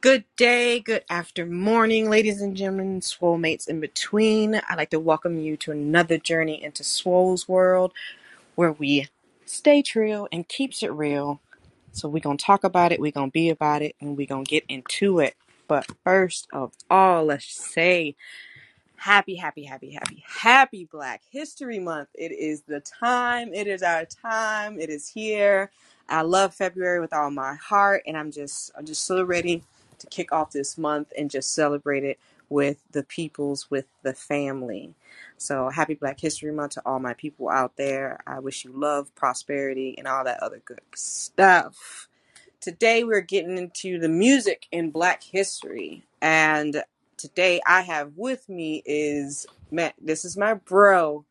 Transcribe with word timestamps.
Good 0.00 0.26
day, 0.36 0.78
good 0.78 1.04
after 1.10 1.44
morning, 1.44 2.08
ladies 2.08 2.40
and 2.40 2.56
gentlemen, 2.56 3.02
swole 3.02 3.36
mates 3.36 3.66
in 3.66 3.80
between. 3.80 4.54
I'd 4.54 4.76
like 4.76 4.90
to 4.90 5.00
welcome 5.00 5.40
you 5.40 5.56
to 5.58 5.72
another 5.72 6.18
journey 6.18 6.62
into 6.62 6.84
Swole's 6.84 7.48
world 7.48 7.92
where 8.56 8.72
we 8.72 9.08
stay 9.46 9.82
true 9.82 10.28
and 10.32 10.48
keeps 10.48 10.82
it 10.82 10.92
real. 10.92 11.40
So 11.92 12.08
we're 12.08 12.20
gonna 12.22 12.38
talk 12.38 12.64
about 12.64 12.92
it, 12.92 13.00
we're 13.00 13.12
gonna 13.12 13.30
be 13.30 13.50
about 13.50 13.82
it, 13.82 13.96
and 14.00 14.16
we're 14.16 14.26
gonna 14.28 14.44
get 14.44 14.64
into 14.68 15.20
it. 15.20 15.36
But 15.68 15.86
first 16.04 16.48
of 16.52 16.72
all, 16.90 17.26
let's 17.26 17.46
say 17.46 18.08
Happy, 18.96 19.36
happy, 19.36 19.64
happy, 19.64 19.90
happy, 19.92 20.24
happy 20.26 20.86
Black 20.90 21.22
History 21.30 21.78
Month. 21.80 22.08
It 22.14 22.32
is 22.32 22.62
the 22.62 22.80
time. 22.80 23.52
It 23.54 23.66
is 23.66 23.82
our 23.82 24.06
time. 24.06 24.80
It 24.80 24.90
is 24.90 25.08
here. 25.08 25.72
I 26.08 26.22
love 26.22 26.54
February 26.54 27.00
with 27.00 27.12
all 27.12 27.30
my 27.30 27.56
heart, 27.56 28.02
and 28.06 28.16
I'm 28.16 28.30
just 28.32 28.72
I'm 28.78 28.86
just 28.86 29.04
so 29.04 29.24
ready 29.24 29.62
to 29.98 30.06
kick 30.08 30.32
off 30.32 30.52
this 30.52 30.76
month 30.76 31.12
and 31.16 31.30
just 31.30 31.54
celebrate 31.54 32.04
it 32.04 32.18
with 32.48 32.78
the 32.92 33.02
peoples, 33.02 33.70
with 33.70 33.86
the 34.02 34.14
family. 34.14 34.94
So 35.36 35.68
happy 35.68 35.94
Black 35.94 36.20
History 36.20 36.52
Month 36.52 36.72
to 36.72 36.82
all 36.86 36.98
my 36.98 37.14
people 37.14 37.48
out 37.48 37.76
there. 37.76 38.20
I 38.26 38.38
wish 38.38 38.64
you 38.64 38.72
love, 38.72 39.14
prosperity, 39.14 39.94
and 39.98 40.06
all 40.06 40.24
that 40.24 40.42
other 40.42 40.62
good 40.64 40.80
stuff. 40.94 42.08
Today 42.60 43.04
we're 43.04 43.20
getting 43.20 43.58
into 43.58 43.98
the 43.98 44.08
music 44.08 44.66
in 44.70 44.90
Black 44.90 45.22
history. 45.22 46.04
And 46.20 46.82
today 47.16 47.60
I 47.66 47.82
have 47.82 48.12
with 48.16 48.48
me 48.48 48.82
is 48.84 49.46
Matt. 49.70 49.94
This 50.00 50.24
is 50.24 50.36
my 50.36 50.54
bro. 50.54 51.24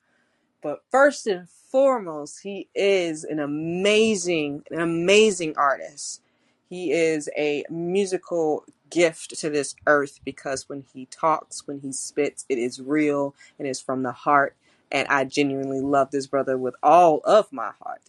But 0.62 0.84
first 0.90 1.28
and 1.28 1.48
foremost, 1.50 2.42
he 2.42 2.68
is 2.74 3.24
an 3.24 3.40
amazing, 3.40 4.64
an 4.72 4.82
amazing 4.82 5.56
artist. 5.58 6.22
He 6.70 6.92
is 6.92 7.30
a 7.38 7.64
musical 7.70 8.66
gift 8.90 9.38
to 9.40 9.50
this 9.50 9.76
earth 9.88 10.20
because 10.26 10.68
when 10.70 10.86
he 10.94 11.06
talks, 11.08 11.68
when 11.68 11.80
he 11.82 11.92
spits, 11.92 12.46
it 12.50 12.58
is 12.58 12.82
real 12.82 13.36
and 13.60 13.68
is 13.68 13.82
from 13.82 14.04
the 14.04 14.12
heart. 14.12 14.56
And 14.92 15.08
I 15.10 15.26
genuinely 15.26 15.82
love 15.82 16.12
this 16.12 16.28
brother 16.28 16.58
with 16.58 16.76
all 16.84 17.22
of 17.24 17.52
my 17.52 17.72
heart. 17.82 18.02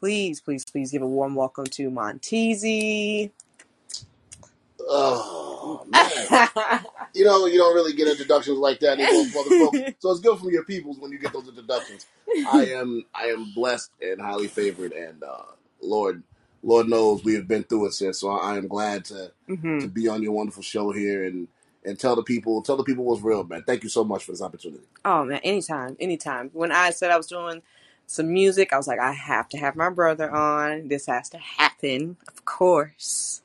Please, 0.00 0.40
please, 0.40 0.64
please 0.64 0.92
give 0.92 1.02
a 1.02 1.06
warm 1.06 1.34
welcome 1.34 1.66
to 1.66 1.90
Monteasy. 1.90 3.30
Oh 4.80 5.86
man, 5.88 6.40
you 7.14 7.24
know 7.24 7.46
you 7.46 7.58
don't 7.58 7.74
really 7.74 7.92
get 7.92 8.08
introductions 8.08 8.58
like 8.58 8.80
that 8.80 8.98
anymore. 9.00 9.26
So 10.00 10.10
it's 10.10 10.20
good 10.20 10.38
from 10.38 10.50
your 10.50 10.64
peoples 10.64 10.98
when 10.98 11.12
you 11.12 11.18
get 11.18 11.32
those 11.32 11.48
introductions. 11.48 12.06
I 12.50 12.66
am 12.66 13.04
I 13.14 13.26
am 13.26 13.52
blessed 13.54 13.92
and 14.02 14.20
highly 14.20 14.48
favored, 14.48 14.92
and 14.92 15.22
uh, 15.22 15.44
Lord 15.80 16.22
Lord 16.62 16.88
knows 16.88 17.24
we 17.24 17.34
have 17.34 17.48
been 17.48 17.64
through 17.64 17.86
it 17.86 17.92
since. 17.92 18.20
So 18.20 18.30
I 18.30 18.56
am 18.56 18.68
glad 18.68 19.04
to 19.06 19.32
hmm 19.46 19.80
to 19.80 19.88
be 19.88 20.06
on 20.06 20.22
your 20.22 20.32
wonderful 20.32 20.62
show 20.62 20.92
here 20.92 21.24
and 21.24 21.48
and 21.84 21.98
tell 21.98 22.14
the 22.14 22.22
people 22.22 22.62
tell 22.62 22.76
the 22.76 22.84
people 22.84 23.04
what's 23.04 23.22
real, 23.22 23.44
man. 23.44 23.64
Thank 23.66 23.82
you 23.82 23.88
so 23.88 24.04
much 24.04 24.24
for 24.24 24.32
this 24.32 24.42
opportunity. 24.42 24.84
Oh 25.04 25.24
man, 25.24 25.40
anytime, 25.42 25.96
anytime. 25.98 26.50
When 26.52 26.72
I 26.72 26.90
said 26.90 27.10
I 27.10 27.16
was 27.16 27.26
doing 27.26 27.62
some 28.06 28.32
music, 28.32 28.72
I 28.72 28.76
was 28.76 28.86
like, 28.86 29.00
I 29.00 29.12
have 29.12 29.48
to 29.50 29.58
have 29.58 29.74
my 29.76 29.90
brother 29.90 30.30
on. 30.30 30.88
This 30.88 31.06
has 31.06 31.28
to 31.30 31.38
happen, 31.38 32.16
of 32.28 32.44
course. 32.44 33.42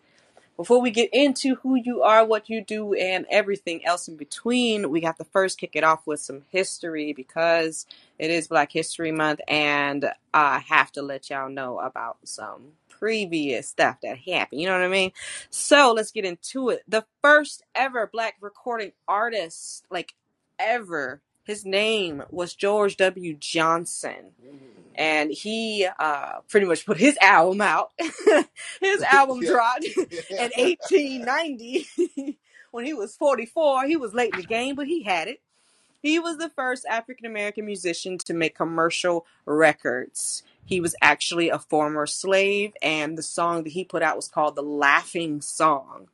Before 0.58 0.82
we 0.82 0.90
get 0.90 1.12
into 1.14 1.56
who 1.56 1.76
you 1.76 2.02
are, 2.02 2.26
what 2.26 2.50
you 2.50 2.64
do, 2.64 2.94
and 2.95 3.28
everything 3.30 3.86
else 3.86 4.08
in 4.08 4.18
between, 4.18 4.90
we 4.90 5.02
have 5.02 5.16
to 5.18 5.23
first 5.23 5.60
kick 5.60 5.76
it 5.76 5.84
off 5.84 6.08
with 6.08 6.20
some 6.20 6.42
history 6.50 7.14
because 7.14 7.86
it 8.18 8.32
is 8.32 8.48
Black 8.48 8.72
History 8.72 9.12
Month, 9.12 9.40
and 9.48 10.12
I 10.34 10.60
have 10.60 10.92
to 10.94 11.04
let 11.04 11.30
y'all 11.30 11.50
know 11.50 11.78
about 11.80 12.18
some 12.23 12.72
previous 13.00 13.67
stuff 13.67 13.98
that 14.02 14.17
happened. 14.17 14.62
You 14.62 14.67
know 14.67 14.73
what 14.73 14.86
I 14.86 14.90
mean? 14.90 15.12
So 15.50 15.94
let's 15.94 16.12
get 16.12 16.26
into 16.26 16.70
it. 16.70 16.84
The 16.88 17.06
first 17.22 17.64
ever 17.76 18.08
Black 18.08 18.36
recording 18.42 18.92
artist, 19.08 19.86
like 19.89 20.14
ever, 20.59 21.22
his 21.44 21.66
name 21.66 22.23
was 22.30 22.54
George 22.54 22.98
W. 22.98 23.36
Johnson 23.39 24.33
and 24.98 25.32
he 25.32 25.88
uh, 25.99 26.39
pretty 26.49 26.66
much 26.66 26.86
put 26.86 26.98
his 26.98 27.17
album 27.22 27.61
out. 27.61 27.92
his 28.82 29.02
album 29.11 29.42
dropped 29.42 29.86
in 29.86 30.52
1890 30.58 32.38
when 32.72 32.86
he 32.86 32.93
was 32.93 33.16
44. 33.16 33.86
He 33.86 33.95
was 33.95 34.14
late 34.14 34.33
in 34.33 34.42
the 34.42 34.45
game, 34.45 34.76
but 34.76 34.88
he 34.88 35.04
had 35.04 35.27
it. 35.27 35.39
He 36.02 36.20
was 36.20 36.38
the 36.38 36.49
first 36.49 36.86
African 36.86 37.26
American 37.26 37.66
musician 37.66 38.17
to 38.20 38.33
make 38.33 38.55
commercial 38.55 39.26
records. 39.45 40.43
He 40.67 40.82
was 40.82 40.95
actually 41.02 41.50
a 41.50 41.60
former 41.60 42.08
slave, 42.08 42.73
and 42.83 43.17
the 43.17 43.23
song 43.23 43.64
that 43.64 43.72
he 43.72 43.86
put 43.86 44.04
out 44.04 44.17
was 44.17 44.30
called 44.30 44.55
The 44.55 44.64
Laughing 44.64 45.42
Song. 45.42 46.10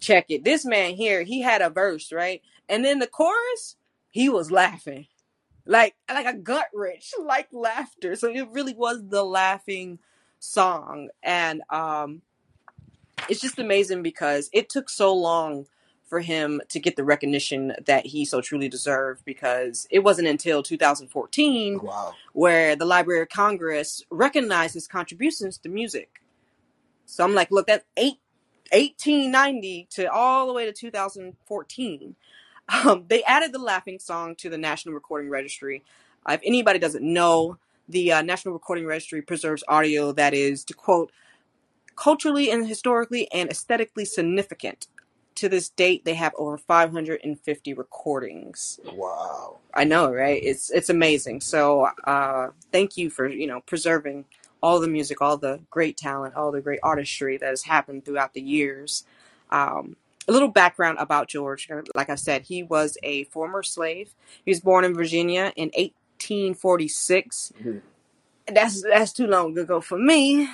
Check 0.00 0.26
it. 0.30 0.44
This 0.44 0.64
man 0.64 0.94
here, 0.94 1.24
he 1.24 1.42
had 1.42 1.62
a 1.62 1.70
verse, 1.70 2.12
right? 2.12 2.42
And 2.68 2.84
then 2.84 3.00
the 3.00 3.08
chorus, 3.08 3.76
he 4.10 4.28
was 4.28 4.50
laughing 4.52 5.06
like 5.66 5.94
like 6.08 6.26
a 6.26 6.36
gut 6.36 6.66
wrench 6.74 7.12
like 7.24 7.48
laughter 7.52 8.16
so 8.16 8.28
it 8.28 8.48
really 8.50 8.74
was 8.74 9.02
the 9.08 9.24
laughing 9.24 9.98
song 10.38 11.08
and 11.22 11.62
um 11.70 12.22
it's 13.28 13.40
just 13.40 13.58
amazing 13.58 14.02
because 14.02 14.50
it 14.52 14.68
took 14.68 14.90
so 14.90 15.14
long 15.14 15.66
for 16.12 16.20
him 16.20 16.60
to 16.68 16.78
get 16.78 16.94
the 16.96 17.02
recognition 17.04 17.72
that 17.86 18.04
he 18.04 18.22
so 18.26 18.42
truly 18.42 18.68
deserved 18.68 19.24
because 19.24 19.86
it 19.90 20.00
wasn't 20.00 20.28
until 20.28 20.62
2014 20.62 21.80
Wow. 21.82 22.12
where 22.34 22.76
the 22.76 22.84
library 22.84 23.22
of 23.22 23.30
congress 23.30 24.02
recognized 24.10 24.74
his 24.74 24.86
contributions 24.86 25.56
to 25.56 25.70
music 25.70 26.20
so 27.06 27.24
i'm 27.24 27.34
like 27.34 27.50
look 27.50 27.66
that's 27.66 27.86
eight, 27.96 28.18
1890 28.72 29.86
to 29.92 30.12
all 30.12 30.46
the 30.46 30.52
way 30.52 30.66
to 30.66 30.72
2014 30.72 32.14
um, 32.84 33.04
they 33.08 33.22
added 33.24 33.54
the 33.54 33.58
laughing 33.58 33.98
song 33.98 34.34
to 34.36 34.50
the 34.50 34.58
National 34.58 34.94
Recording 34.94 35.30
Registry. 35.30 35.82
Uh, 36.24 36.34
if 36.34 36.40
anybody 36.44 36.78
doesn't 36.78 37.02
know, 37.02 37.56
the 37.88 38.12
uh, 38.12 38.22
National 38.22 38.54
Recording 38.54 38.86
Registry 38.86 39.20
preserves 39.22 39.64
audio 39.66 40.12
that 40.12 40.32
is, 40.32 40.62
to 40.66 40.74
quote, 40.74 41.10
culturally 41.96 42.50
and 42.50 42.66
historically 42.68 43.30
and 43.32 43.50
aesthetically 43.50 44.04
significant. 44.04 44.86
To 45.36 45.48
this 45.48 45.68
date, 45.70 46.04
they 46.04 46.14
have 46.14 46.32
over 46.36 46.58
550 46.58 47.74
recordings. 47.74 48.78
Wow. 48.92 49.58
I 49.74 49.84
know, 49.84 50.12
right? 50.12 50.42
It's 50.42 50.70
it's 50.70 50.90
amazing. 50.90 51.40
So, 51.40 51.88
uh, 52.04 52.48
thank 52.70 52.96
you 52.96 53.08
for 53.10 53.26
you 53.28 53.46
know 53.46 53.60
preserving 53.60 54.26
all 54.62 54.78
the 54.78 54.88
music, 54.88 55.20
all 55.20 55.36
the 55.36 55.60
great 55.70 55.96
talent, 55.96 56.36
all 56.36 56.52
the 56.52 56.60
great 56.60 56.80
artistry 56.82 57.36
that 57.38 57.48
has 57.48 57.62
happened 57.64 58.04
throughout 58.04 58.34
the 58.34 58.40
years. 58.42 59.04
Um, 59.50 59.96
a 60.28 60.32
little 60.32 60.48
background 60.48 60.98
about 61.00 61.28
George. 61.28 61.68
Like 61.96 62.08
I 62.10 62.14
said, 62.14 62.42
he 62.42 62.62
was 62.62 62.96
a 63.02 63.24
former 63.24 63.62
slave. 63.62 64.14
He 64.44 64.50
was 64.50 64.60
born 64.60 64.84
in 64.84 64.94
Virginia 64.94 65.52
in 65.56 65.70
1846. 65.74 67.52
Mhm. 67.60 67.80
That's 68.54 68.82
that's 68.82 69.12
too 69.12 69.26
long 69.26 69.56
ago 69.58 69.80
for 69.80 69.98
me, 69.98 70.46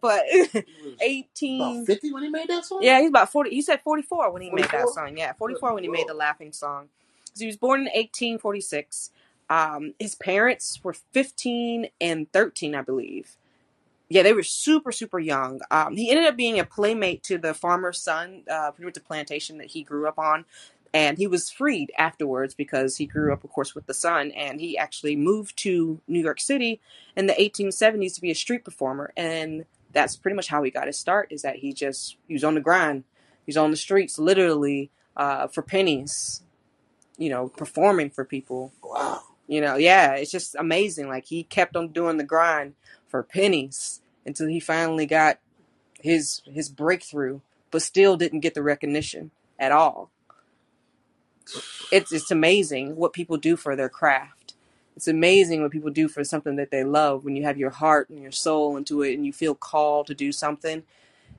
but 0.00 0.24
was 0.32 0.64
18. 1.00 1.60
about 1.60 1.86
fifty 1.86 2.12
when 2.12 2.22
he 2.24 2.28
made 2.28 2.48
that 2.48 2.64
song. 2.64 2.80
Yeah, 2.82 3.00
he's 3.00 3.10
about 3.10 3.30
40. 3.32 3.50
He 3.50 3.62
said 3.62 3.80
44 3.82 4.32
when 4.32 4.42
he 4.42 4.50
made 4.50 4.66
that 4.70 4.88
song. 4.90 5.16
Yeah, 5.16 5.32
44 5.34 5.74
when 5.74 5.82
he 5.84 5.88
made 5.90 6.08
the 6.08 6.14
laughing 6.14 6.52
song. 6.52 6.88
So 7.34 7.40
he 7.40 7.46
was 7.46 7.56
born 7.56 7.80
in 7.80 7.86
1846. 7.86 9.10
Um, 9.50 9.94
his 9.98 10.14
parents 10.14 10.80
were 10.82 10.94
15 11.12 11.88
and 12.00 12.32
13, 12.32 12.74
I 12.74 12.82
believe. 12.82 13.36
Yeah, 14.08 14.22
they 14.22 14.34
were 14.34 14.42
super, 14.42 14.92
super 14.92 15.18
young. 15.18 15.60
Um, 15.70 15.96
he 15.96 16.10
ended 16.10 16.26
up 16.26 16.36
being 16.36 16.58
a 16.60 16.64
playmate 16.64 17.22
to 17.24 17.38
the 17.38 17.54
farmer's 17.54 18.00
son, 18.00 18.44
uh, 18.50 18.70
pretty 18.70 18.86
much 18.86 18.94
the 18.94 19.00
plantation 19.00 19.58
that 19.58 19.68
he 19.68 19.82
grew 19.82 20.06
up 20.06 20.18
on. 20.18 20.44
And 20.94 21.16
he 21.16 21.26
was 21.26 21.50
freed 21.50 21.90
afterwards 21.96 22.54
because 22.54 22.98
he 22.98 23.06
grew 23.06 23.32
up, 23.32 23.44
of 23.44 23.50
course, 23.50 23.74
with 23.74 23.86
the 23.86 23.94
son. 23.94 24.30
And 24.32 24.60
he 24.60 24.76
actually 24.76 25.16
moved 25.16 25.56
to 25.58 26.00
New 26.06 26.20
York 26.20 26.40
City 26.40 26.80
in 27.16 27.26
the 27.26 27.32
1870s 27.34 28.14
to 28.14 28.20
be 28.20 28.30
a 28.30 28.34
street 28.34 28.64
performer. 28.64 29.12
And 29.16 29.64
that's 29.92 30.16
pretty 30.16 30.36
much 30.36 30.48
how 30.48 30.62
he 30.62 30.70
got 30.70 30.86
his 30.86 30.98
start 30.98 31.28
is 31.30 31.42
that 31.42 31.56
he 31.56 31.72
just, 31.72 32.16
he 32.28 32.34
was 32.34 32.44
on 32.44 32.54
the 32.54 32.60
grind. 32.60 33.04
He's 33.46 33.56
on 33.56 33.70
the 33.70 33.76
streets, 33.76 34.18
literally, 34.18 34.90
uh, 35.16 35.46
for 35.46 35.62
pennies, 35.62 36.42
you 37.16 37.30
know, 37.30 37.48
performing 37.48 38.10
for 38.10 38.24
people. 38.24 38.72
Wow. 38.82 39.22
You 39.48 39.60
know, 39.60 39.76
yeah, 39.76 40.12
it's 40.14 40.30
just 40.30 40.54
amazing. 40.54 41.08
Like 41.08 41.26
he 41.26 41.42
kept 41.42 41.76
on 41.76 41.88
doing 41.88 42.16
the 42.16 42.24
grind 42.24 42.74
for 43.06 43.22
pennies 43.22 44.00
until 44.24 44.46
he 44.46 44.60
finally 44.60 45.06
got 45.06 45.38
his 46.00 46.42
his 46.46 46.68
breakthrough, 46.68 47.40
but 47.70 47.82
still 47.82 48.16
didn't 48.16 48.40
get 48.40 48.54
the 48.54 48.62
recognition 48.62 49.30
at 49.58 49.72
all. 49.72 50.10
It's 51.90 52.12
it's 52.12 52.30
amazing 52.30 52.96
what 52.96 53.12
people 53.12 53.36
do 53.36 53.56
for 53.56 53.76
their 53.76 53.88
craft. 53.88 54.54
It's 54.96 55.08
amazing 55.08 55.62
what 55.62 55.70
people 55.70 55.90
do 55.90 56.08
for 56.08 56.22
something 56.24 56.56
that 56.56 56.70
they 56.70 56.84
love 56.84 57.24
when 57.24 57.34
you 57.36 57.44
have 57.44 57.56
your 57.58 57.70
heart 57.70 58.10
and 58.10 58.22
your 58.22 58.32
soul 58.32 58.76
into 58.76 59.02
it 59.02 59.14
and 59.14 59.24
you 59.24 59.32
feel 59.32 59.54
called 59.54 60.06
to 60.08 60.14
do 60.14 60.32
something, 60.32 60.82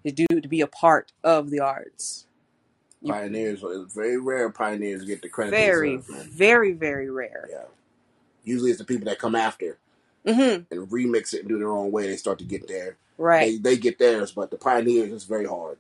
to 0.06 0.12
do 0.12 0.26
to 0.28 0.48
be 0.48 0.62
a 0.62 0.68
part 0.68 1.12
of 1.24 1.50
the 1.50 1.60
arts. 1.60 2.26
You 3.02 3.12
Pioneers. 3.14 3.64
It's 3.64 3.94
very 3.94 4.18
rare 4.18 4.50
pioneers 4.50 5.04
get 5.06 5.22
the 5.22 5.30
credit 5.30 5.52
very, 5.52 5.98
very, 5.98 6.72
very 6.72 7.10
rare. 7.10 7.48
Yeah. 7.52 7.66
Usually 8.44 8.72
it's 8.72 8.80
the 8.80 8.86
people 8.86 9.06
that 9.06 9.20
come 9.20 9.36
after 9.36 9.78
hmm 10.26 10.32
and 10.72 10.90
remix 10.90 11.34
it 11.34 11.42
and 11.42 11.50
do 11.50 11.60
their 11.60 11.72
own 11.72 11.92
way. 11.92 12.08
They 12.08 12.16
start 12.16 12.40
to 12.40 12.46
get 12.46 12.68
there. 12.68 12.98
Right. 13.18 13.62
They 13.64 13.76
they 13.76 13.78
get 13.78 14.00
theirs, 14.00 14.32
but 14.32 14.52
the 14.52 14.58
pioneers 14.58 15.12
is 15.12 15.26
very 15.26 15.46
hard. 15.46 15.78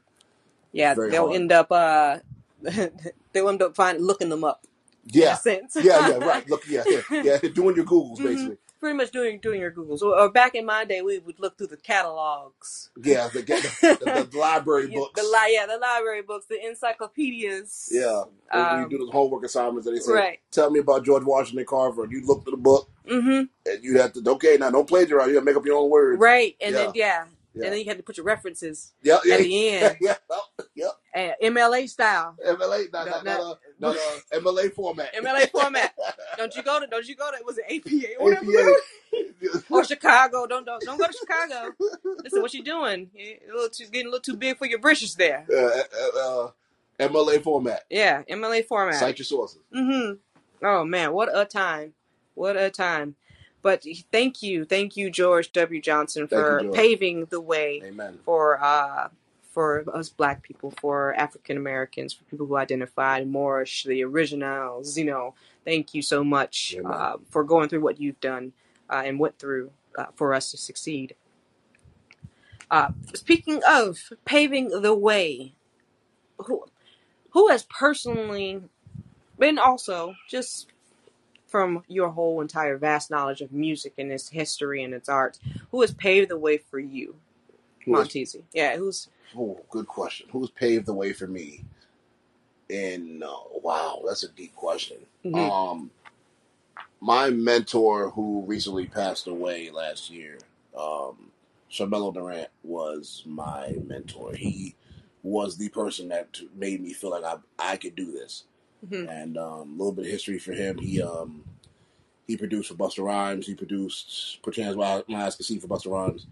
Yeah, 0.71 0.93
Very 0.95 1.11
they'll 1.11 1.27
hard. 1.27 1.35
end 1.35 1.51
up 1.51 1.71
uh 1.71 2.19
they'll 3.33 3.49
end 3.49 3.61
up 3.61 3.75
finding 3.75 4.03
looking 4.03 4.29
them 4.29 4.43
up 4.43 4.65
Yeah, 5.05 5.35
sense. 5.35 5.75
yeah, 5.81 6.07
yeah. 6.09 6.17
Right. 6.17 6.49
Look, 6.53 6.63
yeah, 6.67 6.83
yeah, 6.87 7.01
yeah. 7.23 7.37
Doing 7.53 7.75
your 7.75 7.85
Googles 7.85 8.17
Mhm. 8.19 8.23
basically. 8.23 8.57
Pretty 8.79 8.97
much 8.97 9.11
doing 9.11 9.39
doing 9.39 9.61
your 9.61 9.71
Googles. 9.71 10.01
Or, 10.01 10.19
or 10.19 10.29
back 10.29 10.55
in 10.55 10.65
my 10.65 10.83
day, 10.83 11.01
we 11.01 11.17
would 11.19 11.39
look 11.39 11.57
through 11.57 11.67
the 11.67 11.77
catalogs. 11.77 12.89
Yeah, 13.01 13.29
the, 13.31 13.39
the, 13.39 13.97
the, 14.03 14.27
the 14.29 14.37
library 14.47 14.87
books. 14.87 15.21
The 15.21 15.25
li- 15.25 15.53
yeah, 15.53 15.65
the 15.65 15.77
library 15.77 16.21
books, 16.21 16.47
the 16.47 16.59
encyclopedias. 16.65 17.87
Yeah. 17.91 18.23
When 18.51 18.65
Um, 18.65 18.81
you 18.81 18.89
do 18.89 18.97
those 18.97 19.11
homework 19.11 19.45
assignments, 19.45 19.87
and 19.87 19.95
they 19.95 20.01
say, 20.01 20.11
right. 20.11 20.39
"Tell 20.51 20.69
me 20.69 20.79
about 20.79 21.05
George 21.05 21.23
Washington 21.23 21.65
Carver," 21.65 22.03
and 22.03 22.11
you 22.11 22.25
look 22.25 22.43
through 22.43 22.51
the 22.51 22.57
book, 22.57 22.89
Mm-hmm. 23.09 23.43
and 23.69 23.83
you 23.83 23.97
have 23.99 24.13
to, 24.13 24.23
okay, 24.31 24.57
now 24.59 24.69
don't 24.69 24.87
plagiarize. 24.87 25.27
You 25.29 25.35
have 25.35 25.43
to 25.43 25.45
make 25.45 25.55
up 25.57 25.65
your 25.65 25.77
own 25.77 25.89
words. 25.89 26.19
Right. 26.19 26.55
And 26.61 26.75
then 26.75 26.91
yeah. 26.95 27.25
Yeah. 27.55 27.65
And 27.65 27.73
then 27.73 27.79
you 27.79 27.85
had 27.85 27.97
to 27.97 28.03
put 28.03 28.17
your 28.17 28.25
references 28.25 28.93
Yeah, 29.03 29.19
yeah, 29.23 29.33
at 29.35 29.39
the 29.41 29.69
end. 29.69 29.97
yeah, 30.01 30.15
yeah. 30.73 30.87
uh, 31.15 31.31
MLA 31.43 31.87
style. 31.87 32.35
MLA, 32.43 32.91
not, 32.91 33.05
No, 33.05 33.11
not, 33.11 33.25
not- 33.25 33.57
not, 33.79 33.95
uh, 33.95 33.99
uh, 34.35 34.39
MLA 34.39 34.73
format. 34.73 35.13
MLA 35.13 35.49
format. 35.51 35.93
Don't 36.37 36.55
you 36.55 36.63
go 36.63 36.79
to 36.79 36.87
don't 36.87 37.07
you 37.07 37.15
go 37.15 37.29
to 37.31 37.37
was 37.45 37.59
it 37.59 37.65
APA 37.69 38.15
or 38.19 38.31
whatever? 38.31 38.51
APA. 38.51 39.63
Or 39.69 39.83
Chicago. 39.83 40.47
Don't 40.47 40.65
don't 40.65 40.81
don't 40.83 40.97
go 40.97 41.05
to 41.05 41.13
Chicago. 41.13 41.73
Listen, 42.23 42.41
what 42.41 42.53
you 42.55 42.63
doing? 42.63 43.09
You 43.13 43.37
a 43.51 43.53
little 43.53 43.69
too 43.69 43.85
getting 43.85 44.07
a 44.07 44.09
little 44.09 44.21
too 44.21 44.35
big 44.37 44.57
for 44.57 44.65
your 44.65 44.79
britches 44.79 45.13
there. 45.15 45.45
uh, 45.53 45.55
uh, 45.57 46.45
uh, 46.45 46.51
MLA 46.99 47.43
format. 47.43 47.83
Yeah, 47.89 48.23
MLA 48.29 48.65
format. 48.65 48.95
Cite 48.95 49.19
your 49.19 49.25
sources. 49.25 49.59
Mm-hmm. 49.75 50.65
Oh 50.65 50.83
man, 50.85 51.13
what 51.13 51.29
a 51.31 51.45
time. 51.45 51.93
What 52.35 52.57
a 52.57 52.69
time. 52.71 53.15
But 53.63 53.85
thank 54.11 54.43
you, 54.43 54.65
thank 54.65 54.95
you, 54.95 55.09
George 55.09 55.51
W. 55.53 55.81
Johnson, 55.81 56.27
Thank 56.27 56.41
for 56.41 56.61
you, 56.63 56.71
paving 56.71 57.25
the 57.31 57.41
way 57.41 57.81
Amen. 57.83 58.19
for 58.23 58.61
uh 58.61 59.07
for 59.53 59.85
us 59.93 60.09
black 60.09 60.41
people, 60.41 60.71
for 60.71 61.13
African 61.13 61.57
Americans, 61.57 62.11
for 62.11 62.23
people 62.25 62.47
who 62.47 62.57
identified 62.57 63.27
Moorish, 63.27 63.83
the 63.83 64.03
originals, 64.03 64.97
you 64.97 65.05
know, 65.05 65.35
thank 65.63 65.93
you 65.93 66.01
so 66.01 66.23
much 66.23 66.75
uh, 66.83 67.17
for 67.29 67.43
going 67.43 67.69
through 67.69 67.81
what 67.81 68.01
you've 68.01 68.19
done 68.19 68.51
uh, 68.89 69.03
and 69.05 69.19
went 69.19 69.37
through 69.37 69.69
uh, 69.97 70.07
for 70.15 70.33
us 70.33 70.49
to 70.51 70.57
succeed. 70.57 71.15
Uh, 72.71 72.89
speaking 73.13 73.61
of 73.69 74.11
paving 74.25 74.69
the 74.69 74.95
way, 74.95 75.53
who 76.39 76.65
who 77.29 77.49
has 77.49 77.63
personally 77.63 78.63
been 79.37 79.59
also 79.59 80.15
just 80.27 80.72
from 81.53 81.83
your 81.87 82.09
whole 82.09 82.41
entire 82.41 82.79
vast 82.79 83.11
knowledge 83.11 83.41
of 83.41 83.51
music 83.51 83.93
and 83.99 84.11
its 84.11 84.29
history 84.29 84.83
and 84.83 84.91
its 84.91 85.07
art, 85.07 85.37
who 85.69 85.81
has 85.81 85.93
paved 85.93 86.31
the 86.31 86.37
way 86.37 86.57
for 86.57 86.79
you, 86.79 87.15
Monteasy? 87.85 88.41
Yeah, 88.53 88.75
who's 88.75 89.07
Oh, 89.37 89.59
good 89.69 89.85
question. 89.85 90.25
Who's 90.31 90.49
paved 90.49 90.87
the 90.87 90.95
way 90.95 91.13
for 91.13 91.27
me? 91.27 91.63
And 92.71 93.23
uh, 93.23 93.35
wow, 93.61 94.01
that's 94.03 94.23
a 94.23 94.29
deep 94.29 94.55
question. 94.55 94.97
Mhm. 95.23 95.51
Um, 95.51 95.91
my 96.99 97.29
mentor, 97.29 98.09
who 98.09 98.43
recently 98.47 98.87
passed 98.87 99.27
away 99.27 99.69
last 99.69 100.09
year, 100.09 100.39
um, 100.75 101.29
Durant, 101.69 102.49
was 102.63 103.21
my 103.27 103.75
mentor. 103.85 104.33
He 104.33 104.73
was 105.21 105.55
the 105.57 105.69
person 105.69 106.07
that 106.07 106.39
made 106.55 106.81
me 106.81 106.93
feel 106.93 107.11
like 107.11 107.23
I 107.23 107.37
I 107.59 107.77
could 107.77 107.95
do 107.95 108.11
this. 108.11 108.45
Mhm. 108.85 109.09
And 109.09 109.37
um, 109.37 109.69
a 109.69 109.77
little 109.77 109.91
bit 109.93 110.05
of 110.05 110.11
history 110.11 110.39
for 110.39 110.53
him. 110.53 110.77
He 110.77 111.01
um, 111.01 111.43
he 112.27 112.37
produced 112.37 112.69
for 112.69 112.75
Busta 112.75 113.03
Rhymes. 113.03 113.47
He 113.47 113.55
produced 113.55 114.39
"Put 114.43 114.57
Your 114.57 114.65
Hands 114.65 114.75
Where 114.77 115.03
My 115.07 115.25
Eyes 115.25 115.35
Can 115.35 115.45
See" 115.45 115.59
for 115.59 115.67
Busta 115.67 115.91
Rhymes. 115.91 116.25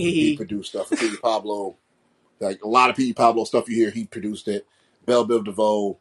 He 0.00 0.36
produced 0.36 0.70
stuff 0.70 0.88
for 0.88 0.96
Petey 0.96 1.16
Pablo. 1.16 1.76
Like 2.40 2.62
a 2.64 2.68
lot 2.68 2.90
of 2.90 2.96
Petey 2.96 3.12
Pablo 3.12 3.44
stuff 3.44 3.68
you 3.68 3.76
hear, 3.76 3.90
he 3.90 4.04
produced 4.04 4.48
it. 4.48 4.66
Bell 5.06 5.26
Biv 5.26 5.44
DeVoe. 5.44 5.98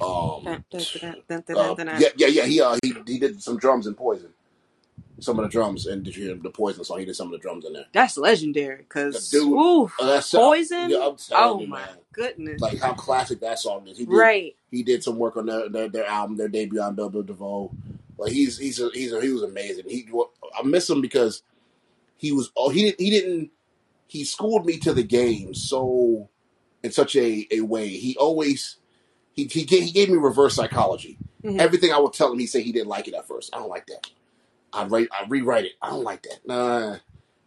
Um, 0.00 0.46
uh, 1.58 1.74
yeah, 2.00 2.08
yeah, 2.16 2.26
yeah. 2.26 2.44
He 2.46 2.60
uh, 2.60 2.76
he 2.82 2.94
he 3.06 3.18
did 3.18 3.42
some 3.42 3.56
drums 3.58 3.86
in 3.86 3.94
Poison. 3.94 4.28
Some 5.20 5.38
of 5.38 5.44
the 5.44 5.48
drums, 5.48 5.86
and 5.86 6.04
did 6.04 6.14
you 6.16 6.26
hear 6.26 6.34
the 6.36 6.50
Poison 6.50 6.84
song? 6.84 7.00
He 7.00 7.04
did 7.04 7.16
some 7.16 7.26
of 7.26 7.32
the 7.32 7.38
drums 7.38 7.64
in 7.64 7.72
there. 7.72 7.86
that's 7.92 8.16
legendary. 8.16 8.84
Cause 8.88 9.30
Dude, 9.30 9.50
ooh, 9.52 9.90
Uh, 10.00 10.06
that's 10.06 10.30
poison. 10.30 10.90
Yeah, 10.90 11.10
oh 11.32 11.60
you, 11.60 11.66
my 11.66 11.80
man. 11.80 11.88
goodness! 12.12 12.60
Like 12.60 12.78
how 12.78 12.94
classic 12.94 13.40
that 13.40 13.58
song 13.58 13.88
is. 13.88 13.98
He 13.98 14.04
did, 14.06 14.14
right. 14.14 14.56
He 14.70 14.82
did 14.84 15.02
some 15.02 15.16
work 15.18 15.36
on 15.36 15.46
their, 15.46 15.68
their 15.68 15.88
their 15.88 16.06
album, 16.06 16.36
their 16.36 16.48
debut 16.48 16.80
on 16.80 16.94
Biv 16.94 17.26
DeVoe. 17.26 17.72
Like 18.16 18.32
he's 18.32 18.58
he's 18.58 18.80
a, 18.80 18.90
he's 18.94 19.12
a, 19.12 19.20
he 19.20 19.30
was 19.30 19.42
amazing. 19.42 19.84
He 19.88 20.08
I 20.56 20.62
miss 20.62 20.88
him 20.88 21.00
because 21.00 21.42
he 22.16 22.30
was 22.32 22.50
oh 22.56 22.68
he 22.68 22.82
didn't 22.84 23.00
he 23.00 23.10
didn't 23.10 23.50
he 24.06 24.24
schooled 24.24 24.66
me 24.66 24.78
to 24.78 24.92
the 24.94 25.02
game 25.02 25.52
so 25.54 26.28
in 26.82 26.92
such 26.92 27.16
a, 27.16 27.46
a 27.50 27.60
way. 27.60 27.88
He 27.88 28.16
always 28.18 28.76
he 29.32 29.44
he 29.46 29.64
gave, 29.64 29.82
he 29.82 29.90
gave 29.90 30.10
me 30.10 30.16
reverse 30.16 30.54
psychology. 30.54 31.18
Mhm. 31.44 31.58
Everything 31.60 31.92
I 31.92 31.98
would 31.98 32.12
tell 32.12 32.32
him, 32.32 32.38
he 32.38 32.46
said 32.46 32.62
he 32.62 32.72
didn't 32.72 32.88
like 32.88 33.08
it 33.08 33.14
at 33.14 33.26
first. 33.26 33.54
I 33.54 33.58
don't 33.58 33.68
like 33.68 33.86
that. 33.86 34.10
I 34.72 34.84
write 34.84 35.08
I 35.12 35.26
rewrite 35.28 35.64
it. 35.64 35.72
I 35.82 35.90
don't 35.90 36.04
like 36.04 36.22
that. 36.22 36.40
Nah. 36.46 36.96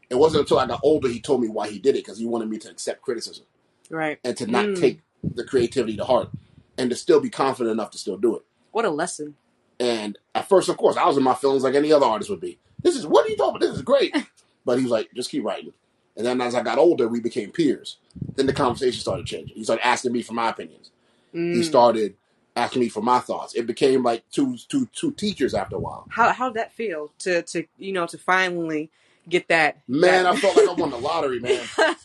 It 0.10 0.16
wasn't 0.16 0.42
until 0.42 0.60
I 0.60 0.66
got 0.68 0.82
older 0.84 1.08
he 1.08 1.22
told 1.22 1.42
me 1.42 1.48
why 1.48 1.70
he 1.70 1.80
did 1.80 1.96
it 1.96 2.04
because 2.04 2.18
he 2.18 2.26
wanted 2.26 2.50
me 2.50 2.58
to 2.60 2.70
accept 2.70 3.02
criticism 3.02 3.46
Right. 3.90 4.20
and 4.24 4.36
to 4.38 4.48
not 4.48 4.66
Mm. 4.66 4.80
take 4.80 5.00
the 5.24 5.44
creativity 5.46 5.96
to 5.98 6.04
heart 6.04 6.30
and 6.78 6.90
to 6.90 6.96
still 6.96 7.20
be 7.22 7.30
confident 7.30 7.72
enough 7.74 7.92
to 7.92 7.98
still 7.98 8.18
do 8.18 8.36
it. 8.36 8.44
What 8.72 8.86
a 8.86 8.90
lesson. 8.90 9.36
And 9.80 10.18
at 10.36 10.48
first, 10.50 10.68
of 10.70 10.78
course, 10.78 10.98
I 10.98 11.06
was 11.06 11.18
in 11.18 11.24
my 11.24 11.34
feelings 11.34 11.64
like 11.64 11.76
any 11.76 11.92
other 11.94 12.06
artist 12.06 12.30
would 12.30 12.40
be. 12.42 12.60
This 12.82 12.96
is 12.96 13.06
what 13.08 13.26
are 13.26 13.30
you 13.30 13.38
talking 13.38 13.58
about? 13.58 13.62
This 13.68 13.76
is 13.76 13.82
great. 13.84 14.16
but 14.66 14.78
he 14.78 14.84
was 14.84 14.92
like, 14.92 15.10
just 15.16 15.30
keep 15.32 15.44
writing. 15.44 15.74
And 16.18 16.26
then 16.26 16.42
as 16.42 16.56
I 16.56 16.62
got 16.62 16.78
older, 16.78 17.08
we 17.08 17.20
became 17.22 17.52
peers. 17.52 17.98
Then 18.36 18.46
the 18.48 18.54
conversation 18.54 19.00
started 19.00 19.26
changing. 19.26 19.56
He 19.56 19.64
started 19.64 19.86
asking 19.88 20.12
me 20.12 20.22
for 20.24 20.34
my 20.34 20.50
opinions. 20.50 20.92
He 21.32 21.40
Mm. 21.62 21.64
started 21.64 22.16
asking 22.56 22.82
me 22.82 22.90
for 22.90 23.02
my 23.02 23.20
thoughts. 23.20 23.54
It 23.56 23.66
became 23.68 24.04
like 24.04 24.24
two 24.32 24.58
two 24.68 24.88
two 24.94 25.12
teachers 25.12 25.54
after 25.54 25.76
a 25.76 25.80
while. 25.80 26.06
How 26.10 26.32
how'd 26.34 26.56
that 26.56 26.74
feel 26.74 27.12
to 27.20 27.42
to 27.44 27.66
you 27.78 27.94
know 27.94 28.08
to 28.08 28.18
finally 28.18 28.90
get 29.30 29.48
that 29.50 29.78
Man, 29.88 30.24
that- 30.24 30.34
I 30.34 30.36
felt 30.38 30.58
like 30.58 30.68
I 30.70 30.74
won 30.74 30.90
the 30.92 30.98
lottery, 31.10 31.40
man. 31.40 31.64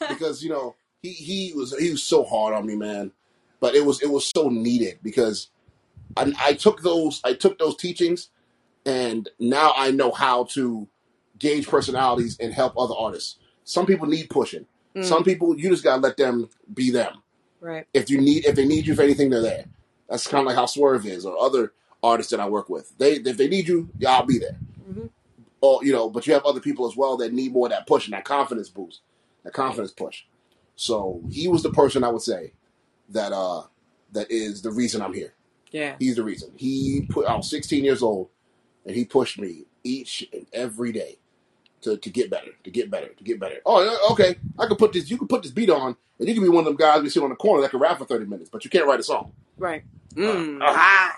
because 0.08 0.42
you 0.42 0.50
know 0.50 0.74
he 1.02 1.10
he 1.12 1.52
was 1.54 1.76
he 1.78 1.90
was 1.90 2.02
so 2.02 2.24
hard 2.24 2.54
on 2.54 2.66
me, 2.66 2.76
man. 2.76 3.12
But 3.60 3.74
it 3.74 3.84
was 3.84 4.02
it 4.02 4.10
was 4.10 4.26
so 4.34 4.48
needed 4.48 4.98
because 5.02 5.48
I, 6.16 6.32
I 6.38 6.52
took 6.54 6.82
those 6.82 7.20
I 7.24 7.32
took 7.34 7.58
those 7.58 7.76
teachings, 7.76 8.28
and 8.84 9.28
now 9.38 9.72
I 9.76 9.90
know 9.90 10.10
how 10.12 10.44
to 10.52 10.86
gauge 11.38 11.66
personalities 11.66 12.38
and 12.38 12.52
help 12.52 12.74
other 12.78 12.94
artists. 12.96 13.36
Some 13.64 13.84
people 13.86 14.06
need 14.06 14.30
pushing. 14.30 14.66
Mm. 14.94 15.04
Some 15.04 15.24
people 15.24 15.58
you 15.58 15.70
just 15.70 15.82
gotta 15.84 16.00
let 16.00 16.16
them 16.16 16.48
be 16.72 16.90
them. 16.90 17.22
right. 17.60 17.86
If 17.92 18.10
you 18.10 18.20
need 18.20 18.44
if 18.46 18.54
they 18.54 18.66
need 18.66 18.86
you 18.86 18.94
for 18.94 19.02
anything, 19.02 19.30
they're 19.30 19.42
there. 19.42 19.64
That's 20.08 20.26
kind 20.26 20.40
of 20.42 20.46
like 20.46 20.56
how 20.56 20.66
Swerve 20.66 21.06
is 21.06 21.24
or 21.26 21.36
other 21.38 21.72
artists 22.02 22.30
that 22.30 22.40
I 22.40 22.48
work 22.48 22.68
with. 22.68 22.96
They 22.98 23.12
if 23.14 23.36
they 23.36 23.48
need 23.48 23.66
you, 23.68 23.88
yeah, 23.98 24.10
I'll 24.12 24.26
be 24.26 24.38
there 24.38 24.58
Mhm. 24.88 25.10
or 25.60 25.84
you 25.84 25.92
know, 25.92 26.08
but 26.08 26.26
you 26.26 26.32
have 26.34 26.44
other 26.44 26.60
people 26.60 26.86
as 26.88 26.96
well 26.96 27.16
that 27.18 27.32
need 27.32 27.52
more 27.52 27.66
of 27.66 27.72
that 27.72 27.86
push 27.86 28.06
and 28.06 28.14
that 28.14 28.24
confidence 28.24 28.68
boost, 28.68 29.00
that 29.42 29.52
confidence 29.52 29.90
push. 29.92 30.24
So 30.76 31.22
he 31.30 31.48
was 31.48 31.62
the 31.62 31.70
person 31.72 32.04
I 32.04 32.08
would 32.10 32.22
say 32.22 32.52
that 33.10 33.32
uh 33.32 33.62
that 34.12 34.30
is 34.30 34.62
the 34.62 34.70
reason 34.70 35.02
I'm 35.02 35.14
here. 35.14 35.34
Yeah. 35.72 35.96
He's 35.98 36.16
the 36.16 36.22
reason. 36.24 36.52
He 36.56 37.06
put 37.10 37.26
I 37.26 37.34
was 37.36 37.50
16 37.50 37.84
years 37.84 38.02
old 38.02 38.28
and 38.84 38.94
he 38.94 39.04
pushed 39.04 39.38
me 39.40 39.64
each 39.82 40.28
and 40.32 40.46
every 40.52 40.92
day 40.92 41.18
to, 41.86 41.96
to 41.96 42.10
get 42.10 42.28
better, 42.30 42.50
to 42.64 42.70
get 42.70 42.90
better, 42.90 43.08
to 43.08 43.24
get 43.24 43.38
better. 43.38 43.60
Oh, 43.64 44.08
okay. 44.12 44.36
I 44.58 44.66
could 44.66 44.76
put 44.78 44.92
this 44.92 45.08
you 45.08 45.16
could 45.18 45.28
put 45.28 45.42
this 45.44 45.52
beat 45.52 45.70
on 45.70 45.96
and 46.18 46.28
you 46.28 46.34
can 46.34 46.42
be 46.42 46.48
one 46.48 46.60
of 46.60 46.64
them 46.64 46.76
guys 46.76 47.00
we 47.00 47.08
sit 47.08 47.22
on 47.22 47.30
the 47.30 47.36
corner 47.36 47.62
that 47.62 47.70
can 47.70 47.78
rap 47.78 47.98
for 47.98 48.04
30 48.04 48.26
minutes, 48.26 48.50
but 48.50 48.64
you 48.64 48.70
can't 48.70 48.86
write 48.86 48.98
a 49.00 49.04
song. 49.04 49.32
Right. 49.56 49.84
Mm. 50.14 50.60
Uh, 50.60 50.64
ah. 50.66 51.16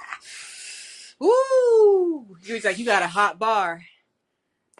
Woo! 1.18 2.36
He 2.44 2.52
was 2.52 2.64
like, 2.64 2.78
you 2.78 2.84
got 2.84 3.02
a 3.02 3.08
hot 3.08 3.38
bar, 3.38 3.82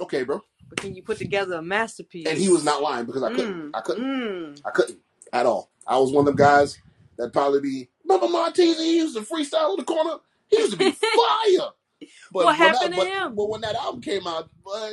Okay, 0.01 0.23
bro. 0.25 0.43
but 0.69 0.79
can 0.79 0.95
you 0.95 1.03
put 1.03 1.19
together 1.19 1.55
a 1.55 1.63
masterpiece? 1.63 2.27
And 2.29 2.39
he 2.39 2.49
was 2.49 2.65
not 2.65 2.83
lying 2.83 3.07
because 3.07 3.23
I 3.23 3.31
couldn't. 3.31 3.55
Mm. 3.55 3.71
I 3.75 3.81
couldn't. 3.81 4.05
Mm. 4.05 4.61
I 4.65 4.71
couldn't 4.71 4.99
at 5.33 5.47
all. 5.47 5.71
I 5.87 5.99
was 5.99 6.13
one 6.13 6.23
of 6.23 6.27
them 6.27 6.37
guys 6.37 6.79
that 7.17 7.33
probably 7.33 7.61
be 7.61 7.89
Bubba 8.09 8.31
Martinez. 8.31 8.79
He 8.79 8.99
used 8.99 9.17
to 9.17 9.23
freestyle 9.23 9.71
in 9.71 9.77
the 9.79 9.85
corner. 9.85 10.19
He 10.49 10.59
used 10.59 10.73
to 10.73 10.79
be 10.79 10.91
fire. 10.93 11.71
But 12.33 12.45
What 12.45 12.57
happened 12.57 12.93
that, 12.93 13.01
to 13.01 13.05
but, 13.05 13.07
him? 13.09 13.35
But 13.35 13.49
when 13.49 13.61
that 13.63 13.75
album 13.75 14.01
came 14.01 14.27
out, 14.27 14.49
but 14.65 14.93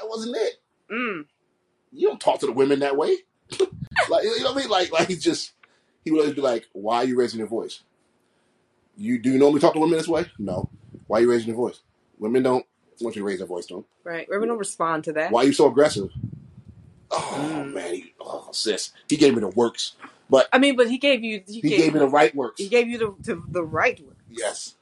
that 0.00 0.08
wasn't 0.08 0.36
it. 0.36 0.54
Mm. 0.90 1.24
You 1.92 2.08
don't 2.08 2.20
talk 2.20 2.40
to 2.40 2.46
the 2.46 2.52
women 2.52 2.80
that 2.80 2.96
way. 2.96 3.16
like 4.08 4.24
you 4.24 4.40
know 4.42 4.52
what 4.52 4.56
I 4.56 4.60
mean? 4.60 4.68
Like 4.68 4.92
like 4.92 5.08
he's 5.08 5.22
just 5.22 5.52
he 6.04 6.10
would 6.10 6.20
always 6.20 6.34
be 6.34 6.40
like, 6.42 6.66
"Why 6.72 6.96
are 6.98 7.04
you 7.04 7.18
raising 7.18 7.38
your 7.38 7.48
voice? 7.48 7.82
You 8.96 9.18
do 9.18 9.30
you 9.30 9.38
normally 9.38 9.60
talk 9.60 9.74
to 9.74 9.80
women 9.80 9.96
this 9.98 10.08
way? 10.08 10.26
No. 10.38 10.68
Why 11.06 11.18
are 11.18 11.22
you 11.22 11.30
raising 11.30 11.48
your 11.48 11.56
voice? 11.56 11.80
Women 12.18 12.42
don't 12.42 12.66
want 13.00 13.16
you 13.16 13.22
to 13.22 13.26
raise 13.26 13.38
their 13.38 13.46
voice 13.46 13.66
to 13.66 13.74
them. 13.76 13.84
Right. 14.04 14.28
Women 14.28 14.48
don't 14.48 14.58
respond 14.58 15.04
to 15.04 15.12
that. 15.14 15.30
Why 15.30 15.42
are 15.42 15.46
you 15.46 15.52
so 15.52 15.68
aggressive? 15.68 16.10
Oh 17.10 17.38
Mm. 17.40 17.72
man, 17.74 17.94
he, 17.94 18.12
oh 18.20 18.48
sis, 18.52 18.92
he 19.08 19.16
gave 19.16 19.34
me 19.34 19.40
the 19.40 19.48
works, 19.48 19.94
but 20.28 20.46
I 20.52 20.58
mean, 20.58 20.76
but 20.76 20.90
he 20.90 20.98
gave 20.98 21.24
you. 21.24 21.42
He, 21.46 21.60
he 21.60 21.68
gave 21.70 21.94
me 21.94 22.00
the 22.00 22.08
right 22.08 22.34
works. 22.34 22.60
He 22.60 22.68
gave 22.68 22.86
you 22.88 22.98
the 22.98 23.14
the, 23.34 23.42
the 23.48 23.62
right 23.64 23.98
word. 24.04 24.16
Yes. 24.30 24.74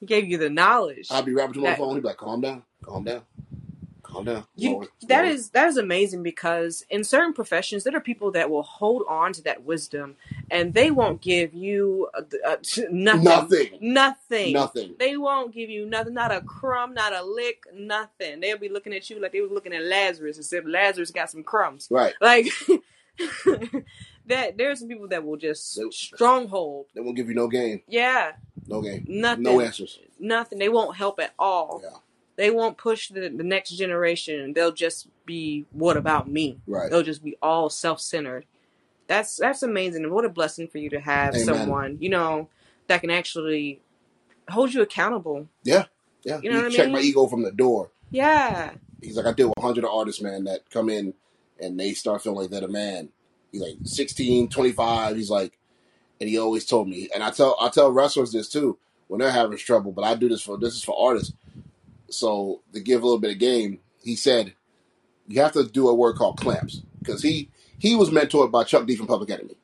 He 0.00 0.06
gave 0.06 0.26
you 0.28 0.36
the 0.38 0.50
knowledge. 0.50 1.08
I'll 1.10 1.22
be 1.22 1.32
rapping 1.34 1.54
to 1.54 1.58
him 1.60 1.66
on 1.66 1.70
That- 1.70 1.78
the 1.78 1.84
phone. 1.84 1.94
He'd 1.94 2.00
be 2.02 2.08
like, 2.08 2.16
calm 2.16 2.40
down, 2.40 2.62
calm 2.82 3.04
down, 3.04 3.22
Calm 4.10 4.24
down. 4.24 4.44
You, 4.56 4.88
that 5.08 5.24
is 5.24 5.50
that 5.50 5.68
is 5.68 5.76
amazing 5.76 6.22
because 6.24 6.84
in 6.90 7.04
certain 7.04 7.32
professions 7.32 7.84
there 7.84 7.94
are 7.96 8.00
people 8.00 8.32
that 8.32 8.50
will 8.50 8.62
hold 8.64 9.04
on 9.08 9.32
to 9.34 9.42
that 9.44 9.62
wisdom 9.64 10.16
and 10.50 10.74
they 10.74 10.90
won't 10.90 11.20
give 11.20 11.54
you 11.54 12.08
uh, 12.14 12.22
uh, 12.46 12.56
nothing, 12.90 13.24
Nothing. 13.24 13.78
nothing, 13.80 14.52
Nothing. 14.52 14.94
They 14.98 15.16
won't 15.16 15.54
give 15.54 15.70
you 15.70 15.86
nothing, 15.86 16.14
not 16.14 16.32
a 16.32 16.40
crumb, 16.40 16.92
not 16.94 17.14
a 17.14 17.22
lick, 17.22 17.62
nothing. 17.72 18.40
They'll 18.40 18.58
be 18.58 18.68
looking 18.68 18.92
at 18.92 19.08
you 19.08 19.20
like 19.20 19.32
they 19.32 19.40
were 19.40 19.46
looking 19.48 19.72
at 19.72 19.82
Lazarus, 19.84 20.38
except 20.38 20.66
Lazarus 20.66 21.10
got 21.12 21.30
some 21.30 21.44
crumbs. 21.44 21.86
Right. 21.90 22.14
Like 22.20 22.46
that, 24.26 24.56
there's 24.56 24.80
some 24.80 24.88
people 24.88 25.08
that 25.08 25.24
will 25.24 25.36
just 25.36 25.76
They- 25.76 25.90
stronghold. 25.90 26.86
They 26.94 27.00
won't 27.00 27.16
give 27.16 27.28
you 27.28 27.34
no 27.34 27.48
game. 27.48 27.82
Yeah, 27.88 28.32
No 28.66 28.80
game. 28.80 29.04
nothing, 29.08 29.42
No 29.44 29.60
answers. 29.60 29.98
nothing. 30.18 30.58
They 30.58 30.68
won't 30.68 30.96
help 30.96 31.20
at 31.20 31.32
all. 31.38 31.80
Yeah. 31.84 31.98
They 32.40 32.50
won't 32.50 32.78
push 32.78 33.10
the, 33.10 33.28
the 33.28 33.44
next 33.44 33.72
generation. 33.72 34.54
They'll 34.54 34.72
just 34.72 35.08
be, 35.26 35.66
what 35.72 35.98
about 35.98 36.26
me? 36.26 36.58
Right. 36.66 36.90
They'll 36.90 37.02
just 37.02 37.22
be 37.22 37.36
all 37.42 37.68
self 37.68 38.00
centered. 38.00 38.46
That's 39.08 39.36
that's 39.36 39.62
amazing. 39.62 40.04
And 40.04 40.12
what 40.14 40.24
a 40.24 40.30
blessing 40.30 40.66
for 40.66 40.78
you 40.78 40.88
to 40.88 41.00
have 41.00 41.34
Amen. 41.34 41.44
someone, 41.44 41.98
you 42.00 42.08
know, 42.08 42.48
that 42.86 43.02
can 43.02 43.10
actually 43.10 43.82
hold 44.48 44.72
you 44.72 44.80
accountable. 44.80 45.48
Yeah. 45.64 45.84
Yeah. 46.22 46.40
You 46.42 46.50
know 46.50 46.56
he 46.60 46.78
what 46.78 46.80
I 46.80 46.84
mean? 46.84 46.92
my 46.92 47.00
ego 47.00 47.26
from 47.26 47.42
the 47.42 47.52
door. 47.52 47.90
Yeah. 48.10 48.70
He's 49.02 49.18
like, 49.18 49.26
I 49.26 49.32
deal 49.34 49.48
with 49.48 49.58
100 49.58 49.84
artists, 49.84 50.22
man, 50.22 50.44
that 50.44 50.70
come 50.70 50.88
in 50.88 51.12
and 51.60 51.78
they 51.78 51.92
start 51.92 52.22
feeling 52.22 52.38
like 52.38 52.48
they're 52.48 52.62
the 52.62 52.68
man. 52.68 53.10
He's 53.52 53.60
like 53.60 53.76
16, 53.84 54.48
25. 54.48 55.14
He's 55.14 55.28
like, 55.28 55.58
and 56.18 56.26
he 56.26 56.38
always 56.38 56.64
told 56.64 56.88
me, 56.88 57.10
and 57.14 57.22
I 57.22 57.32
tell 57.32 57.58
I 57.60 57.68
tell 57.68 57.92
wrestlers 57.92 58.32
this 58.32 58.48
too 58.48 58.78
when 59.08 59.20
they're 59.20 59.30
having 59.30 59.58
trouble, 59.58 59.92
but 59.92 60.04
I 60.04 60.14
do 60.14 60.30
this 60.30 60.40
for 60.40 60.56
this 60.56 60.72
is 60.76 60.82
for 60.82 60.98
artists. 60.98 61.34
So 62.10 62.62
to 62.72 62.80
give 62.80 63.02
a 63.02 63.04
little 63.04 63.20
bit 63.20 63.32
of 63.32 63.38
game, 63.38 63.80
he 64.02 64.16
said 64.16 64.54
you 65.28 65.40
have 65.40 65.52
to 65.52 65.64
do 65.64 65.88
a 65.88 65.94
word 65.94 66.16
called 66.16 66.38
clamps 66.38 66.82
because 66.98 67.22
he 67.22 67.50
he 67.78 67.94
was 67.94 68.10
mentored 68.10 68.50
by 68.50 68.64
Chuck 68.64 68.86
D 68.86 68.96
from 68.96 69.06
Public 69.06 69.30
Enemy. 69.30 69.56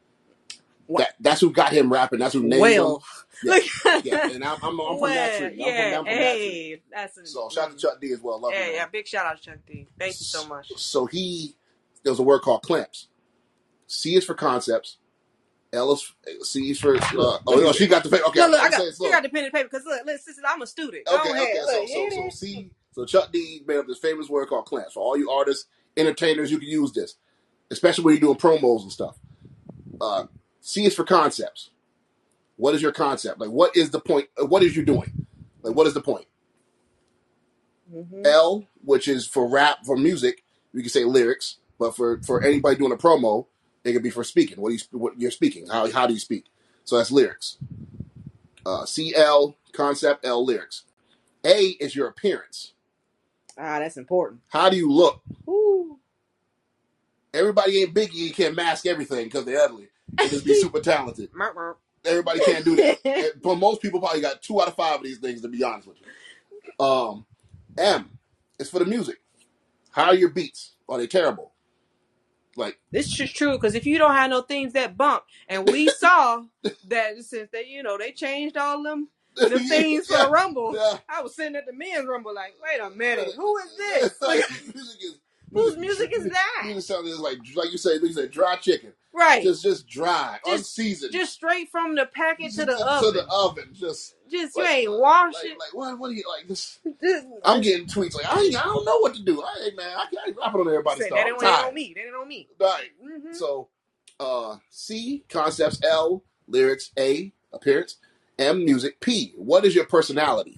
What? 0.87 1.01
That, 1.01 1.15
that's 1.21 1.41
who 1.41 1.51
got 1.51 1.73
him 1.73 1.93
rapping. 1.93 2.21
That's 2.21 2.35
who 2.35 2.43
named 2.43 2.63
Well, 2.63 3.03
him. 3.43 3.61
Yeah. 3.85 4.01
Yeah, 4.05 4.31
and 4.33 4.45
I'm, 4.45 4.57
I'm, 4.63 4.81
I'm 4.81 4.99
from 4.99 5.11
that 5.11 5.39
tree. 5.39 5.47
I'm 5.47 5.59
yeah. 5.59 5.91
from, 5.91 5.99
I'm 5.99 6.05
from 6.05 6.23
that 6.23 6.37
tree. 6.37 6.83
that's 6.93 7.19
a, 7.19 7.27
So 7.27 7.49
shout 7.51 7.65
out 7.65 7.71
to 7.71 7.77
mm. 7.77 7.81
Chuck 7.81 8.01
D 8.01 8.13
as 8.13 8.21
well. 8.23 8.41
Love 8.41 8.53
you, 8.53 8.59
Yeah, 8.59 8.71
yeah. 8.71 8.87
Big 8.87 9.07
shout 9.07 9.27
out 9.27 9.37
to 9.37 9.43
Chuck 9.43 9.59
D. 9.67 9.87
Thank 9.99 10.13
you 10.13 10.25
so 10.25 10.47
much. 10.47 10.73
So 10.77 11.07
he, 11.07 11.57
there 12.03 12.13
was 12.13 12.21
a 12.21 12.23
word 12.23 12.41
called 12.41 12.63
clamps. 12.63 13.09
C 13.89 14.15
is 14.15 14.25
for 14.25 14.35
concepts. 14.35 14.99
L 15.73 15.93
is 15.93 16.13
C 16.43 16.71
is 16.71 16.81
for. 16.81 16.97
Uh, 16.97 17.01
oh 17.15 17.41
no, 17.49 17.73
she 17.73 17.87
got 17.87 18.03
the 18.05 18.11
paper. 18.11 18.25
Okay, 18.29 18.41
look, 18.41 18.53
look, 18.53 18.61
I 18.61 18.71
got, 18.71 18.83
you 19.01 19.11
got 19.11 19.23
the 19.23 19.29
pen 19.29 19.45
and 19.45 19.53
paper 19.53 19.69
because 19.71 19.85
look, 19.87 20.05
listen, 20.07 20.35
I'm 20.49 20.63
a 20.63 20.67
student. 20.67 21.07
Okay, 21.09 21.17
Go 21.17 21.31
okay. 21.31 21.43
ahead. 21.43 21.57
So, 21.67 21.79
Look, 21.81 21.89
so, 21.89 21.95
here 21.95 22.07
it 22.09 22.13
so 22.13 22.27
is. 22.27 22.39
C. 22.41 22.71
So 22.93 23.05
Chuck 23.05 23.33
D 23.33 23.63
made 23.67 23.77
up 23.79 23.87
this 23.87 23.99
famous 23.99 24.29
word 24.29 24.49
called 24.49 24.65
clamps. 24.67 24.95
For 24.95 25.01
all 25.01 25.17
you 25.19 25.31
artists, 25.31 25.67
entertainers, 25.97 26.51
you 26.51 26.59
can 26.59 26.69
use 26.69 26.93
this, 26.93 27.17
especially 27.71 28.05
when 28.05 28.15
you're 28.15 28.35
doing 28.35 28.39
promos 28.39 28.83
and 28.83 28.93
stuff. 28.93 29.19
Uh, 30.01 30.27
C 30.61 30.85
is 30.87 30.95
for 30.95 31.05
concepts. 31.05 31.71
What 32.57 32.75
is 32.75 32.81
your 32.83 32.93
concept? 32.93 33.39
Like, 33.39 33.51
what 33.51 33.77
is 33.77 33.91
the 33.91 34.01
point? 34.01 34.29
uh, 34.41 34.47
What 34.47 34.63
is 34.63 34.75
you 34.77 34.85
doing? 34.85 35.27
Like, 35.63 35.75
what 35.75 35.87
is 35.87 35.95
the 35.95 36.01
point? 36.01 36.27
Mhm. 37.95 38.27
L, 38.27 38.67
which 38.83 39.09
is 39.09 39.27
for 39.27 39.47
rap, 39.49 39.85
for 39.85 39.97
music, 39.97 40.43
you 40.73 40.81
can 40.81 40.91
say 40.91 41.05
lyrics, 41.05 41.59
but 41.79 41.95
for 41.95 42.21
for 42.23 42.43
anybody 42.43 42.77
doing 42.77 42.93
a 42.93 42.97
promo, 42.97 43.47
it 43.87 43.93
could 43.93 44.03
be 44.03 44.11
for 44.11 44.25
speaking. 44.25 44.61
What 44.61 44.71
do 44.71 44.75
you 44.75 44.99
what 44.99 45.21
you're 45.21 45.31
speaking? 45.31 45.67
How 45.69 45.91
how 45.91 46.07
do 46.07 46.13
you 46.13 46.21
speak? 46.21 46.47
So 46.85 46.97
that's 46.97 47.11
lyrics. 47.11 47.59
Uh, 48.65 48.85
CL 48.85 49.57
concept, 49.73 50.27
L 50.27 50.45
lyrics. 50.45 50.83
A 51.45 51.77
is 51.81 51.95
your 51.95 52.09
appearance. 52.09 52.73
Ah, 53.59 53.79
that's 53.79 53.97
important. 53.97 54.41
How 54.49 54.69
do 54.69 54.77
you 54.77 54.91
look? 54.91 55.23
Ooh. 55.49 55.99
Everybody 57.33 57.83
ain't 57.83 57.95
Biggie. 57.95 58.15
You 58.15 58.33
can't 58.33 58.57
mask 58.57 58.87
everything 58.87 59.25
because 59.25 59.45
they're 59.45 59.61
ugly. 59.61 59.89
And 60.19 60.31
just 60.31 60.45
be 60.45 60.55
super 60.61 60.81
talented. 60.81 61.31
Everybody 62.05 62.41
can't 62.41 62.65
do 62.65 62.77
that. 62.77 63.33
but 63.43 63.57
most 63.57 63.83
people, 63.83 64.01
probably 64.01 64.21
got 64.21 64.43
two 64.43 64.61
out 64.61 64.69
of 64.69 64.75
five 64.75 64.97
of 64.97 65.05
these 65.05 65.19
things. 65.19 65.43
To 65.43 65.49
be 65.49 65.63
honest 65.63 65.89
with 65.89 65.99
you. 66.01 66.85
Um, 66.85 67.27
M 67.79 68.19
is 68.59 68.69
for 68.69 68.79
the 68.79 68.85
music. 68.85 69.21
How 69.91 70.07
are 70.07 70.15
your 70.15 70.31
beats? 70.31 70.73
Are 70.89 70.99
they 70.99 71.07
terrible? 71.07 71.53
Like 72.57 72.79
This 72.91 73.19
is 73.21 73.33
true 73.33 73.53
because 73.53 73.75
if 73.75 73.87
you 73.87 73.99
don't 73.99 74.15
have 74.15 74.31
no 74.31 74.43
things 74.43 74.73
that 74.75 74.97
bump, 74.97 75.25
and 75.49 75.69
we 75.69 75.89
saw 76.01 76.43
that 76.89 77.23
since 77.23 77.51
they, 77.53 77.67
you 77.67 77.83
know, 77.83 77.99
they 77.99 78.13
changed 78.13 78.57
all 78.57 78.83
them 78.83 79.09
the 79.37 79.59
things 79.61 80.07
for 80.07 80.17
the 80.17 80.31
Rumble. 80.31 80.75
yeah. 80.75 80.99
I 81.09 81.21
was 81.23 81.37
sitting 81.37 81.57
at 81.57 81.67
the 81.67 81.73
men's 81.75 82.07
Rumble 82.07 82.35
like, 82.35 82.55
wait 82.63 82.81
a 82.81 82.89
minute, 82.91 83.35
who 83.37 83.59
is 83.59 83.77
this? 83.77 84.15
Like, 84.23 84.41
Like, 84.51 84.75
music 84.75 85.01
is 85.03 85.19
whose 85.53 85.77
music 85.77 86.13
is 86.17 86.25
that? 86.25 86.81
Sounding 86.83 87.13
is 87.13 87.19
like 87.21 87.39
like 87.55 87.73
you 87.73 87.79
say, 87.79 87.95
you 87.95 88.13
say 88.13 88.27
dry 88.29 88.57
chicken, 88.57 88.93
Right. 89.13 89.43
just 89.43 89.63
just 89.63 89.87
dry, 89.89 90.39
Just- 90.45 90.59
unseasoned, 90.59 91.13
Just 91.13 91.33
straight 91.33 91.71
from 91.71 91.95
the 91.95 92.07
packet 92.07 92.53
to 92.53 92.65
the 92.67 92.77
to 92.77 92.87
oven. 92.87 93.13
To 93.13 93.19
the 93.21 93.27
oven. 93.31 93.69
Just 93.73 94.15
Just 94.31 94.57
like- 94.57 94.67
you 94.85 94.93
ain't 94.93 95.01
wash 95.01 95.35
like, 95.35 95.45
it. 95.45 95.59
like 95.59 95.73
what? 95.75 95.99
What 95.99 96.09
do 96.09 96.15
you 96.15 96.25
like? 96.39 96.49
This 96.49 96.79
Just- 97.03 97.27
I'm 97.45 97.61
getting 97.61 97.87
tweets 97.87 98.15
like 98.15 98.27
I 98.27 98.41
ain't, 98.43 98.57
I 98.57 98.65
don't 98.65 98.85
know 98.85 98.99
what 98.99 99.15
to 99.15 99.23
do. 99.23 99.43
I 99.43 99.65
ain't 99.67 99.77
man, 99.77 99.97
I 99.97 100.05
can't 100.15 100.37
rap 100.37 100.55
it 100.55 100.59
on 100.59 100.67
everybody's 100.69 101.07
stuff. 101.07 101.19
that 101.19 101.27
ain't, 101.27 101.43
on 101.43 101.75
me. 101.75 101.93
That 101.95 102.07
ain't 102.07 102.15
on 102.17 102.29
me. 102.29 102.49
Right. 102.61 102.91
hmm 103.03 103.33
So, 103.33 103.69
uh, 104.21 104.57
C 104.71 105.25
concepts, 105.29 105.81
L 105.85 106.23
lyrics, 106.49 106.91
A 106.99 107.33
appearance, 107.53 107.97
M 108.39 108.65
music, 108.65 109.01
P 109.01 109.33
what 109.37 109.65
is 109.65 109.75
your 109.75 109.87
personality? 109.87 110.57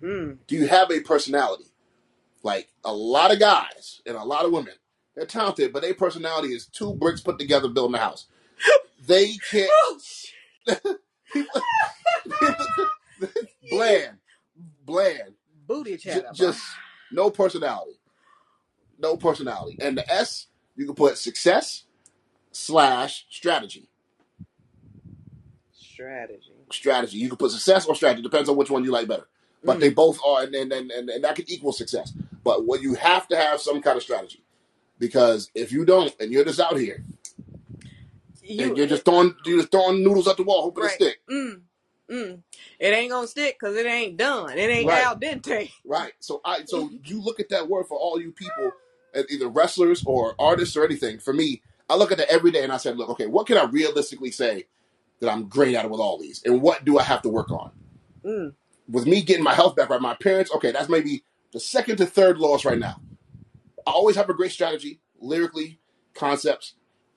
Mm. 0.00 0.38
Do 0.46 0.54
you 0.56 0.66
have 0.68 0.90
a 0.90 1.00
personality? 1.00 1.64
Like 2.42 2.68
a 2.84 2.92
lot 2.92 3.32
of 3.32 3.40
guys 3.40 4.02
and 4.06 4.16
a 4.16 4.24
lot 4.24 4.44
of 4.44 4.52
women, 4.52 4.74
they're 5.16 5.26
talented, 5.26 5.72
but 5.72 5.82
their 5.82 5.94
personality 5.94 6.48
is 6.54 6.66
two 6.66 6.94
bricks 6.94 7.20
put 7.20 7.38
together 7.38 7.68
building 7.68 7.96
a 7.96 7.98
house. 7.98 8.26
They 9.06 9.34
can't 9.50 9.70
Oh, 9.70 9.98
shit. 10.02 10.80
bland, 13.70 14.18
bland, 14.84 15.34
Booty 15.66 15.96
J- 16.04 16.22
chatter. 16.22 16.28
just 16.32 16.62
no 17.12 17.30
personality, 17.30 17.98
no 18.98 19.16
personality. 19.16 19.78
And 19.80 19.98
the 19.98 20.10
S 20.12 20.46
you 20.76 20.86
can 20.86 20.94
put 20.94 21.18
success 21.18 21.84
slash 22.52 23.26
strategy. 23.30 23.88
strategy. 25.72 26.52
Strategy 26.72 27.18
you 27.18 27.28
can 27.28 27.38
put 27.38 27.50
success 27.52 27.86
or 27.86 27.94
strategy 27.94 28.22
depends 28.22 28.48
on 28.48 28.56
which 28.56 28.70
one 28.70 28.84
you 28.84 28.92
like 28.92 29.08
better. 29.08 29.26
But 29.66 29.76
Mm. 29.78 29.80
they 29.80 29.90
both 29.90 30.18
are, 30.24 30.44
and 30.44 30.54
and, 30.54 30.72
and 30.72 31.10
and 31.10 31.24
that 31.24 31.36
can 31.36 31.44
equal 31.48 31.72
success. 31.72 32.12
But 32.44 32.64
what 32.64 32.80
you 32.82 32.94
have 32.94 33.28
to 33.28 33.36
have 33.36 33.60
some 33.60 33.82
kind 33.82 33.96
of 33.96 34.02
strategy 34.02 34.42
because 34.98 35.50
if 35.54 35.72
you 35.72 35.84
don't, 35.84 36.14
and 36.20 36.32
you're 36.32 36.44
just 36.44 36.60
out 36.60 36.78
here 36.78 37.04
You, 38.42 38.68
and 38.68 38.76
you're 38.78 38.86
just 38.86 39.04
throwing 39.04 39.34
you're 39.44 39.58
just 39.58 39.72
throwing 39.72 40.02
noodles 40.04 40.28
at 40.28 40.36
the 40.36 40.44
wall 40.44 40.62
hoping 40.62 40.84
right. 40.84 40.90
to 40.98 41.04
stick. 41.04 41.18
Mm. 41.30 41.60
Mm. 42.10 42.42
It 42.78 42.86
ain't 42.86 43.10
gonna 43.10 43.26
stick 43.26 43.56
because 43.58 43.76
it 43.76 43.84
ain't 43.86 44.16
done. 44.16 44.56
It 44.56 44.70
ain't 44.70 44.88
Right. 44.88 45.04
al 45.04 45.16
dente. 45.16 45.70
Right. 45.84 46.12
So 46.20 46.40
I 46.44 46.64
so 46.64 46.88
you 47.04 47.20
look 47.20 47.40
at 47.40 47.48
that 47.48 47.68
word 47.68 47.86
for 47.86 47.98
all 47.98 48.20
you 48.20 48.30
people, 48.32 48.72
either 49.28 49.48
wrestlers 49.48 50.04
or 50.06 50.34
artists 50.38 50.76
or 50.76 50.84
anything. 50.84 51.18
For 51.18 51.32
me, 51.32 51.62
I 51.90 51.96
look 51.96 52.12
at 52.12 52.18
that 52.18 52.30
every 52.30 52.52
day 52.52 52.62
and 52.62 52.72
I 52.72 52.76
said, 52.76 52.96
look, 52.96 53.08
okay, 53.10 53.26
what 53.26 53.46
can 53.48 53.56
I 53.56 53.64
realistically 53.64 54.30
say 54.30 54.66
that 55.20 55.30
I'm 55.30 55.48
great 55.48 55.74
at 55.74 55.90
with 55.90 56.00
all 56.00 56.18
these, 56.18 56.42
and 56.44 56.62
what 56.62 56.84
do 56.84 56.98
I 56.98 57.02
have 57.02 57.22
to 57.22 57.28
work 57.28 57.50
on? 57.50 57.70
Mm. 58.24 58.54
With 58.88 59.06
me 59.06 59.22
getting 59.22 59.42
my 59.44 59.54
health 59.54 59.74
back 59.76 59.90
right, 59.90 60.00
my 60.00 60.14
parents, 60.14 60.52
okay, 60.54 60.70
that's 60.70 60.88
maybe 60.88 61.24
the 61.52 61.60
second 61.60 61.96
to 61.98 62.06
third 62.06 62.38
loss 62.38 62.64
right 62.64 62.78
now. 62.78 63.00
I 63.86 63.90
always 63.90 64.16
have 64.16 64.28
a 64.30 64.34
great 64.34 64.52
strategy, 64.52 65.00
lyrically, 65.20 65.80
concepts. 66.14 66.74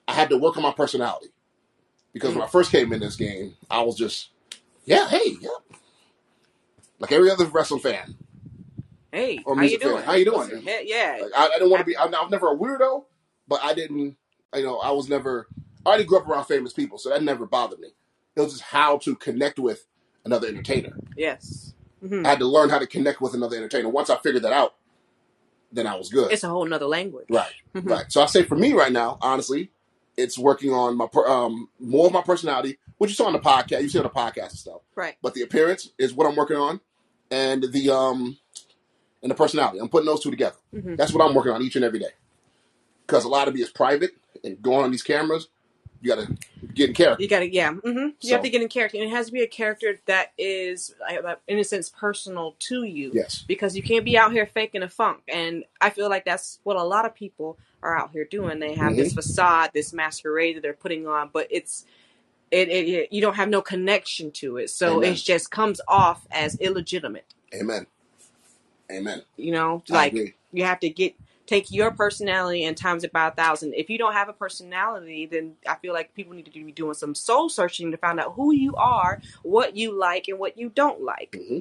I 0.08 0.12
had 0.14 0.30
to 0.30 0.36
work 0.38 0.56
on 0.56 0.62
my 0.62 0.72
personality 0.72 1.28
because 2.12 2.34
when 2.34 2.42
I 2.42 2.48
first 2.48 2.72
came 2.72 2.92
in 2.92 3.00
this 3.00 3.16
game, 3.16 3.54
I 3.70 3.82
was 3.82 3.96
just, 3.96 4.30
yeah, 4.84 5.08
hey, 5.08 5.36
yeah, 5.40 5.50
like 6.98 7.12
every 7.12 7.30
other 7.30 7.46
wrestling 7.46 7.80
fan. 7.80 8.16
Hey, 9.12 9.40
Or 9.44 9.56
how 9.56 9.62
you 9.62 9.68
music 9.68 9.82
fan. 9.82 9.90
doing? 9.92 10.04
How 10.04 10.12
you 10.14 10.24
doing? 10.24 10.48
Listen, 10.48 10.62
yeah. 10.84 11.18
Like, 11.22 11.32
I, 11.36 11.46
I 11.46 11.58
didn't 11.58 11.70
want 11.70 11.80
to 11.80 11.84
be. 11.84 11.96
I'm, 11.96 12.14
I'm 12.14 12.30
never 12.30 12.52
a 12.52 12.56
weirdo, 12.56 13.04
but 13.48 13.60
I 13.62 13.74
didn't. 13.74 14.16
You 14.54 14.62
know, 14.64 14.78
I 14.78 14.90
was 14.92 15.08
never. 15.08 15.48
I 15.84 15.88
already 15.88 16.04
grew 16.04 16.18
up 16.18 16.28
around 16.28 16.44
famous 16.44 16.72
people, 16.72 16.98
so 16.98 17.08
that 17.10 17.22
never 17.22 17.46
bothered 17.46 17.80
me. 17.80 17.88
It 18.36 18.40
was 18.40 18.52
just 18.52 18.62
how 18.64 18.98
to 18.98 19.16
connect 19.16 19.58
with 19.58 19.86
another 20.24 20.48
entertainer. 20.48 20.96
yes. 21.16 21.74
Mhm. 22.02 22.24
I 22.24 22.30
had 22.30 22.38
to 22.38 22.46
learn 22.46 22.70
how 22.70 22.78
to 22.78 22.86
connect 22.86 23.20
with 23.20 23.34
another 23.34 23.56
entertainer. 23.58 23.88
Once 23.90 24.08
I 24.08 24.16
figured 24.16 24.42
that 24.44 24.52
out, 24.54 24.74
then 25.70 25.86
I 25.86 25.96
was 25.96 26.08
good. 26.08 26.32
It's 26.32 26.42
a 26.44 26.48
whole 26.48 26.64
nother 26.64 26.86
language. 26.86 27.26
right, 27.30 27.52
Mhm. 27.74 27.88
right. 27.90 28.10
So 28.10 28.22
I 28.22 28.26
say 28.26 28.42
for 28.42 28.56
me 28.56 28.72
right 28.72 28.90
now, 28.92 29.18
honestly, 29.20 29.70
it's 30.16 30.38
working 30.38 30.72
on 30.72 30.96
my 30.96 31.06
per- 31.06 31.26
um 31.28 31.68
more 31.78 32.06
of 32.06 32.12
my 32.12 32.22
personality, 32.22 32.78
which 32.98 33.10
you 33.10 33.14
saw 33.16 33.26
on 33.26 33.32
the 33.34 33.38
podcast. 33.38 33.82
You 33.82 33.88
see 33.90 33.98
on 33.98 34.04
the 34.04 34.10
podcast 34.10 34.50
and 34.50 34.58
stuff. 34.58 34.80
Right. 34.94 35.16
But 35.22 35.34
the 35.34 35.42
appearance 35.42 35.90
is 35.98 36.12
what 36.14 36.26
I'm 36.26 36.36
working 36.36 36.56
on, 36.56 36.80
and 37.30 37.64
the 37.64 37.90
um 37.90 38.38
and 39.22 39.30
the 39.30 39.34
personality. 39.34 39.78
I'm 39.78 39.90
putting 39.90 40.06
those 40.06 40.22
two 40.22 40.30
together. 40.30 40.56
Mhm. 40.74 40.96
That's 40.96 41.12
what 41.12 41.22
I'm 41.22 41.34
working 41.34 41.52
on 41.52 41.60
each 41.62 41.76
and 41.76 41.84
every 41.84 41.98
day. 41.98 42.12
Because 43.06 43.24
a 43.24 43.28
lot 43.28 43.46
of 43.48 43.54
it 43.54 43.60
is 43.60 43.68
private 43.70 44.12
and 44.42 44.60
going 44.62 44.84
on 44.84 44.90
these 44.90 45.02
cameras. 45.02 45.48
You 46.00 46.14
gotta 46.14 46.36
get 46.74 46.88
in 46.90 46.94
character. 46.94 47.22
You 47.22 47.28
gotta, 47.28 47.52
yeah. 47.52 47.72
mm-hmm. 47.72 47.88
You 47.98 48.14
So- 48.20 48.32
have 48.32 48.42
to 48.42 48.50
get 48.50 48.62
in 48.62 48.68
character, 48.68 48.96
and 48.98 49.06
it 49.06 49.10
has 49.10 49.26
to 49.26 49.32
be 49.32 49.42
a 49.42 49.46
character 49.46 50.00
that 50.06 50.32
is, 50.38 50.94
in 51.46 51.58
a 51.58 51.64
sense, 51.64 51.90
personal 51.90 52.54
to 52.60 52.84
you. 52.84 53.10
Yes. 53.14 53.44
Because 53.46 53.76
you 53.76 53.82
can't 53.82 54.04
be 54.04 54.16
out 54.16 54.32
here 54.32 54.46
faking 54.46 54.82
a 54.82 54.88
funk, 54.88 55.20
and 55.28 55.64
I 55.80 55.90
feel 55.90 56.08
like 56.08 56.24
that's 56.24 56.58
what 56.64 56.76
a 56.76 56.82
lot 56.82 57.04
of 57.04 57.14
people 57.14 57.58
are 57.82 57.96
out 57.96 58.10
here 58.12 58.24
doing. 58.24 58.58
They 58.60 58.74
have 58.74 58.96
this 58.96 59.12
facade, 59.14 59.70
this 59.72 59.92
masquerade 59.92 60.56
that 60.56 60.62
they're 60.62 60.72
putting 60.74 61.06
on, 61.06 61.30
but 61.32 61.46
it's 61.50 61.84
it, 62.50 62.68
it, 62.68 62.88
it 62.88 63.12
you 63.12 63.20
don't 63.20 63.36
have 63.36 63.48
no 63.48 63.62
connection 63.62 64.30
to 64.32 64.56
it, 64.56 64.70
so 64.70 64.98
Amen. 64.98 65.12
it 65.12 65.16
just 65.16 65.50
comes 65.50 65.80
off 65.88 66.26
as 66.30 66.56
illegitimate. 66.56 67.26
Amen. 67.54 67.86
Amen. 68.90 69.22
You 69.36 69.52
know, 69.52 69.82
like 69.88 70.14
you 70.52 70.64
have 70.64 70.80
to 70.80 70.90
get 70.90 71.14
take 71.50 71.72
your 71.72 71.92
personality 71.92 72.64
and 72.64 72.76
times 72.78 73.04
it 73.04 73.12
by 73.12 73.28
a 73.28 73.32
thousand. 73.32 73.74
If 73.74 73.90
you 73.90 73.98
don't 73.98 74.14
have 74.14 74.30
a 74.30 74.34
personality, 74.34 75.26
then 75.26 75.54
I 75.68 75.76
feel 75.76 75.94
like 75.94 76.14
people 76.14 76.34
need 76.34 76.46
to 76.46 76.52
be 76.52 76.72
doing 76.72 76.94
some 76.94 77.16
soul 77.16 77.50
searching 77.50 77.92
to 77.92 77.98
find 77.98 78.20
out 78.20 78.34
who 78.36 78.54
you 78.54 78.76
are, 78.76 79.20
what 79.42 79.76
you 79.76 79.98
like, 79.98 80.28
and 80.28 80.38
what 80.40 80.58
you 80.58 80.70
don't 80.70 81.02
like. 81.02 81.32
hmm 81.36 81.60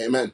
Amen. 0.00 0.32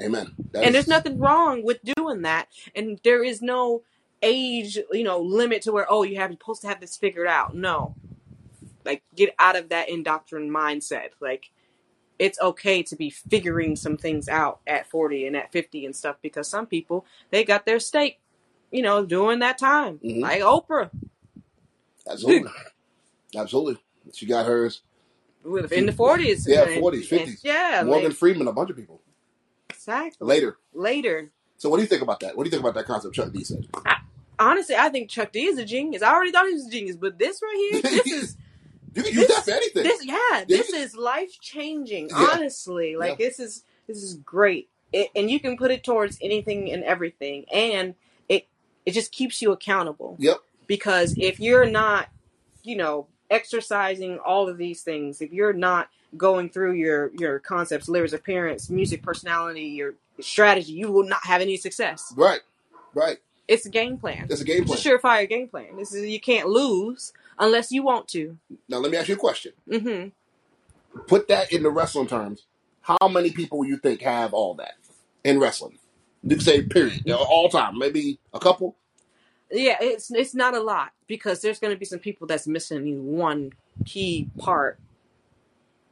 Amen. 0.00 0.34
That 0.52 0.66
and 0.66 0.74
there's 0.74 0.88
nothing 0.88 1.18
wrong 1.20 1.64
with 1.64 1.80
doing 1.96 2.22
that. 2.22 2.48
And 2.76 3.00
there 3.04 3.24
is 3.24 3.42
no 3.42 3.84
age, 4.22 4.78
you 4.92 5.04
know, 5.04 5.20
limit 5.20 5.62
to 5.62 5.72
where 5.72 5.86
oh 5.90 6.04
you 6.04 6.16
have 6.18 6.30
you're 6.30 6.38
supposed 6.40 6.62
to 6.62 6.68
have 6.68 6.80
this 6.80 6.96
figured 6.96 7.28
out. 7.28 7.56
No, 7.56 7.96
like 8.84 9.02
get 9.16 9.34
out 9.38 9.56
of 9.56 9.70
that 9.70 9.90
indoctrined 9.90 10.52
mindset. 10.52 11.10
Like 11.20 11.50
it's 12.18 12.38
okay 12.40 12.82
to 12.82 12.96
be 12.96 13.10
figuring 13.10 13.74
some 13.76 13.96
things 13.96 14.28
out 14.28 14.60
at 14.66 14.86
40 14.88 15.26
and 15.26 15.36
at 15.36 15.50
50 15.52 15.84
and 15.86 15.94
stuff 15.96 16.16
because 16.22 16.48
some 16.48 16.66
people 16.66 17.04
they 17.30 17.42
got 17.44 17.66
their 17.66 17.80
stake, 17.80 18.20
you 18.70 18.82
know, 18.82 19.04
during 19.04 19.40
that 19.40 19.58
time, 19.58 19.98
Mhm. 20.04 20.20
like 20.20 20.40
Oprah 20.42 20.90
Absolutely. 22.08 22.50
Absolutely. 23.36 23.78
She 24.12 24.26
got 24.26 24.46
hers. 24.46 24.82
in 25.44 25.86
the 25.86 25.92
40s. 25.92 26.44
Yeah, 26.46 26.62
and- 26.68 26.82
40s, 26.82 27.08
50s. 27.08 27.40
Yeah, 27.42 27.82
Morgan 27.84 28.12
Freeman, 28.12 28.46
a 28.48 28.52
bunch 28.52 28.70
of 28.70 28.76
people. 28.76 29.00
exactly. 29.70 30.26
Later. 30.26 30.56
Later. 30.72 31.30
So 31.56 31.68
what 31.68 31.76
do 31.78 31.82
you 31.82 31.88
think 31.88 32.02
about 32.02 32.20
that? 32.20 32.36
What 32.36 32.44
do 32.44 32.48
you 32.48 32.50
think 32.50 32.60
about 32.62 32.74
that 32.74 32.86
concept 32.86 33.14
Chuck 33.14 33.32
D 33.32 33.42
said? 33.44 33.66
Honestly, 34.38 34.74
I 34.76 34.88
think 34.88 35.08
Chuck 35.08 35.32
D 35.32 35.46
is 35.46 35.58
a 35.58 35.64
genius. 35.64 36.02
I 36.02 36.12
already 36.12 36.32
thought 36.32 36.46
he 36.46 36.54
was 36.54 36.66
a 36.66 36.70
genius, 36.70 36.96
but 36.96 37.18
this 37.18 37.40
right 37.42 37.68
here, 37.72 37.82
this 37.82 38.06
is 38.06 38.36
You 38.94 39.02
can 39.02 39.12
use 39.12 39.26
This- 39.26 39.36
that 39.36 39.44
for 39.44 39.50
anything. 39.52 39.82
this 39.82 40.04
yeah, 40.04 40.18
Yeah, 40.32 40.44
this 40.46 40.70
is 40.72 40.96
life 40.96 41.38
changing. 41.40 42.08
Yeah. 42.10 42.28
Honestly, 42.32 42.96
like 42.96 43.18
this 43.18 43.38
is 43.40 43.64
this 43.86 44.02
is 44.02 44.14
great, 44.14 44.68
it, 44.92 45.10
and 45.14 45.30
you 45.30 45.38
can 45.40 45.56
put 45.56 45.70
it 45.70 45.84
towards 45.84 46.18
anything 46.22 46.70
and 46.72 46.82
everything, 46.84 47.44
and 47.52 47.94
it 48.28 48.46
it 48.86 48.92
just 48.92 49.12
keeps 49.12 49.42
you 49.42 49.52
accountable. 49.52 50.16
Yep. 50.18 50.38
Because 50.66 51.14
if 51.18 51.38
you're 51.40 51.66
not, 51.66 52.08
you 52.62 52.76
know, 52.76 53.06
exercising 53.30 54.18
all 54.18 54.48
of 54.48 54.56
these 54.58 54.82
things, 54.82 55.20
if 55.20 55.32
you're 55.32 55.52
not 55.52 55.88
going 56.16 56.48
through 56.48 56.72
your 56.72 57.10
your 57.18 57.38
concepts, 57.40 57.88
lyrics, 57.88 58.12
appearance, 58.12 58.70
music, 58.70 59.02
personality, 59.02 59.64
your 59.64 59.94
strategy, 60.20 60.72
you 60.72 60.90
will 60.90 61.04
not 61.06 61.24
have 61.24 61.40
any 61.40 61.56
success. 61.56 62.12
Right. 62.16 62.40
Right. 62.94 63.18
It's 63.48 63.66
a 63.66 63.70
game 63.70 63.98
plan. 63.98 64.28
It's 64.30 64.40
a 64.40 64.44
game 64.44 64.64
plan. 64.64 64.78
It's 64.78 64.86
a 64.86 64.88
surefire 64.88 65.28
game 65.28 65.48
plan. 65.48 65.76
This 65.76 65.92
is 65.92 66.06
you 66.08 66.20
can't 66.20 66.48
lose 66.48 67.12
unless 67.38 67.70
you 67.72 67.82
want 67.82 68.08
to. 68.08 68.38
Now 68.68 68.78
let 68.78 68.90
me 68.90 68.96
ask 68.96 69.08
you 69.08 69.14
a 69.14 69.18
question. 69.18 69.52
hmm 69.70 70.08
Put 71.06 71.28
that 71.28 71.52
in 71.52 71.62
the 71.62 71.70
wrestling 71.70 72.06
terms. 72.06 72.46
How 72.82 73.08
many 73.08 73.30
people 73.30 73.64
you 73.64 73.78
think 73.78 74.02
have 74.02 74.32
all 74.32 74.54
that 74.54 74.74
in 75.24 75.40
wrestling? 75.40 75.78
You 76.22 76.38
say 76.38 76.62
period. 76.62 77.10
All 77.10 77.48
time. 77.48 77.78
Maybe 77.78 78.18
a 78.32 78.38
couple. 78.38 78.76
Yeah, 79.50 79.76
it's 79.80 80.10
it's 80.10 80.34
not 80.34 80.54
a 80.54 80.60
lot 80.60 80.92
because 81.06 81.40
there's 81.42 81.58
going 81.58 81.72
to 81.72 81.78
be 81.78 81.84
some 81.84 81.98
people 81.98 82.26
that's 82.26 82.46
missing 82.46 83.16
one 83.16 83.52
key 83.84 84.28
part 84.38 84.78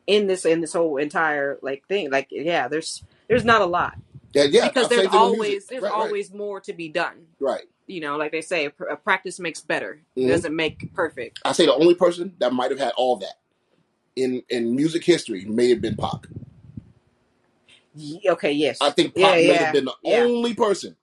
in 0.06 0.26
this 0.26 0.44
in 0.44 0.60
this 0.60 0.72
whole 0.72 0.96
entire 0.96 1.58
like 1.62 1.86
thing. 1.86 2.10
Like, 2.10 2.28
yeah, 2.30 2.68
there's 2.68 3.04
there's 3.28 3.44
not 3.44 3.60
a 3.60 3.66
lot 3.66 3.96
Yeah, 4.34 4.44
yeah. 4.44 4.68
because 4.68 4.88
there's 4.88 5.08
always 5.08 5.66
there's 5.66 5.82
Right, 5.82 5.92
right, 5.92 5.98
always 6.00 6.32
more 6.32 6.60
to 6.62 6.72
be 6.72 6.88
done. 6.88 7.26
right. 7.40 7.64
You 7.86 8.00
know, 8.00 8.16
like 8.16 8.32
they 8.32 8.42
say, 8.42 8.66
a, 8.66 8.96
practice 8.96 9.40
makes 9.40 9.60
better. 9.60 10.02
Mhm. 10.16 10.28
Doesn't 10.28 10.56
make 10.56 10.94
perfect. 10.94 11.40
I 11.44 11.52
say 11.52 11.66
the 11.66 11.74
only 11.74 11.94
person 11.94 12.34
that 12.38 12.52
might 12.52 12.70
have 12.70 12.80
had 12.80 12.92
all 12.96 13.16
that 13.18 13.34
in 14.16 14.42
in 14.48 14.74
music 14.76 15.04
history 15.04 15.44
may 15.46 15.68
have 15.70 15.80
been 15.82 15.96
Pac. 15.96 16.26
Okay, 18.26 18.52
yes, 18.52 18.78
I 18.80 18.90
think 18.90 19.14
Pac 19.14 19.22
Yeah, 19.22 19.30
may 19.32 19.46
yeah, 19.48 19.52
have 19.64 19.74
been 19.74 19.84
the 19.86 19.94
yeah. 20.04 20.20
only 20.20 20.54
person. 20.54 20.96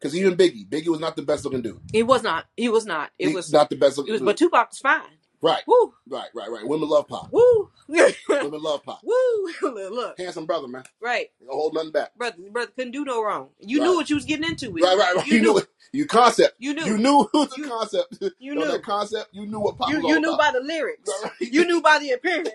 Because 0.00 0.14
even 0.16 0.36
Biggie, 0.36 0.68
Biggie 0.68 0.88
was 0.88 1.00
not 1.00 1.16
the 1.16 1.22
best 1.22 1.44
looking 1.44 1.62
dude. 1.62 1.80
He 1.92 2.02
was 2.04 2.22
not. 2.22 2.46
He 2.56 2.68
was 2.68 2.86
not. 2.86 3.10
It 3.18 3.28
He- 3.28 3.34
was. 3.34 3.52
not 3.52 3.70
the 3.70 3.76
best 3.76 3.98
looking. 3.98 4.10
It 4.10 4.12
was. 4.14 4.20
dude. 4.20 4.26
But 4.26 4.36
Tupac 4.36 4.70
was 4.70 4.78
fine. 4.78 5.02
right, 5.42 5.62
Woo, 5.66 5.94
right, 6.08 6.28
right, 6.34 6.50
right. 6.50 6.66
Women 6.66 6.88
love 6.88 7.08
Pac. 7.08 7.32
woo, 7.32 7.70
Women 7.88 8.14
love 8.62 8.84
Pac. 8.84 8.96
woo. 9.02 9.48
Look, 9.62 10.18
Handsome 10.18 10.46
brother, 10.46 10.68
man. 10.68 10.84
right, 11.00 11.30
Don't 11.40 11.54
hold 11.54 11.74
nothing 11.74 11.90
back. 11.92 12.14
brother, 12.16 12.36
brother 12.50 12.70
couldn't 12.76 12.92
do 12.92 13.04
no 13.04 13.22
wrong. 13.24 13.48
You 13.60 13.80
Right. 13.80 13.86
knew 13.86 13.94
what 13.96 14.10
you 14.10 14.16
was 14.16 14.24
getting 14.24 14.48
into. 14.48 14.70
With 14.70 14.82
Right, 14.84 14.96
right, 14.98 15.16
right. 15.16 15.26
You, 15.26 15.36
You, 15.36 15.40
knew. 15.42 15.52
knew 15.52 15.58
it. 15.58 15.66
You 15.92 16.04
concept. 16.06 16.56
You 16.58 16.74
knew. 16.74 16.84
You 16.84 16.98
knew 16.98 17.28
the 17.32 17.48
You- 17.56 17.68
concept. 17.68 18.18
You 18.38 18.54
knew. 18.54 18.66
that 18.66 18.82
concept. 18.82 19.30
You 19.32 19.46
knew 19.46 19.58
what 19.60 19.78
Pac 19.78 19.88
You, 19.88 19.96
was 20.02 20.04
you 20.04 20.20
knew 20.20 20.34
about. 20.34 20.52
by 20.52 20.58
the 20.58 20.64
lyrics. 20.64 21.10
Right. 21.22 21.32
You 21.40 21.64
knew 21.66 21.80
by 21.80 21.98
the 21.98 22.10
appearance. 22.10 22.50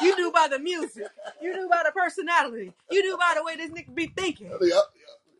You 0.00 0.16
knew 0.16 0.32
by 0.32 0.48
the 0.48 0.58
music. 0.58 1.06
You 1.40 1.54
knew 1.54 1.68
by 1.68 1.82
the 1.86 1.92
personality. 1.92 2.72
You 2.90 3.02
knew 3.02 3.16
by 3.16 3.34
the 3.36 3.44
way 3.44 3.56
this 3.56 3.70
nigga 3.70 3.94
be 3.94 4.06
thinking. 4.08 4.48
Yep, 4.48 4.58
yep, 4.62 4.82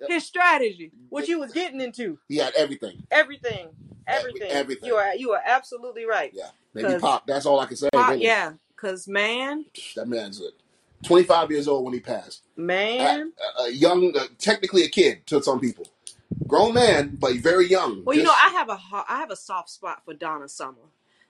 yep. 0.01 0.11
His 0.11 0.25
strategy. 0.25 0.93
What 1.09 1.27
you 1.27 1.41
was 1.41 1.53
getting 1.53 1.81
into. 1.81 2.19
He 2.29 2.37
had 2.37 2.55
everything. 2.55 3.03
Everything. 3.11 3.71
Every- 4.07 4.31
Everything. 4.31 4.51
everything. 4.51 4.89
You 4.89 4.97
are 4.97 5.15
you 5.15 5.33
are 5.33 5.43
absolutely 5.45 6.05
right. 6.05 6.31
Yeah. 6.35 6.49
Maybe 6.75 6.99
pop. 6.99 7.27
That's 7.27 7.45
all 7.47 7.61
I 7.61 7.67
can 7.67 7.77
say. 7.77 7.89
Pop, 7.93 8.11
really. 8.11 8.25
yeah. 8.25 8.53
Cause 8.83 9.07
man, 9.07 9.67
That 9.95 10.09
man's 10.09 10.43
uh, 10.43 10.47
25 11.05 11.53
years 11.53 11.69
old 11.69 11.85
when 11.85 11.95
he 11.95 12.01
passed. 12.01 12.43
man. 12.57 13.33
A, 13.61 13.63
a 13.65 13.71
young, 13.71 14.13
uh, 14.17 14.27
technically 14.39 14.83
a 14.83 14.89
kid 14.89 15.25
to 15.29 15.41
some 15.43 15.61
people. 15.61 15.87
Grown 16.49 16.75
man, 16.75 17.17
but 17.21 17.37
very 17.37 17.69
young. 17.69 18.03
Well, 18.05 18.17
you 18.17 18.25
know, 18.25 18.33
I 18.33 18.49
have 18.51 18.69
a 18.69 18.79
I 19.09 19.19
have 19.19 19.31
a 19.31 19.37
soft 19.37 19.71
spot 19.71 20.03
for 20.05 20.15
Donna 20.15 20.49
Summer. 20.49 20.79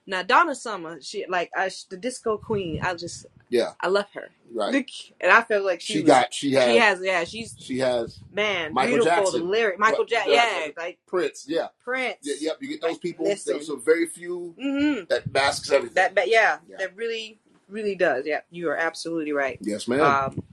Now, 0.07 0.23
Donna 0.23 0.55
Summer, 0.55 0.99
she 1.01 1.25
like 1.29 1.51
I, 1.55 1.69
the 1.89 1.97
disco 1.97 2.37
queen. 2.37 2.79
I 2.83 2.95
just 2.95 3.25
Yeah, 3.49 3.73
I 3.79 3.87
love 3.89 4.07
her, 4.15 4.29
right. 4.53 4.85
and 5.21 5.31
I 5.31 5.41
feel 5.43 5.63
like 5.65 5.79
she, 5.81 5.93
She 5.93 5.99
was- 6.01 6.07
got, 6.07 6.33
she 6.33 6.53
has, 6.53 6.65
she 6.71 6.77
has 6.77 7.01
yeah 7.03 7.23
she's 7.25 7.55
she 7.59 7.79
has 7.79 8.19
man 8.33 8.73
Michael 8.73 8.95
beautiful 8.97 9.23
Jackson. 9.23 9.39
the 9.41 9.45
lyric 9.45 9.79
Michael 9.79 10.05
Jackson 10.05 10.33
yeah 10.33 10.67
like 10.77 10.99
Prince. 11.05 11.45
Yeah. 11.47 11.67
Prince 11.83 12.17
yeah. 12.23 12.35
Yep. 12.39 12.57
You 12.61 12.67
get 12.69 12.81
those 12.81 12.97
people. 12.97 13.25
Listen. 13.25 13.53
There's 13.53 13.67
some 13.67 13.81
very 13.81 14.07
few 14.07 14.55
hmm 14.59 15.05
that 15.09 15.31
masks 15.33 15.71
everything. 15.71 15.95
That, 15.95 16.15
but 16.15 16.27
yeah, 16.29 16.57
Yeah. 16.67 16.77
that 16.79 16.95
really, 16.97 17.39
really 17.69 17.95
does. 17.95 18.25
Yeah, 18.25 18.41
you 18.49 18.69
are 18.69 18.77
absolutely 18.77 19.31
right. 19.31 19.57
yes, 19.61 19.87
ma'am. 19.87 20.01
Um, 20.01 20.43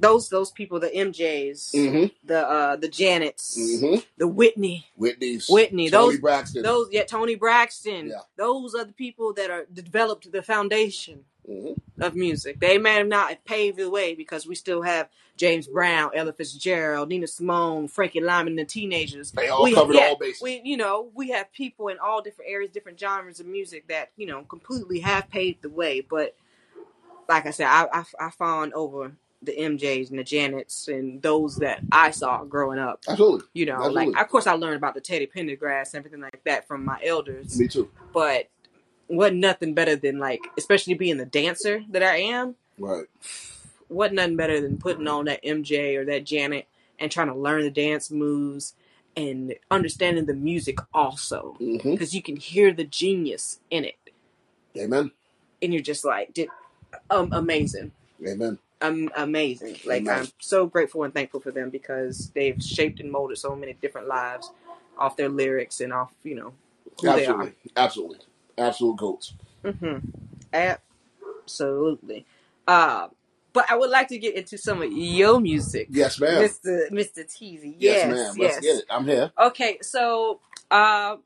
those 0.00 0.28
those 0.28 0.50
people, 0.50 0.78
the 0.80 0.88
MJs, 0.88 1.74
mm-hmm. 1.74 2.06
the 2.26 2.48
uh, 2.48 2.76
the 2.76 2.88
Janets, 2.88 3.58
Mm-hmm. 3.58 4.00
the 4.16 4.28
Whitney, 4.28 4.86
Whitney's. 4.96 5.48
Whitney, 5.48 5.90
Toni 5.90 6.12
those 6.12 6.20
Braxton. 6.20 6.62
those 6.62 6.88
yeah, 6.92 7.04
Toni 7.04 7.34
Braxton. 7.34 8.08
Yeah. 8.08 8.20
Those 8.36 8.74
are 8.74 8.84
the 8.84 8.92
people 8.92 9.32
that 9.34 9.50
are 9.50 9.66
developed 9.72 10.30
the 10.30 10.42
foundation 10.42 11.24
hmm 11.48 11.72
of 12.00 12.14
music. 12.14 12.60
They 12.60 12.78
may 12.78 12.94
have 12.94 13.08
not 13.08 13.44
paved 13.44 13.78
the 13.78 13.90
way 13.90 14.14
because 14.14 14.46
we 14.46 14.54
still 14.54 14.82
have 14.82 15.08
James 15.36 15.66
Brown, 15.66 16.10
Ella 16.14 16.32
Fitzgerald, 16.32 17.08
Nina 17.08 17.26
Simone, 17.26 17.88
Frankie 17.88 18.20
Lymon, 18.20 18.48
and 18.48 18.58
the 18.58 18.64
Teenagers. 18.64 19.32
They 19.32 19.48
all 19.48 19.64
we, 19.64 19.74
covered 19.74 19.96
yeah, 19.96 20.08
all 20.08 20.16
bases. 20.16 20.42
We, 20.42 20.60
you 20.64 20.76
know, 20.76 21.10
we 21.14 21.30
have 21.30 21.52
people 21.52 21.88
in 21.88 21.98
all 21.98 22.22
different 22.22 22.50
areas, 22.50 22.70
different 22.72 23.00
genres 23.00 23.40
of 23.40 23.46
music 23.46 23.88
that 23.88 24.10
you 24.16 24.26
know 24.26 24.42
completely 24.44 25.00
have 25.00 25.28
paved 25.30 25.62
the 25.62 25.70
way. 25.70 26.00
But 26.00 26.36
like 27.28 27.46
I 27.46 27.50
said, 27.50 27.66
I 27.66 27.86
I, 27.92 28.04
I 28.20 28.30
fawn 28.30 28.72
over 28.74 29.12
the 29.42 29.52
MJs 29.52 30.10
and 30.10 30.18
the 30.18 30.24
Janets 30.24 30.88
and 30.88 31.22
those 31.22 31.56
that 31.56 31.80
I 31.92 32.10
saw 32.10 32.44
growing 32.44 32.78
up. 32.78 33.02
Absolutely. 33.08 33.46
You 33.54 33.66
know, 33.66 33.74
Absolutely. 33.74 34.06
like 34.12 34.20
of 34.22 34.28
course 34.28 34.46
I 34.46 34.52
learned 34.52 34.76
about 34.76 34.94
the 34.94 35.00
Teddy 35.00 35.26
Pendergrass 35.26 35.94
and 35.94 35.96
everything 35.96 36.20
like 36.20 36.42
that 36.44 36.66
from 36.66 36.84
my 36.84 37.00
elders, 37.04 37.58
Me 37.58 37.68
too. 37.68 37.90
but 38.12 38.48
wasn't 39.08 39.38
nothing 39.38 39.74
better 39.74 39.96
than 39.96 40.18
like, 40.18 40.40
especially 40.58 40.94
being 40.94 41.16
the 41.16 41.26
dancer 41.26 41.82
that 41.90 42.02
I 42.02 42.16
am 42.18 42.56
Right. 42.78 43.06
wasn't 43.88 44.16
nothing 44.16 44.36
better 44.36 44.60
than 44.60 44.78
putting 44.78 45.08
on 45.08 45.24
that 45.26 45.42
MJ 45.44 45.96
or 45.96 46.04
that 46.06 46.24
Janet 46.24 46.68
and 46.98 47.10
trying 47.10 47.28
to 47.28 47.34
learn 47.34 47.62
the 47.62 47.70
dance 47.70 48.10
moves 48.10 48.74
and 49.16 49.54
understanding 49.70 50.26
the 50.26 50.34
music 50.34 50.78
also 50.94 51.56
because 51.58 52.14
you 52.14 52.22
can 52.22 52.36
hear 52.36 52.72
the 52.72 52.84
genius 52.84 53.60
in 53.70 53.84
it 53.84 53.96
Amen. 54.76 55.10
and 55.60 55.72
you're 55.72 55.82
just 55.82 56.04
like 56.04 56.32
did 56.34 56.48
um 57.10 57.28
amazing 57.32 57.90
Amen. 58.26 58.58
um, 58.80 59.10
amazing 59.16 59.76
like 59.84 60.02
Amen. 60.02 60.20
i'm 60.20 60.28
so 60.38 60.66
grateful 60.66 61.02
and 61.02 61.12
thankful 61.12 61.40
for 61.40 61.50
them 61.50 61.70
because 61.70 62.30
they've 62.34 62.62
shaped 62.62 63.00
and 63.00 63.10
molded 63.10 63.38
so 63.38 63.56
many 63.56 63.72
different 63.72 64.06
lives 64.06 64.52
off 64.96 65.16
their 65.16 65.28
lyrics 65.28 65.80
and 65.80 65.92
off 65.92 66.12
you 66.22 66.34
know 66.36 66.52
who 67.00 67.08
Absolutely. 67.08 67.52
Absolutely. 67.76 68.18
Absolute 68.58 68.96
goats. 68.98 69.34
they 69.62 69.70
are 69.70 69.72
hmm 69.74 70.78
absolutely 71.44 72.26
uh 72.68 73.08
but 73.52 73.66
i 73.70 73.76
would 73.76 73.90
like 73.90 74.08
to 74.08 74.18
get 74.18 74.34
into 74.36 74.58
some 74.58 74.82
of 74.82 74.92
your 74.92 75.40
music 75.40 75.88
Yes, 75.92 76.20
ma'am. 76.20 76.42
Mr. 76.42 76.90
Mr. 76.92 77.24
Teasy. 77.24 77.74
Yes, 77.78 78.04
Yes, 78.04 78.04
ma'am. 78.04 78.34
Let's 78.38 78.58
get 78.60 78.76
it. 78.78 78.84
I'm 78.90 79.06
here. 79.06 79.32
Okay, 79.40 79.78
so 79.82 80.40
uh 80.70 81.16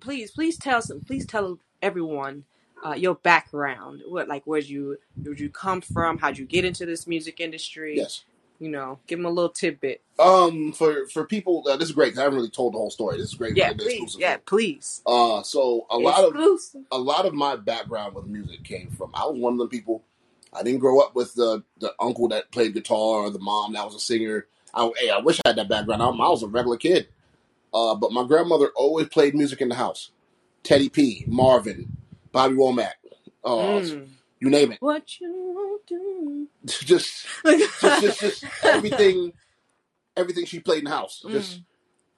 please, 0.00 0.30
please 0.32 0.58
tell 0.58 0.82
some 0.82 1.00
please 1.02 1.26
tell 1.26 1.58
everyone 1.82 2.44
uh, 2.84 2.94
your 2.94 3.16
background. 3.16 4.02
What 4.08 4.28
like 4.28 4.44
where'd 4.46 4.68
you 4.68 4.98
where'd 5.22 5.40
you 5.40 5.50
come 5.50 5.80
from? 5.82 6.18
How'd 6.18 6.38
you 6.38 6.46
get 6.46 6.64
into 6.64 6.86
this 6.86 7.06
music 7.06 7.40
industry? 7.40 7.96
Yes. 7.96 8.24
You 8.58 8.70
know, 8.70 8.98
give 9.06 9.18
them 9.18 9.26
a 9.26 9.30
little 9.30 9.50
tidbit. 9.50 10.00
Um, 10.18 10.72
for 10.72 11.06
for 11.08 11.24
people, 11.26 11.62
uh, 11.68 11.76
this 11.76 11.88
is 11.90 11.94
great. 11.94 12.12
'cause 12.14 12.20
I 12.20 12.22
haven't 12.22 12.38
really 12.38 12.48
told 12.50 12.72
the 12.74 12.78
whole 12.78 12.90
story. 12.90 13.18
This 13.18 13.28
is 13.28 13.34
great. 13.34 13.56
Yeah, 13.56 13.72
please. 13.74 13.86
exclusive 13.92 14.20
Yeah, 14.20 14.38
please. 14.46 15.02
Uh, 15.04 15.42
so 15.42 15.86
a 15.90 15.98
lot 15.98 16.24
of 16.24 16.32
a 16.90 16.98
lot 16.98 17.26
of 17.26 17.34
my 17.34 17.56
background 17.56 18.14
with 18.14 18.26
music 18.26 18.64
came 18.64 18.90
from. 18.90 19.10
I 19.14 19.26
was 19.26 19.38
one 19.38 19.52
of 19.54 19.58
the 19.58 19.68
people. 19.68 20.02
I 20.52 20.62
didn't 20.62 20.80
grow 20.80 21.00
up 21.00 21.14
with 21.14 21.34
the 21.34 21.62
the 21.80 21.94
uncle 22.00 22.28
that 22.28 22.50
played 22.50 22.72
guitar 22.72 22.96
or 23.24 23.30
the 23.30 23.38
mom 23.38 23.74
that 23.74 23.84
was 23.84 23.94
a 23.94 24.00
singer. 24.00 24.46
I, 24.72 24.90
hey, 24.98 25.10
I 25.10 25.18
wish 25.18 25.38
I 25.44 25.48
had 25.50 25.56
that 25.56 25.68
background. 25.68 26.02
I, 26.02 26.06
I 26.06 26.28
was 26.30 26.42
a 26.42 26.46
regular 26.48 26.76
kid. 26.78 27.08
Uh, 27.74 27.94
but 27.94 28.10
my 28.12 28.24
grandmother 28.26 28.70
always 28.74 29.08
played 29.08 29.34
music 29.34 29.60
in 29.60 29.68
the 29.68 29.74
house. 29.74 30.10
Teddy 30.62 30.88
P, 30.88 31.24
Marvin, 31.26 31.96
Bobby 32.32 32.54
Womack, 32.54 32.94
uh, 33.44 33.48
Mm. 33.56 34.08
You 34.40 34.50
name 34.50 34.72
it. 34.72 34.78
What 34.80 35.20
you 35.20 35.80
do? 35.86 36.48
just, 36.66 37.26
just, 37.44 37.80
just, 37.80 38.20
just 38.20 38.44
everything, 38.62 39.32
everything 40.16 40.44
she 40.44 40.60
played 40.60 40.80
in 40.80 40.84
the 40.84 40.90
house. 40.90 41.22
Mm. 41.24 41.32
Just 41.32 41.60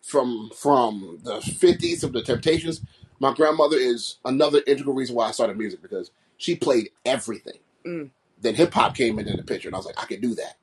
from 0.02 0.50
from 0.54 1.18
the 1.22 1.40
fifties 1.40 2.02
of 2.02 2.12
the 2.12 2.22
Temptations. 2.22 2.80
My 3.20 3.34
grandmother 3.34 3.76
is 3.76 4.16
another 4.24 4.62
integral 4.66 4.94
reason 4.94 5.16
why 5.16 5.28
I 5.28 5.32
started 5.32 5.58
music 5.58 5.82
because 5.82 6.10
she 6.36 6.54
played 6.54 6.90
everything. 7.04 7.58
Mm. 7.84 8.10
Then 8.40 8.54
hip 8.54 8.72
hop 8.72 8.94
came 8.94 9.18
into 9.18 9.36
the 9.36 9.42
picture, 9.42 9.68
and 9.68 9.74
I 9.74 9.78
was 9.78 9.86
like, 9.86 10.00
I 10.00 10.06
can 10.06 10.20
do 10.20 10.34
that. 10.36 10.56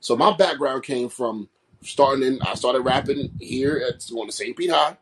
So 0.00 0.16
my 0.16 0.34
background 0.34 0.82
came 0.82 1.08
from 1.08 1.48
starting 1.82 2.26
in. 2.26 2.40
I 2.42 2.54
started 2.54 2.80
rapping 2.80 3.30
here 3.38 3.82
at 3.86 4.04
going 4.10 4.28
to 4.28 4.34
St. 4.34 4.56
Pete 4.56 4.70
High, 4.70 4.96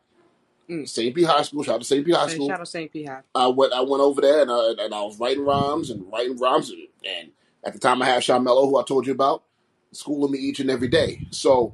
Mm. 0.69 0.87
St. 0.87 1.15
Pete 1.15 1.25
High 1.25 1.41
School. 1.43 1.63
Shout 1.63 1.75
out 1.75 1.81
to 1.81 1.87
St. 1.87 2.05
Pete 2.05 2.15
High 2.15 2.27
School. 2.27 2.47
shout 2.47 2.59
out 2.59 2.67
St. 2.67 2.91
P. 2.91 3.03
High. 3.03 3.21
I 3.33 3.47
went 3.47 3.73
I 3.73 3.81
went 3.81 4.01
over 4.01 4.21
there 4.21 4.41
and 4.43 4.51
I, 4.51 4.85
and 4.85 4.93
I 4.93 5.01
was 5.01 5.19
writing 5.19 5.45
rhymes 5.45 5.89
and 5.89 6.11
writing 6.11 6.37
rhymes 6.37 6.69
and, 6.69 6.87
and 7.05 7.31
at 7.63 7.73
the 7.73 7.79
time 7.79 8.01
I 8.01 8.05
had 8.05 8.23
Sean 8.23 8.43
Mello, 8.43 8.67
who 8.67 8.77
I 8.77 8.83
told 8.83 9.07
you 9.07 9.13
about, 9.13 9.43
schooling 9.91 10.31
me 10.31 10.39
each 10.39 10.59
and 10.59 10.69
every 10.69 10.87
day. 10.87 11.27
So 11.31 11.73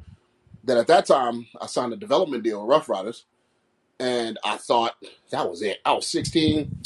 then 0.63 0.77
at 0.77 0.88
that 0.88 1.05
time 1.05 1.47
I 1.62 1.67
signed 1.67 1.93
a 1.93 1.97
development 1.97 2.43
deal 2.43 2.62
with 2.62 2.69
Rough 2.69 2.89
Riders, 2.89 3.25
and 3.99 4.38
I 4.43 4.58
thought 4.58 4.95
that 5.31 5.49
was 5.49 5.62
it. 5.62 5.79
I 5.86 5.93
was 5.93 6.08
16, 6.08 6.81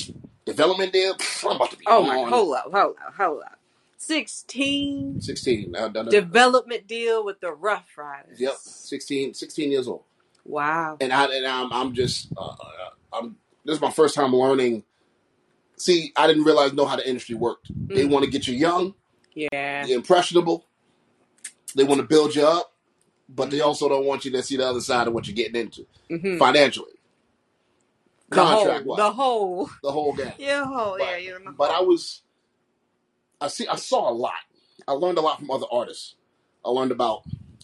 development 0.46 0.94
deal. 0.94 1.16
I'm 1.46 1.56
about 1.56 1.72
to 1.72 1.78
be 1.78 1.86
Oh 1.88 2.04
my! 2.04 2.30
Hold 2.30 2.56
up! 2.56 2.64
Hold 2.72 2.96
up! 3.06 3.14
Hold 3.18 3.42
up! 3.44 3.60
Sixteen 3.98 5.20
16. 5.22 5.76
I, 5.76 5.80
I, 5.80 5.86
I- 5.86 6.04
development 6.10 6.88
deal 6.88 7.24
with 7.24 7.42
the 7.42 7.52
Rough 7.54 7.98
Riders. 7.98 8.40
Yep, 8.40 8.56
16, 8.58 9.34
16 9.34 9.72
years 9.72 9.88
old, 9.88 10.04
Wow. 10.50 10.98
and 11.00 11.14
I 11.14 11.26
and 11.26 11.46
I'm 11.46 11.72
I'm 11.72 11.94
just 11.94 12.30
uh, 12.36 12.42
uh, 12.42 12.90
I'm 13.14 13.36
this 13.66 13.76
is 13.76 13.82
my 13.82 13.92
first 13.92 14.16
time 14.16 14.34
learning. 14.36 14.84
See, 15.78 16.12
I 16.18 16.26
didn't 16.28 16.44
realize 16.44 16.74
know 16.74 16.86
how 16.86 16.96
the 16.98 17.08
industry 17.08 17.36
worked. 17.36 17.70
They 17.88 18.04
Mm. 18.06 18.10
want 18.10 18.26
to 18.26 18.32
get 18.32 18.48
you 18.48 18.56
young. 18.56 18.96
Yeah. 19.34 19.86
You're 19.86 19.98
impressionable. 19.98 20.66
They 21.76 21.84
want 21.84 22.02
to 22.02 22.08
build 22.08 22.36
you 22.36 22.46
up, 22.46 22.74
but 23.30 23.52
they 23.52 23.62
also 23.62 23.88
don't 23.88 24.06
want 24.06 24.26
you 24.26 24.32
to 24.32 24.42
see 24.44 24.58
the 24.58 24.68
other 24.68 24.82
side 24.82 25.08
of 25.08 25.14
what 25.14 25.28
you're 25.28 25.36
getting 25.36 25.56
into 25.62 25.86
Mm-hmm. 26.10 26.38
financially, 26.40 26.94
The 28.30 28.44
whole. 28.44 28.56
contract 28.66 28.86
wise, 28.88 28.98
The 28.98 29.12
whole. 29.12 29.70
the 29.84 29.92
whole 29.92 30.14
game. 30.14 30.34
Yeah. 30.40 30.66
Whole. 30.66 30.98
But 30.98 31.08
Yeah. 31.08 31.18
You're 31.18 31.40
but 31.52 31.70
I 31.72 31.82
was, 31.82 32.24
I 33.40 33.48
see, 33.50 33.68
I 33.68 33.76
saw 33.76 34.10
a 34.10 34.12
lot. 34.14 34.34
I 34.88 34.94
learned 34.94 35.20
a 35.20 35.22
lot 35.22 35.40
from 35.40 35.52
other 35.52 35.68
artists. 35.72 36.16
I 36.66 36.70
learned 36.70 36.92
about 36.92 37.22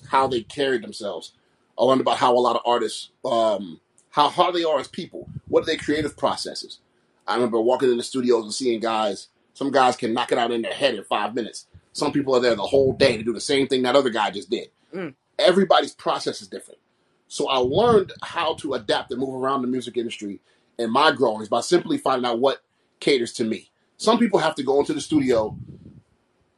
how 0.10 0.28
they 0.28 0.44
carried 0.44 0.84
themselves. 0.84 1.34
I 1.78 1.84
learned 1.84 2.02
about 2.02 2.18
how 2.18 2.34
a 2.34 2.40
lot 2.40 2.56
of 2.56 2.62
artists, 2.66 3.12
um, 3.24 3.80
how 4.12 4.30
hard 4.30 4.56
they 4.56 4.64
are 4.64 4.80
as 4.80 4.88
people. 4.88 5.30
What 5.48 5.64
are 5.64 5.66
their 5.66 5.78
creative 5.78 6.18
processes? 6.18 6.80
I 7.28 7.36
remember 7.36 7.60
walking 7.60 7.92
in 7.92 7.98
the 7.98 8.04
studios 8.04 8.44
and 8.44 8.54
seeing 8.54 8.80
guys. 8.80 9.28
Some 9.54 9.72
guys 9.72 9.96
can 9.96 10.14
knock 10.14 10.32
it 10.32 10.38
out 10.38 10.52
in 10.52 10.62
their 10.62 10.74
head 10.74 10.96
in 10.96 11.04
five 11.04 11.34
minutes. 11.34 11.68
Some 11.94 12.12
people 12.12 12.36
are 12.36 12.42
there 12.42 12.56
the 12.56 12.62
whole 12.62 12.94
day 12.94 13.18
to 13.18 13.24
do 13.24 13.34
the 13.34 13.42
same 13.42 13.68
thing 13.68 13.84
that 13.84 13.96
other 13.96 14.10
guy 14.10 14.30
just 14.32 14.50
did. 14.50 14.70
Mm. 14.94 15.16
Everybody's 15.40 15.94
process 15.94 16.42
is 16.42 16.48
different. 16.48 16.80
So 17.28 17.48
I 17.48 17.58
learned 17.58 18.14
how 18.22 18.56
to 18.56 18.74
adapt 18.74 19.12
and 19.12 19.20
move 19.20 19.34
around 19.34 19.62
the 19.62 19.68
music 19.68 19.98
industry 19.98 20.40
and 20.78 20.92
my 20.92 21.12
growings 21.12 21.50
by 21.50 21.62
simply 21.62 21.98
finding 21.98 22.30
out 22.30 22.40
what 22.40 22.62
caters 23.00 23.34
to 23.34 23.44
me. 23.44 23.72
Some 23.98 24.20
people 24.20 24.40
have 24.40 24.56
to 24.56 24.64
go 24.64 24.80
into 24.80 24.94
the 24.94 25.02
studio, 25.02 25.58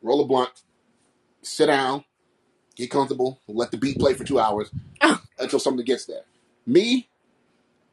roll 0.02 0.22
a 0.22 0.26
blunt, 0.26 0.64
sit 1.42 1.68
down, 1.68 2.04
get 2.78 2.92
comfortable, 2.92 3.42
let 3.48 3.72
the 3.72 3.78
beat 3.78 3.98
play 4.00 4.14
for 4.14 4.24
two 4.24 4.40
hours 4.40 4.70
Oh. 5.02 5.20
until 5.40 5.60
something 5.60 5.84
gets 5.86 6.06
there. 6.06 6.24
Me, 6.66 7.10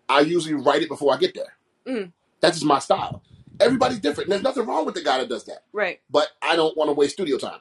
I 0.08 0.20
usually 0.20 0.54
write 0.54 0.82
it 0.82 0.88
before 0.88 1.14
I 1.14 1.16
get 1.16 1.34
there. 1.34 1.56
Mm. 1.86 2.12
That's 2.40 2.56
just 2.56 2.66
my 2.66 2.78
style. 2.78 3.22
Everybody's 3.60 4.00
different. 4.00 4.28
There's 4.30 4.42
nothing 4.42 4.66
wrong 4.66 4.84
with 4.84 4.94
the 4.94 5.02
guy 5.02 5.18
that 5.18 5.28
does 5.28 5.44
that. 5.44 5.64
Right. 5.72 6.00
But 6.10 6.28
I 6.42 6.56
don't 6.56 6.76
want 6.76 6.88
to 6.88 6.92
waste 6.94 7.14
studio 7.14 7.38
time. 7.38 7.60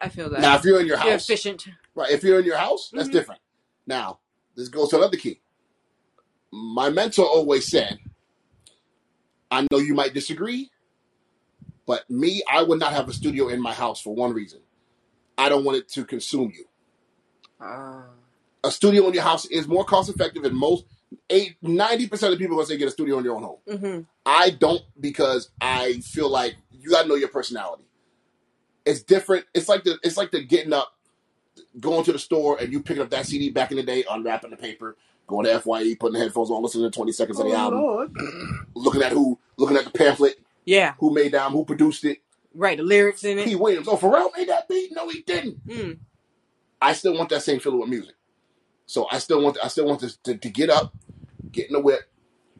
I 0.00 0.08
feel 0.08 0.28
that. 0.30 0.40
Now, 0.40 0.56
if 0.56 0.64
you're 0.64 0.80
in 0.80 0.86
your 0.86 0.98
You're 0.98 1.12
house, 1.12 1.24
efficient. 1.28 1.66
right? 1.94 2.10
If 2.10 2.22
you're 2.22 2.38
in 2.38 2.44
your 2.44 2.58
house, 2.58 2.90
that's 2.92 3.08
Mhm. 3.08 3.12
different. 3.12 3.40
Now, 3.86 4.18
this 4.54 4.68
goes 4.68 4.90
to 4.90 4.98
another 4.98 5.16
key. 5.16 5.40
My 6.52 6.90
mentor 6.90 7.24
always 7.24 7.66
said, 7.68 7.98
I 9.50 9.66
know 9.70 9.78
you 9.78 9.94
might 9.94 10.14
disagree, 10.14 10.70
but 11.86 12.08
me, 12.10 12.42
I 12.50 12.62
would 12.62 12.78
not 12.78 12.92
have 12.92 13.08
a 13.08 13.12
studio 13.12 13.48
in 13.48 13.60
my 13.60 13.72
house 13.72 14.00
for 14.00 14.14
one 14.14 14.32
reason. 14.32 14.60
I 15.36 15.48
don't 15.48 15.64
want 15.64 15.78
it 15.78 15.88
to 15.90 16.04
consume 16.04 16.52
you. 16.56 16.64
Uh, 17.60 18.02
A 18.64 18.70
studio 18.70 19.06
in 19.08 19.14
your 19.14 19.22
house 19.22 19.46
is 19.46 19.66
more 19.68 19.84
cost 19.84 20.08
effective 20.10 20.42
than 20.42 20.54
most. 20.54 20.84
Eight, 21.30 21.56
90% 21.62 22.32
of 22.32 22.38
people 22.38 22.54
are 22.54 22.56
going 22.56 22.66
to 22.66 22.72
say 22.72 22.76
get 22.76 22.88
a 22.88 22.90
studio 22.90 23.18
in 23.18 23.24
your 23.24 23.36
own 23.36 23.42
home. 23.42 23.58
mm-hmm. 23.68 24.00
I 24.26 24.50
don't 24.50 24.82
because 24.98 25.50
I 25.60 25.94
feel 26.00 26.28
like 26.30 26.56
you 26.72 26.90
got 26.90 27.02
to 27.02 27.08
know 27.08 27.14
your 27.14 27.28
personality. 27.28 27.84
It's 28.84 29.02
different. 29.02 29.44
It's 29.54 29.68
like 29.68 29.84
the 29.84 29.98
it's 30.02 30.16
like 30.16 30.30
the 30.30 30.42
getting 30.42 30.72
up, 30.72 30.92
going 31.80 32.04
to 32.04 32.12
the 32.12 32.18
store 32.18 32.58
and 32.60 32.72
you 32.72 32.82
picking 32.82 33.02
up 33.02 33.10
that 33.10 33.26
CD 33.26 33.50
back 33.50 33.70
in 33.70 33.76
the 33.76 33.82
day, 33.82 34.04
unwrapping 34.10 34.50
the 34.50 34.56
paper, 34.56 34.96
going 35.26 35.46
to 35.46 35.58
Fye, 35.60 35.94
putting 35.98 36.14
the 36.14 36.18
headphones 36.18 36.50
on, 36.50 36.62
listening 36.62 36.90
to 36.90 36.94
20 36.94 37.12
seconds 37.12 37.38
of 37.38 37.46
the 37.46 37.52
album, 37.54 37.78
Oh, 37.80 37.82
Lord. 37.84 38.12
looking 38.74 39.02
at 39.02 39.12
who, 39.12 39.38
looking 39.56 39.76
at 39.76 39.84
the 39.84 39.90
pamphlet, 39.90 40.34
Yeah. 40.64 40.94
who 40.98 41.12
made 41.14 41.32
that, 41.32 41.50
who 41.50 41.64
produced 41.64 42.04
it. 42.04 42.18
Right. 42.54 42.76
The 42.76 42.84
lyrics 42.84 43.24
in 43.24 43.38
it. 43.38 43.46
P. 43.46 43.54
Williams. 43.56 43.88
Oh, 43.88 43.96
Pharrell 43.96 44.30
made 44.36 44.48
that 44.48 44.68
beat? 44.68 44.92
No, 44.94 45.08
he 45.08 45.22
didn't. 45.22 45.66
Mm. 45.66 45.98
I 46.80 46.92
still 46.92 47.16
want 47.16 47.30
that 47.30 47.42
same 47.42 47.60
feeling 47.60 47.80
with 47.80 47.88
music. 47.88 48.14
So 48.86 49.06
I 49.10 49.18
still 49.18 49.42
want 49.42 49.56
I 49.62 49.68
still 49.68 49.86
want 49.86 50.00
this 50.00 50.16
to, 50.24 50.36
to 50.36 50.50
get 50.50 50.70
up, 50.70 50.94
get 51.50 51.68
in 51.68 51.72
the 51.72 51.80
whip, 51.80 52.10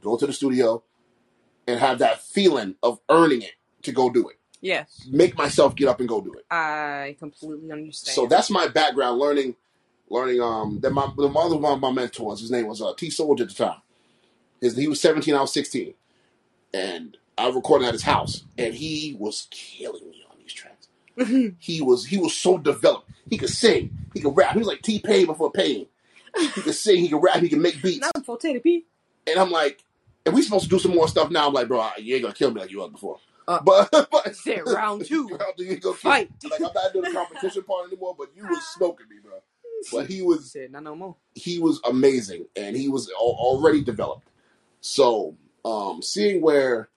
go 0.00 0.16
to 0.16 0.26
the 0.26 0.32
studio, 0.32 0.82
and 1.66 1.78
have 1.78 1.98
that 1.98 2.22
feeling 2.22 2.76
of 2.82 3.00
earning 3.08 3.42
it 3.42 3.52
to 3.82 3.92
go 3.92 4.10
do 4.10 4.28
it. 4.28 4.38
Yes. 4.60 5.06
Make 5.10 5.36
myself 5.36 5.76
get 5.76 5.88
up 5.88 6.00
and 6.00 6.08
go 6.08 6.22
do 6.22 6.32
it. 6.32 6.46
I 6.50 7.16
completely 7.18 7.70
understand. 7.70 8.14
So 8.14 8.26
that's 8.26 8.50
my 8.50 8.68
background 8.68 9.18
learning 9.18 9.56
learning 10.08 10.40
um 10.40 10.80
that 10.80 10.90
my 10.90 11.10
the 11.16 11.28
mother 11.28 11.56
one 11.56 11.74
of 11.74 11.80
my 11.80 11.92
mentors, 11.92 12.40
his 12.40 12.50
name 12.50 12.66
was 12.66 12.80
uh, 12.80 12.94
T 12.96 13.10
Soldier 13.10 13.44
at 13.44 13.50
the 13.50 13.54
time. 13.54 13.80
His 14.60 14.76
he 14.76 14.88
was 14.88 15.00
17, 15.00 15.34
I 15.34 15.42
was 15.42 15.52
16. 15.52 15.92
And 16.72 17.18
I 17.36 17.48
recorded 17.50 17.86
at 17.86 17.92
his 17.94 18.02
house 18.02 18.44
and 18.58 18.74
he 18.74 19.16
was 19.18 19.48
killing 19.50 20.08
me 20.08 20.22
on 20.30 20.36
these 20.38 20.52
tracks. 20.52 20.88
He 21.58 21.80
was 21.80 22.06
he 22.06 22.18
was 22.18 22.34
so 22.36 22.58
developed. 22.58 23.08
He 23.30 23.38
could 23.38 23.48
sing, 23.50 23.96
he 24.12 24.20
could 24.20 24.36
rap. 24.36 24.52
He 24.52 24.58
was 24.58 24.68
like 24.68 24.82
T 24.82 24.98
Pain 25.00 25.26
before 25.26 25.50
Pain. 25.52 25.86
He 26.36 26.48
could 26.62 26.74
sing, 26.74 26.96
he 26.98 27.08
could 27.08 27.22
rap, 27.22 27.36
he 27.40 27.48
could 27.48 27.60
make 27.60 27.80
beats. 27.82 28.00
Not 28.00 28.24
for 28.26 28.36
Teddy 28.36 28.58
P. 28.58 28.84
And 29.26 29.38
I'm 29.38 29.50
like, 29.50 29.82
and 30.26 30.34
we 30.34 30.42
supposed 30.42 30.64
to 30.64 30.70
do 30.70 30.78
some 30.78 30.94
more 30.94 31.06
stuff 31.08 31.30
now. 31.30 31.46
I'm 31.46 31.52
like, 31.52 31.68
bro, 31.68 31.88
you 31.98 32.14
ain't 32.16 32.22
gonna 32.24 32.34
kill 32.34 32.50
me 32.50 32.60
like 32.60 32.70
you 32.70 32.78
was 32.78 32.90
before. 32.90 33.18
Uh, 33.46 33.60
but 33.62 33.88
but 34.10 34.34
Said 34.34 34.62
round 34.66 35.04
two. 35.06 35.28
round 35.40 35.54
two, 35.56 35.64
you 35.64 35.72
ain't 35.72 35.82
gonna 35.82 35.96
kill 35.96 36.10
me. 36.10 36.16
Fight. 36.16 36.30
Like 36.50 36.60
I'm 36.60 36.70
not 36.74 36.92
doing 36.92 37.04
the 37.04 37.12
competition 37.12 37.62
part 37.62 37.86
anymore, 37.88 38.14
but 38.18 38.28
you 38.34 38.42
was 38.48 38.64
smoking 38.74 39.06
me, 39.08 39.16
bro. 39.22 39.32
But 39.92 40.06
he 40.10 40.22
was 40.22 40.50
Said 40.50 40.72
not 40.72 40.82
no 40.82 40.96
more. 40.96 41.16
he 41.34 41.58
was 41.58 41.80
amazing, 41.88 42.46
and 42.56 42.76
he 42.76 42.88
was 42.88 43.08
al- 43.10 43.36
already 43.38 43.82
developed. 43.82 44.28
So 44.80 45.36
um, 45.64 46.02
seeing 46.02 46.40
where 46.42 46.88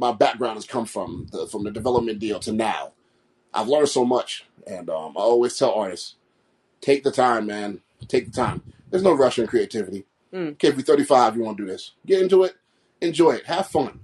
my 0.00 0.12
background 0.12 0.56
has 0.56 0.64
come 0.64 0.86
from, 0.86 1.28
the, 1.30 1.46
from 1.46 1.62
the 1.62 1.70
development 1.70 2.18
deal 2.18 2.40
to 2.40 2.52
now, 2.52 2.92
I've 3.52 3.68
learned 3.68 3.90
so 3.90 4.04
much. 4.04 4.46
And 4.66 4.88
um, 4.88 5.14
I 5.16 5.20
always 5.20 5.56
tell 5.56 5.72
artists, 5.74 6.16
take 6.80 7.04
the 7.04 7.12
time, 7.12 7.46
man. 7.46 7.80
Take 8.08 8.26
the 8.26 8.32
time. 8.32 8.62
There's 8.90 9.02
no 9.02 9.12
rush 9.12 9.38
in 9.38 9.46
creativity. 9.46 10.06
Mm. 10.32 10.52
Okay, 10.52 10.68
if 10.68 10.76
you're 10.76 10.84
35, 10.84 11.36
you 11.36 11.42
want 11.42 11.58
to 11.58 11.64
do 11.64 11.70
this. 11.70 11.92
Get 12.06 12.22
into 12.22 12.44
it. 12.44 12.54
Enjoy 13.02 13.32
it. 13.32 13.44
Have 13.44 13.66
fun. 13.66 14.00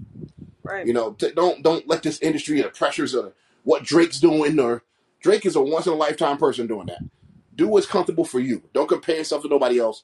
Right. 0.62 0.86
You 0.86 0.92
know, 0.92 1.12
t- 1.12 1.32
don't 1.34 1.62
don't 1.62 1.88
let 1.88 2.02
this 2.02 2.20
industry 2.20 2.56
and 2.56 2.66
the 2.66 2.70
pressures 2.70 3.14
of 3.14 3.32
what 3.62 3.84
Drake's 3.84 4.20
doing 4.20 4.58
or 4.58 4.82
Drake 5.20 5.46
is 5.46 5.56
a 5.56 5.62
once 5.62 5.86
in 5.86 5.92
a 5.92 5.96
lifetime 5.96 6.36
person 6.36 6.66
doing 6.66 6.86
that. 6.86 6.98
Do 7.54 7.68
what's 7.68 7.86
comfortable 7.86 8.24
for 8.24 8.40
you. 8.40 8.62
Don't 8.74 8.88
compare 8.88 9.16
yourself 9.16 9.42
to 9.42 9.48
nobody 9.48 9.78
else. 9.78 10.02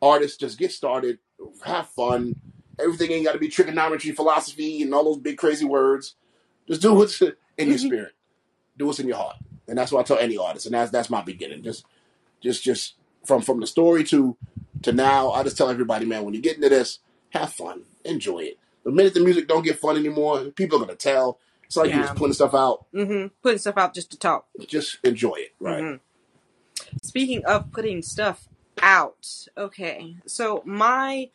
Artists, 0.00 0.36
just 0.36 0.58
get 0.58 0.72
started. 0.72 1.18
Have 1.64 1.88
fun. 1.90 2.40
Everything 2.78 3.10
ain't 3.12 3.24
got 3.26 3.32
to 3.32 3.38
be 3.38 3.48
trigonometry, 3.48 4.12
philosophy, 4.12 4.82
and 4.82 4.94
all 4.94 5.04
those 5.04 5.18
big 5.18 5.36
crazy 5.38 5.64
words. 5.64 6.14
Just 6.68 6.82
do 6.82 6.94
what's 6.94 7.20
in 7.22 7.34
your 7.56 7.78
Mhm. 7.78 7.86
spirit. 7.86 8.12
Do 8.76 8.86
what's 8.86 9.00
in 9.00 9.08
your 9.08 9.16
heart, 9.16 9.36
and 9.66 9.76
that's 9.78 9.90
what 9.90 10.00
I 10.00 10.02
tell 10.04 10.18
any 10.18 10.36
artist. 10.36 10.66
And 10.66 10.74
that's 10.74 10.90
that's 10.90 11.10
my 11.10 11.22
beginning. 11.22 11.62
Just, 11.62 11.84
just, 12.40 12.62
just 12.62 12.94
from 13.24 13.42
from 13.42 13.60
the 13.60 13.66
story 13.66 14.04
to 14.04 14.36
to 14.82 14.92
now. 14.92 15.30
I 15.32 15.42
just 15.42 15.56
tell 15.56 15.68
everybody, 15.68 16.06
man, 16.06 16.24
when 16.24 16.34
you 16.34 16.40
get 16.40 16.56
into 16.56 16.68
this, 16.68 17.00
have 17.30 17.52
fun, 17.52 17.82
enjoy 18.04 18.40
it. 18.40 18.58
The 18.84 18.92
minute 18.92 19.14
the 19.14 19.20
music 19.20 19.48
don't 19.48 19.64
get 19.64 19.78
fun 19.80 19.96
anymore, 19.96 20.44
people 20.50 20.78
are 20.78 20.80
gonna 20.80 20.94
tell. 20.96 21.38
It's 21.64 21.76
like 21.76 21.90
you're 21.90 22.02
just 22.02 22.14
putting 22.16 22.32
stuff 22.32 22.54
out. 22.54 22.86
mm-hmm. 22.94 23.26
Putting 23.42 23.58
stuff 23.58 23.76
out 23.76 23.92
just 23.94 24.10
to 24.12 24.18
talk. 24.18 24.46
Just 24.66 24.98
enjoy 25.04 25.34
it, 25.34 25.54
right? 25.60 25.82
Mhm. 25.82 26.00
Speaking 27.02 27.44
of 27.44 27.70
putting 27.72 28.00
stuff 28.02 28.48
out, 28.80 29.46
okay. 29.56 30.16
So 30.26 30.62
my 30.64 31.28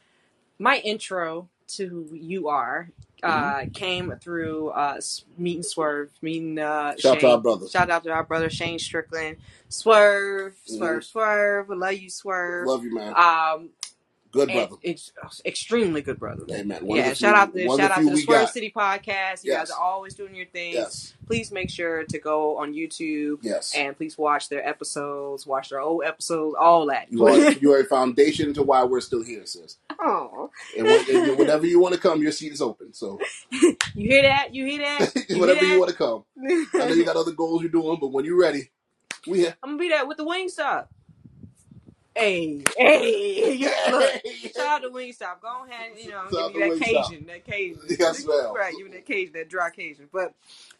my 0.60 0.78
intro 0.80 1.50
to 1.70 1.88
who 1.88 2.16
you 2.16 2.48
are 2.50 2.90
uh, 3.24 3.62
Mm-hmm. 3.62 3.72
came 3.72 4.14
through 4.22 4.70
uh, 4.70 4.96
s- 4.98 5.26
meeting 5.38 5.64
Swerve, 5.64 6.12
meeting 6.22 6.60
uh, 6.60 6.96
Shout 6.98 7.16
out 7.16 7.20
to 7.22 7.30
our 7.32 7.38
brothers. 7.42 7.72
Shout 7.72 7.90
out 7.90 8.04
to 8.04 8.12
our 8.12 8.24
brother 8.24 8.50
Shane 8.50 8.80
Strickland. 8.80 9.38
Swerve, 9.70 10.56
Swerve, 10.66 11.04
Mhm. 11.04 11.06
Swerve. 11.06 11.70
Love 11.70 11.94
you, 11.94 12.10
Swerve. 12.10 12.68
Love 12.68 12.84
you, 12.84 12.94
man. 12.96 13.14
Um, 13.16 13.70
Good 14.34 14.50
brother. 14.52 14.76
ex- 14.84 15.12
extremely 15.46 16.02
good 16.02 16.20
brother. 16.20 16.44
Amen. 16.52 16.86
One 16.86 16.98
yeah, 16.98 17.10
the 17.10 17.16
shout 17.16 17.36
few- 17.36 17.40
out 17.42 17.54
to 17.64 17.68
one 17.68 17.80
of 17.80 17.84
shout 17.86 17.92
out 17.92 18.00
to 18.00 18.06
the 18.10 18.12
we 18.16 18.22
Swerve. 18.24 18.50
City 18.50 18.74
podcast. 18.76 19.44
You 19.44 19.52
Yes. 19.54 19.70
guys 19.70 19.72
are 19.72 19.80
always 19.80 20.16
doing 20.16 20.34
your 20.36 20.48
things. 20.48 20.74
Yes. 20.76 21.14
Please 21.28 21.52
make 21.52 21.70
sure 21.70 22.04
to 22.06 22.18
go 22.20 22.58
on 22.58 22.74
YouTube 22.74 23.38
Yes. 23.44 23.74
and 23.76 23.96
please 23.96 24.18
watch 24.18 24.50
their 24.50 24.68
episodes, 24.68 25.46
watch 25.46 25.70
their 25.70 25.80
old 25.80 26.04
episodes, 26.04 26.56
all 26.60 26.88
that. 26.88 27.12
You 27.12 27.26
are 27.28 27.52
you 27.62 27.72
are 27.74 27.80
a 27.82 27.86
foundation 27.86 28.54
to 28.56 28.64
why 28.64 28.84
we're 28.84 29.02
still 29.02 29.24
here, 29.24 29.46
sis. 29.46 29.78
oh, 30.00 30.50
And 30.78 30.88
and 30.88 31.38
whenever 31.38 31.68
you 31.68 31.80
want 31.80 31.94
to 31.94 32.00
come, 32.02 32.22
your 32.22 32.32
seat 32.32 32.52
is 32.54 32.62
open. 32.62 32.92
So 32.94 33.20
you 33.52 33.78
hear 33.96 34.24
that? 34.24 34.54
You 34.56 34.66
hear 34.66 34.80
that? 34.80 35.14
You 35.30 35.40
whenever 35.40 35.60
hear 35.60 35.74
you 35.76 35.80
want 35.80 35.92
to 35.92 35.98
come, 35.98 36.24
I 36.74 36.88
know 36.88 36.88
you 36.96 37.06
got 37.06 37.16
other 37.16 37.32
goals 37.32 37.62
you're 37.62 37.70
doing, 37.72 37.98
but 38.02 38.08
when 38.08 38.26
you're 38.26 38.40
ready, 38.40 38.72
we 39.28 39.40
here. 39.40 39.56
I'm 39.62 39.72
gonna 39.78 39.80
be 39.80 39.90
there 39.90 40.06
with 40.08 40.18
the 40.18 40.26
Wingstop. 40.26 40.88
Hey, 42.16 42.62
hey, 42.78 43.58
look. 43.92 44.12
Shout 44.56 44.66
out 44.68 44.82
to 44.84 44.90
Wingstop. 44.90 45.42
Go 45.42 45.66
ahead, 45.68 45.92
you 45.98 46.10
know, 46.12 46.24
Shout 46.32 46.40
out 46.42 46.54
give 46.54 46.62
you 46.62 46.74
to 46.74 46.80
that 46.80 46.88
Wingstop. 46.88 47.10
Cajun, 47.10 47.26
that 47.28 47.46
Cajun. 47.46 47.80
Yes, 48.00 48.26
ma'am. 48.26 48.54
Right, 48.56 48.74
give 48.78 48.86
me 48.88 48.92
that 48.94 49.06
Cajun, 49.06 49.34
that 49.34 49.50
dry 49.50 49.70
Cajun. 49.72 50.10
But 50.12 50.34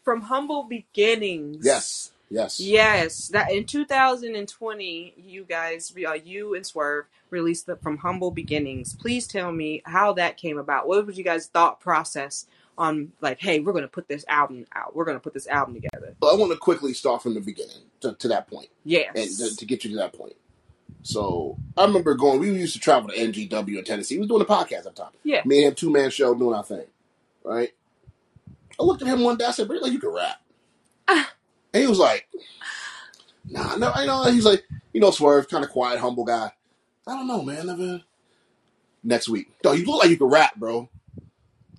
from 0.04 0.22
humble 0.22 0.62
beginnings, 0.64 1.64
Yes. 1.64 2.10
Yes. 2.30 2.58
yes, 2.58 3.28
that 3.28 3.52
in 3.52 3.64
2020, 3.64 5.14
you 5.16 5.44
guys, 5.44 5.92
uh, 6.08 6.12
you 6.14 6.54
and 6.54 6.66
Swerve 6.66 7.04
released 7.30 7.66
the 7.66 7.76
From 7.76 7.98
Humble 7.98 8.30
Beginnings. 8.30 8.94
Please 8.94 9.26
tell 9.26 9.52
me 9.52 9.82
how 9.84 10.14
that 10.14 10.36
came 10.36 10.58
about. 10.58 10.88
What 10.88 11.06
was 11.06 11.18
you 11.18 11.22
guys' 11.24 11.46
thought 11.46 11.80
process 11.80 12.46
on 12.76 13.12
like, 13.20 13.40
hey, 13.40 13.60
we're 13.60 13.72
gonna 13.72 13.86
put 13.86 14.08
this 14.08 14.24
album 14.26 14.64
out. 14.74 14.96
We're 14.96 15.04
gonna 15.04 15.20
put 15.20 15.34
this 15.34 15.46
album 15.46 15.74
together. 15.74 16.14
But 16.18 16.32
I 16.34 16.36
want 16.36 16.50
to 16.52 16.58
quickly 16.58 16.92
start 16.94 17.22
from 17.22 17.34
the 17.34 17.40
beginning 17.40 17.82
to, 18.00 18.14
to 18.14 18.28
that 18.28 18.48
point, 18.48 18.68
Yes. 18.84 19.12
and 19.14 19.50
to, 19.50 19.56
to 19.56 19.66
get 19.66 19.84
you 19.84 19.90
to 19.90 19.96
that 19.96 20.12
point. 20.14 20.34
So 21.04 21.58
I 21.76 21.84
remember 21.84 22.14
going. 22.14 22.40
We 22.40 22.50
used 22.50 22.72
to 22.72 22.80
travel 22.80 23.10
to 23.10 23.16
NGW 23.16 23.78
in 23.78 23.84
Tennessee. 23.84 24.16
We 24.16 24.20
was 24.20 24.28
doing 24.28 24.40
a 24.40 24.46
podcast 24.46 24.86
at 24.86 24.96
the 24.96 25.02
time. 25.02 25.12
Yeah. 25.22 25.42
Me 25.44 25.58
and 25.58 25.68
him, 25.68 25.74
two 25.74 25.92
man 25.92 26.10
show, 26.10 26.34
doing 26.34 26.54
our 26.56 26.64
thing. 26.64 26.86
Right. 27.44 27.72
I 28.80 28.82
looked 28.82 29.02
at 29.02 29.08
him 29.08 29.20
one 29.20 29.36
day. 29.36 29.44
I 29.44 29.50
said, 29.50 29.68
"Bro, 29.68 29.78
like 29.78 29.92
you 29.92 30.00
can 30.00 30.08
rap." 30.10 30.40
Ah. 31.06 31.30
And 31.74 31.82
he 31.82 31.86
was 31.86 31.98
like, 31.98 32.26
"Nah, 33.48 33.76
no, 33.76 33.92
I 33.94 34.06
know." 34.06 34.24
He's 34.32 34.46
like, 34.46 34.64
you 34.94 35.00
know, 35.00 35.10
Swerve, 35.10 35.48
kind 35.48 35.62
of 35.62 35.70
quiet, 35.70 36.00
humble 36.00 36.24
guy. 36.24 36.50
I 37.06 37.12
don't 37.14 37.28
know, 37.28 37.42
man. 37.42 37.66
Never. 37.66 38.02
Next 39.06 39.28
week, 39.28 39.48
no, 39.62 39.72
you 39.72 39.84
look 39.84 40.00
like 40.00 40.08
you 40.08 40.16
can 40.16 40.28
rap, 40.28 40.56
bro. 40.56 40.88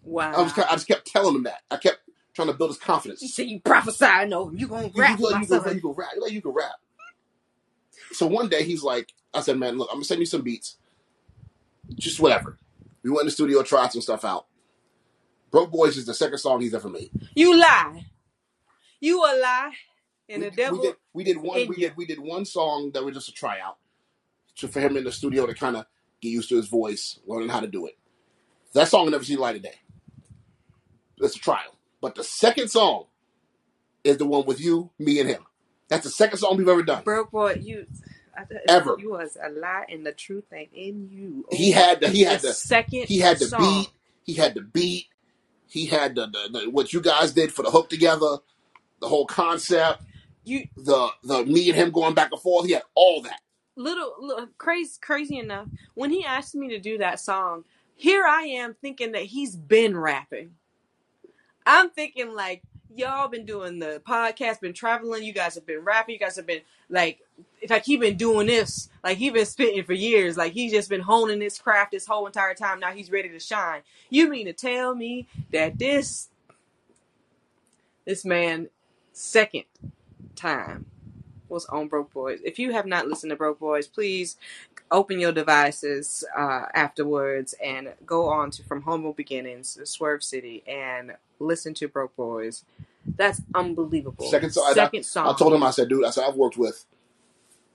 wow. 0.03 0.33
I 0.33 0.41
was, 0.43 0.55
I 0.55 0.73
just 0.73 0.88
kept 0.88 1.07
telling 1.07 1.33
him 1.33 1.43
that. 1.43 1.63
I 1.71 1.77
kept 1.77 1.97
trying 2.35 2.49
to 2.49 2.53
build 2.53 2.69
his 2.69 2.77
confidence. 2.77 3.23
you 3.23 3.27
say 3.27 3.45
you 3.45 3.59
prophesying 3.59 4.31
over 4.31 4.51
him. 4.51 4.59
You 4.59 4.67
gonna 4.67 4.91
rap, 4.95 5.19
you, 5.19 5.27
you, 5.27 5.47
can, 5.47 5.73
you 5.73 5.81
can 5.81 5.91
rap. 5.93 6.09
You 6.15 6.21
like 6.21 6.31
you 6.31 6.43
can 6.43 6.51
rap. 6.51 6.75
So 8.15 8.28
one 8.28 8.49
day 8.49 8.63
he's 8.63 8.84
like, 8.84 9.13
I 9.34 9.41
said, 9.41 9.58
man, 9.58 9.78
look, 9.78 9.89
I'm 9.91 9.97
gonna 9.97 10.06
send 10.06 10.19
you 10.19 10.25
some 10.25 10.41
beats. 10.41 10.78
Just 11.95 12.19
whatever. 12.19 12.58
We 13.04 13.10
went 13.12 13.21
in 13.21 13.28
the 13.28 13.32
studio, 13.32 13.62
tried 13.62 13.91
some 13.91 14.01
stuff 14.01 14.25
out. 14.25 14.47
Broke 15.51 15.71
Boys 15.71 15.97
is 15.97 16.06
the 16.06 16.13
second 16.13 16.38
song 16.39 16.62
he's 16.62 16.73
ever 16.73 16.89
made. 16.89 17.12
You 17.36 17.58
lie. 17.58 18.06
You 18.99 19.19
a 19.19 19.32
lie. 19.39 19.71
And 20.28 20.41
we, 20.41 20.49
the 20.49 20.56
devil. 20.56 20.80
we 20.80 20.86
did 20.88 20.95
we 21.13 21.23
did 21.23 21.38
one 21.38 21.56
we 21.56 21.62
you. 21.62 21.75
did 21.75 21.97
we 21.97 22.06
did 22.06 22.19
one 22.19 22.45
song 22.45 22.91
that 22.93 23.04
was 23.04 23.13
just 23.13 23.30
a 23.30 23.34
tryout. 23.34 23.78
So 24.56 24.67
for 24.67 24.80
him 24.80 24.97
in 24.97 25.04
the 25.04 25.12
studio 25.12 25.45
to 25.45 25.54
kind 25.54 25.75
of 25.75 25.86
get 26.21 26.30
used 26.30 26.49
to 26.49 26.56
his 26.56 26.67
voice, 26.67 27.19
learning 27.28 27.49
how 27.49 27.60
to 27.60 27.67
do 27.67 27.86
it. 27.86 27.97
That 28.73 28.88
song 28.88 29.06
will 29.06 29.12
never 29.12 29.23
see 29.23 29.36
the 29.36 29.41
light 29.41 29.56
of 29.56 29.62
day. 29.62 29.75
That's 31.19 31.36
a 31.36 31.39
trial. 31.39 31.75
But 32.01 32.15
the 32.15 32.23
second 32.23 32.69
song 32.69 33.06
is 34.04 34.17
the 34.17 34.25
one 34.25 34.45
with 34.45 34.60
you, 34.60 34.91
me, 34.99 35.19
and 35.19 35.30
him. 35.30 35.45
That's 35.87 36.03
the 36.03 36.09
second 36.09 36.37
song 36.39 36.57
we've 36.57 36.67
ever 36.67 36.83
done. 36.83 37.03
Broke 37.03 37.31
boy, 37.31 37.59
you. 37.61 37.87
I- 38.37 38.43
Ever. 38.67 38.97
You 38.99 39.11
was 39.11 39.37
a 39.41 39.49
lie 39.49 39.85
and 39.89 40.05
the 40.05 40.11
truth 40.11 40.45
ain't 40.53 40.73
in 40.73 41.09
you. 41.09 41.45
He 41.51 41.71
had 41.71 42.01
the, 42.01 42.09
he 42.09 42.21
had 42.21 42.41
the 42.41 42.47
the 42.49 42.53
second 42.53 43.05
he 43.07 43.19
had 43.19 43.39
the 43.39 43.45
song. 43.45 43.61
beat. 43.61 43.89
He 44.23 44.33
had 44.33 44.53
the 44.55 44.61
beat. 44.61 45.05
He 45.67 45.85
had 45.85 46.15
the, 46.15 46.27
the, 46.27 46.59
the 46.59 46.69
what 46.69 46.91
you 46.93 47.01
guys 47.01 47.31
did 47.33 47.53
for 47.53 47.63
the 47.63 47.71
hook 47.71 47.89
together, 47.89 48.37
the 48.99 49.07
whole 49.07 49.25
concept, 49.25 50.03
You 50.43 50.67
the 50.75 51.09
the 51.23 51.45
me 51.45 51.69
and 51.69 51.77
him 51.77 51.91
going 51.91 52.13
back 52.13 52.31
and 52.31 52.41
forth. 52.41 52.65
He 52.65 52.73
had 52.73 52.83
all 52.93 53.21
that. 53.21 53.39
little, 53.75 54.13
little 54.19 54.47
crazy 54.57 54.93
crazy 55.01 55.37
enough. 55.39 55.67
When 55.93 56.11
he 56.11 56.25
asked 56.25 56.55
me 56.55 56.69
to 56.69 56.79
do 56.79 56.97
that 56.97 57.19
song, 57.19 57.63
here 57.95 58.25
I 58.25 58.43
am 58.43 58.75
thinking 58.81 59.13
that 59.13 59.23
he's 59.23 59.55
been 59.55 59.97
rapping. 59.97 60.55
I'm 61.65 61.89
thinking 61.89 62.33
like 62.35 62.63
y'all 62.97 63.27
been 63.27 63.45
doing 63.45 63.79
the 63.79 64.01
podcast, 64.08 64.62
been 64.62 64.73
traveling. 64.73 65.23
You 65.23 65.34
guys 65.34 65.55
have 65.55 65.65
been 65.65 65.79
rapping. 65.79 66.13
You 66.13 66.19
guys 66.19 66.36
have 66.36 66.47
been 66.47 66.62
like, 66.89 67.19
like 67.69 67.86
he 67.86 67.97
been 67.97 68.17
doing 68.17 68.47
this. 68.47 68.89
Like 69.03 69.17
he 69.17 69.29
been 69.29 69.45
spitting 69.45 69.84
for 69.84 69.93
years. 69.93 70.38
Like 70.38 70.53
he's 70.53 70.71
just 70.71 70.89
been 70.89 71.01
honing 71.01 71.41
his 71.41 71.58
craft 71.58 71.91
this 71.91 72.05
whole 72.05 72.25
entire 72.25 72.53
time. 72.53 72.79
Now 72.79 72.91
he's 72.91 73.12
ready 73.12 73.29
to 73.29 73.39
shine. 73.39 73.81
You 74.10 74.29
mean 74.29 74.45
to 74.45 74.53
tell 74.53 74.95
me 74.95 75.27
that 75.51 75.77
this 75.77 76.29
this 78.05 78.23
man 78.23 78.69
second 79.13 79.65
time 80.36 80.86
was 81.49 81.65
on 81.67 81.88
Broke 81.88 82.12
Boys. 82.13 82.39
If 82.43 82.60
you 82.60 82.71
have 82.71 82.86
not 82.86 83.08
listened 83.08 83.29
to 83.31 83.36
Broke 83.36 83.60
Boys, 83.60 83.88
please 83.88 84.38
open 84.91 85.19
your 85.19 85.31
devices 85.31 86.23
uh, 86.38 86.65
afterwards 86.73 87.53
and 87.63 87.93
go 88.05 88.27
on 88.29 88.51
to 88.51 88.63
From 88.63 88.84
Humble 88.84 89.13
Beginnings, 89.13 89.77
Swerve 89.84 90.23
City, 90.23 90.63
and 90.67 91.13
listen 91.39 91.73
to 91.75 91.88
Broke 91.88 92.15
Boys. 92.15 92.63
That's 93.17 93.41
unbelievable. 93.53 94.29
Second 94.29 94.51
song- 94.51 94.65
I- 94.69 94.73
Second 94.73 95.03
song. 95.05 95.27
I 95.27 95.38
told 95.38 95.53
him, 95.53 95.63
I 95.63 95.71
said, 95.71 95.89
dude, 95.89 96.05
I 96.05 96.10
said 96.12 96.25
I've 96.27 96.36
worked 96.36 96.58
with 96.58 96.86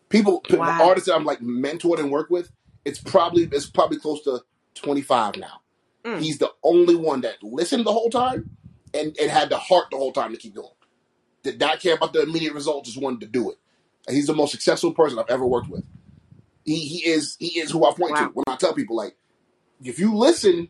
people, 0.09 0.41
people 0.41 0.61
Wow. 0.61 0.89
artists 0.89 1.09
that 1.09 1.15
I'm 1.15 1.25
like 1.25 1.41
mentored 1.41 1.99
and 1.99 2.11
worked 2.11 2.31
with. 2.31 2.51
It's 2.85 2.99
probably 2.99 3.45
it's 3.53 3.67
probably 3.67 3.99
close 3.99 4.23
to 4.25 4.43
25 4.75 5.37
now. 5.37 5.61
Mm. 6.05 6.21
He's 6.21 6.39
the 6.39 6.51
only 6.65 6.97
one 6.97 7.21
that 7.23 7.43
listened 7.43 7.85
the 7.85 7.93
whole 7.93 8.09
time 8.11 8.51
and, 8.95 9.15
and 9.21 9.31
had 9.31 9.51
the 9.51 9.59
heart 9.59 9.87
the 9.91 9.99
whole 9.99 10.13
time 10.13 10.33
to 10.33 10.39
keep 10.39 10.55
going. 10.55 10.71
Did 11.43 11.59
not 11.59 11.81
care 11.81 11.95
about 11.95 12.13
the 12.13 12.23
immediate 12.23 12.53
results, 12.55 12.91
just 12.91 13.03
wanted 13.03 13.21
to 13.21 13.27
do 13.27 13.51
it. 13.51 13.59
And 14.07 14.17
he's 14.17 14.27
the 14.27 14.35
most 14.35 14.51
successful 14.51 14.93
person 14.93 15.19
I've 15.19 15.31
ever 15.31 15.47
worked 15.47 15.69
with. 15.69 15.85
He 16.65 16.79
he 16.81 17.09
is 17.09 17.37
he 17.39 17.59
is 17.59 17.71
who 17.71 17.85
I 17.87 17.93
point 17.93 18.17
to 18.17 18.25
Wow. 18.25 18.31
when 18.35 18.45
I 18.47 18.57
tell 18.57 18.75
people 18.75 18.97
like, 18.97 19.17
if 19.83 19.99
you 19.99 20.15
listen, 20.15 20.69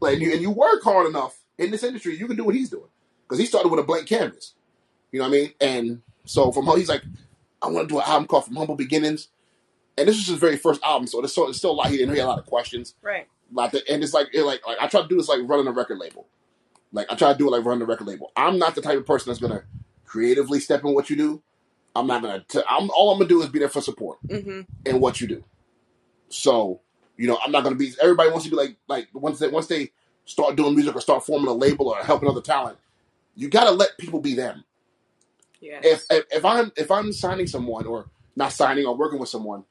like 0.00 0.14
and 0.14 0.22
you, 0.22 0.32
and 0.32 0.42
you 0.42 0.50
work 0.50 0.82
hard 0.82 1.06
enough 1.06 1.38
in 1.56 1.70
this 1.70 1.84
industry, 1.84 2.16
you 2.16 2.26
can 2.26 2.36
do 2.36 2.44
what 2.44 2.54
he's 2.54 2.70
doing 2.70 2.88
because 3.22 3.38
he 3.38 3.46
started 3.46 3.68
with 3.68 3.80
a 3.80 3.84
blank 3.84 4.06
canvas. 4.08 4.54
You 5.12 5.20
know 5.20 5.28
what 5.28 5.36
I 5.36 5.40
mean? 5.40 5.52
And 5.60 6.02
so 6.24 6.50
from 6.52 6.66
how 6.66 6.76
he's 6.76 6.88
like, 6.88 7.02
I 7.62 7.68
want 7.68 7.88
to 7.88 7.94
do 7.94 7.98
an 7.98 8.04
album 8.06 8.26
called 8.28 8.44
From 8.46 8.56
Humble 8.56 8.74
Beginnings, 8.76 9.28
and 9.96 10.06
this 10.08 10.16
was 10.16 10.26
his 10.26 10.38
very 10.38 10.56
first 10.56 10.82
album, 10.84 11.06
so 11.06 11.20
there's, 11.20 11.32
so, 11.32 11.44
there's 11.44 11.56
still 11.56 11.70
a 11.70 11.72
lot 11.72 11.88
he 11.88 11.96
didn't 11.96 12.14
hear 12.14 12.24
a 12.24 12.28
lot 12.28 12.38
of 12.38 12.46
questions. 12.46 12.94
right. 13.02 13.26
Like 13.50 13.70
the, 13.72 13.82
and 13.90 14.02
it's 14.04 14.12
like 14.12 14.28
it 14.34 14.42
like 14.42 14.66
like 14.66 14.76
I 14.78 14.88
try 14.88 15.00
to 15.00 15.08
do 15.08 15.16
this 15.16 15.28
like 15.28 15.40
running 15.44 15.66
a 15.66 15.72
record 15.72 15.98
label. 15.98 16.26
Like 16.92 17.06
I 17.10 17.16
try 17.16 17.32
to 17.32 17.38
do 17.38 17.48
it 17.48 17.50
like 17.52 17.64
run 17.64 17.78
the 17.78 17.86
record 17.86 18.06
label. 18.06 18.32
I'm 18.36 18.58
not 18.58 18.74
the 18.74 18.82
type 18.82 18.98
of 18.98 19.06
person 19.06 19.30
that's 19.30 19.40
gonna 19.40 19.64
creatively 20.06 20.60
step 20.60 20.84
in 20.84 20.94
what 20.94 21.10
you 21.10 21.16
do. 21.16 21.42
I'm 21.96 22.06
not 22.06 22.22
gonna. 22.22 22.44
T- 22.48 22.62
I'm 22.68 22.90
all 22.90 23.12
I'm 23.12 23.18
gonna 23.18 23.28
do 23.28 23.42
is 23.42 23.48
be 23.48 23.58
there 23.58 23.68
for 23.68 23.80
support 23.82 24.18
hmm 24.30 24.62
in 24.86 25.00
what 25.00 25.20
you 25.20 25.26
do. 25.28 25.44
So 26.28 26.80
you 27.16 27.26
know 27.28 27.38
I'm 27.44 27.52
not 27.52 27.64
gonna 27.64 27.76
be. 27.76 27.92
Everybody 28.02 28.30
wants 28.30 28.44
to 28.44 28.50
be 28.50 28.56
like 28.56 28.76
like 28.88 29.08
once 29.12 29.38
they 29.38 29.48
once 29.48 29.66
they 29.66 29.92
start 30.24 30.56
doing 30.56 30.74
music 30.74 30.94
or 30.94 31.00
start 31.00 31.24
forming 31.26 31.48
a 31.48 31.52
label 31.54 31.88
or 31.88 31.96
helping 31.98 32.28
other 32.28 32.40
talent, 32.42 32.78
you 33.34 33.48
gotta 33.48 33.70
let 33.72 33.98
people 33.98 34.20
be 34.20 34.34
them 34.34 34.64
Yes. 35.60 35.84
if, 35.84 36.04
if 36.10 36.24
if 36.30 36.44
I'm 36.44 36.72
if 36.76 36.90
I'm 36.90 37.12
signing 37.12 37.46
someone 37.46 37.86
or 37.86 38.06
not 38.36 38.52
signing 38.52 38.86
or 38.86 38.96
working 38.96 39.18
with 39.18 39.28
someone, 39.28 39.64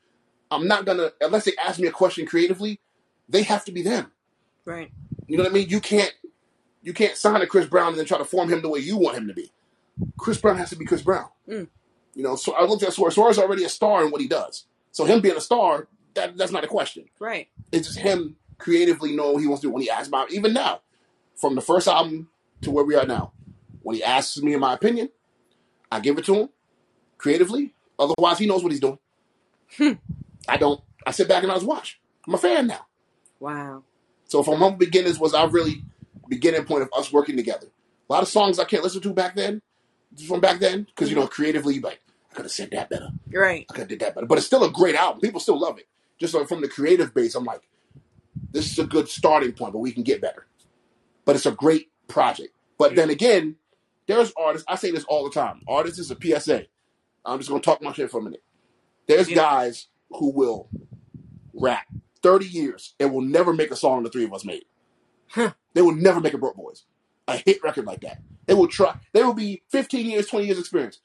I'm 0.52 0.68
not 0.68 0.86
gonna 0.86 1.12
unless 1.22 1.46
they 1.46 1.54
ask 1.64 1.80
me 1.80 1.88
a 1.88 1.92
question 1.92 2.26
creatively, 2.26 2.80
they 3.30 3.44
have 3.44 3.66
to 3.66 3.72
be 3.72 3.82
them. 3.82 4.12
right. 4.66 4.92
You 5.28 5.38
know 5.38 5.44
what 5.44 5.52
I 5.52 5.54
mean? 5.56 5.70
You 5.70 5.80
can't 5.82 6.14
you 6.88 6.94
can't 6.94 7.18
sign 7.18 7.42
a 7.42 7.46
Chris 7.46 7.68
Brown 7.68 7.90
and 7.90 7.98
then 7.98 8.06
try 8.06 8.18
to 8.18 8.24
form 8.24 8.48
him 8.48 8.62
the 8.62 8.70
way 8.70 8.80
you 8.80 8.96
want 8.96 9.18
him 9.18 9.28
to 9.28 9.34
be. 9.34 9.52
Chris 10.18 10.38
Brown 10.38 10.56
has 10.56 10.70
to 10.70 10.78
be 10.78 10.86
Chris 10.86 11.02
Brown. 11.02 11.28
Mm. 11.46 11.68
You 12.16 12.24
know, 12.24 12.38
so 12.38 12.54
I 12.54 12.64
looked 12.64 12.82
at 12.82 12.94
Swerve. 12.94 13.12
Swerve 13.12 13.32
is 13.32 13.40
already 13.40 13.66
a 13.66 13.70
star 13.70 14.06
in 14.06 14.10
what 14.10 14.22
he 14.22 14.28
does. 14.30 14.64
So 14.94 15.04
him 15.04 15.20
being 15.20 15.36
a 15.36 15.42
star, 15.42 15.90
that 16.14 16.38
that's 16.38 16.54
not 16.54 16.64
a 16.64 16.68
question. 16.68 17.10
Right. 17.20 17.50
It's 17.74 17.88
just 17.88 18.00
him 18.00 18.38
creatively 18.58 19.14
knowing 19.14 19.34
what 19.34 19.42
he 19.42 19.48
wants 19.48 19.62
to 19.64 19.68
do 19.68 19.74
when 19.74 19.82
he 19.82 19.90
asks 19.90 20.08
about 20.08 20.32
even 20.32 20.54
now, 20.54 20.80
from 21.36 21.56
the 21.56 21.62
first 21.62 21.90
album 21.90 22.30
to 22.62 22.72
where 22.72 22.86
we 22.86 22.96
are 22.96 23.06
now. 23.06 23.34
When 23.82 23.98
he 23.98 24.02
asks 24.02 24.38
me 24.38 24.54
in 24.54 24.62
my 24.62 24.74
opinion, 24.74 25.10
I 25.92 26.00
give 26.00 26.18
it 26.18 26.24
to 26.28 26.36
him 26.36 26.50
creatively. 27.18 27.74
Otherwise, 28.00 28.40
he 28.40 28.48
knows 28.48 28.64
what 28.64 28.72
he's 28.72 28.80
doing. 28.80 29.00
Hmm. 29.76 29.94
I 30.48 30.56
don't. 30.56 30.80
I 31.06 31.12
sit 31.12 31.28
back 31.28 31.44
and 31.44 31.52
I 31.52 31.56
just 31.56 31.68
watch. 31.68 32.00
I'm 32.26 32.34
a 32.34 32.38
fan 32.38 32.68
now. 32.68 32.86
Wow. 33.42 33.84
So 34.30 34.42
from 34.42 34.60
humble 34.60 34.78
beginnings 34.78 35.20
was 35.20 35.34
I 35.34 35.44
really 35.44 35.84
beginning 36.30 36.66
point 36.66 36.84
of 36.84 36.90
us 36.98 37.12
working 37.12 37.38
together. 37.38 37.68
A 38.10 38.14
lot 38.14 38.24
of 38.24 38.30
songs 38.30 38.60
I 38.60 38.64
can't 38.66 38.84
listen 38.84 39.02
to 39.02 39.14
back 39.14 39.36
then, 39.36 39.62
from 40.28 40.40
back 40.40 40.60
then, 40.60 40.84
because 40.84 41.10
you 41.10 41.16
know 41.16 41.28
creatively, 41.28 41.80
like 41.80 42.02
I 42.32 42.36
could 42.36 42.46
have 42.46 42.52
said 42.52 42.72
that 42.72 42.90
better, 42.90 43.10
Right. 43.34 43.66
I 43.70 43.74
could 43.74 43.80
have 43.82 43.88
did 43.90 44.00
that 44.00 44.16
better. 44.16 44.28
But 44.28 44.38
it's 44.38 44.48
still 44.48 44.64
a 44.64 44.72
great 44.72 44.96
album. 44.96 45.22
People 45.22 45.40
still 45.40 45.60
love 45.60 45.78
it. 45.78 45.88
Just 46.20 46.34
like 46.34 46.48
from 46.48 46.62
the 46.62 46.68
creative 46.68 47.14
base, 47.14 47.36
I'm 47.36 47.44
like, 47.44 47.62
this 48.52 48.72
is 48.72 48.80
a 48.80 48.86
good 48.86 49.10
starting 49.10 49.52
point, 49.52 49.74
but 49.74 49.80
we 49.80 49.92
can 49.92 50.04
get 50.04 50.22
better. 50.22 50.48
But 51.26 51.36
it's 51.36 51.46
a 51.46 51.52
great 51.52 51.92
project. 52.08 52.54
But 52.78 52.96
then 52.96 53.10
again, 53.10 53.56
there's 54.08 54.32
artists. 54.38 54.66
I 54.70 54.76
say 54.76 54.92
this 54.92 55.04
all 55.06 55.24
the 55.26 55.32
time. 55.32 55.62
Artists 55.68 56.00
is 56.00 56.12
a 56.12 56.16
PSA. 56.20 56.66
I'm 57.26 57.40
just 57.40 57.50
gonna 57.50 57.62
talk 57.62 57.82
my 57.82 57.92
shit 57.92 58.10
for 58.10 58.20
a 58.20 58.24
minute. 58.24 58.42
There's 59.08 59.30
Yeah. 59.30 59.36
guys 59.36 59.88
who 60.12 60.32
will 60.32 60.70
rap 61.54 61.86
30 62.24 62.46
years 62.46 62.94
and 63.00 63.12
will 63.14 63.22
never 63.22 63.54
make 63.54 63.72
a 63.72 63.76
song 63.76 64.04
the 64.04 64.10
three 64.10 64.24
of 64.24 64.34
us 64.34 64.46
made. 64.46 64.64
Huh. 65.30 65.52
They 65.78 65.84
will 65.84 65.94
never 65.96 66.20
make 66.20 66.34
a 66.34 66.40
Broke 66.40 66.56
Boys, 66.56 66.86
a 67.28 67.38
hit 67.38 67.62
record 67.64 67.86
like 67.86 68.02
that. 68.02 68.20
They 68.48 68.56
will 68.56 68.68
try. 68.68 68.96
They 69.14 69.24
will 69.24 69.36
be 69.36 69.62
15 69.70 70.08
years, 70.10 70.26
20 70.26 70.48
years 70.48 70.58
experience. 70.58 71.02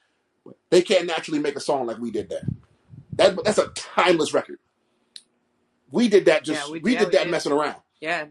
They 0.71 0.81
can't 0.81 1.07
naturally 1.07 1.41
make 1.41 1.57
a 1.57 1.61
song 1.61 1.85
like 1.87 1.99
we 1.99 2.11
did 2.11 2.31
that. 2.31 2.45
That 3.17 3.45
that's 3.45 3.59
a 3.59 3.69
timeless 3.75 4.33
record. 4.33 4.59
We 5.91 6.09
did 6.09 6.25
that 6.25 6.43
just 6.45 6.67
Yeah, 6.67 6.73
we, 6.73 6.79
we- 6.81 6.95
yeah, 6.95 7.01
did 7.01 7.09
we 7.09 7.13
that 7.19 7.25
did. 7.25 7.31
messing 7.31 7.53
around. 7.53 7.77
Yeah. 8.01 8.29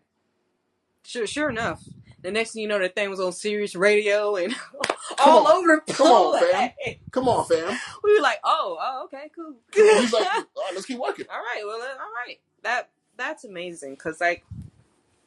Sure. 1.06 1.28
Sure 1.28 1.48
enough. 1.52 1.84
The 2.24 2.32
next 2.32 2.54
thing 2.54 2.64
you 2.64 2.68
know, 2.68 2.80
that 2.80 2.96
thing 2.96 3.10
was 3.12 3.20
on 3.20 3.34
Sirius 3.34 3.76
Radio 3.76 4.36
and 4.36 4.56
all 5.20 5.46
on. 5.46 5.58
over 5.58 5.84
the 5.86 5.94
Come 5.94 6.08
on, 6.08 6.40
fam. 6.40 6.72
Come 7.12 7.28
on, 7.30 7.46
fam. 7.46 7.78
We 8.04 8.16
were 8.16 8.22
like, 8.24 8.40
oh, 8.44 8.78
oh, 8.82 9.04
okay, 9.06 9.30
cool. 9.36 9.56
He's 9.74 10.12
like, 10.12 10.26
all 10.34 10.42
right, 10.42 10.74
let's 10.74 10.88
keep 10.88 10.98
working. 11.00 11.28
all 11.32 11.38
right, 11.38 11.62
well, 11.64 11.82
all 11.82 12.12
right. 12.28 12.40
That 12.64 12.90
that's 13.18 13.44
amazing 13.44 13.94
because, 13.94 14.20
like, 14.20 14.44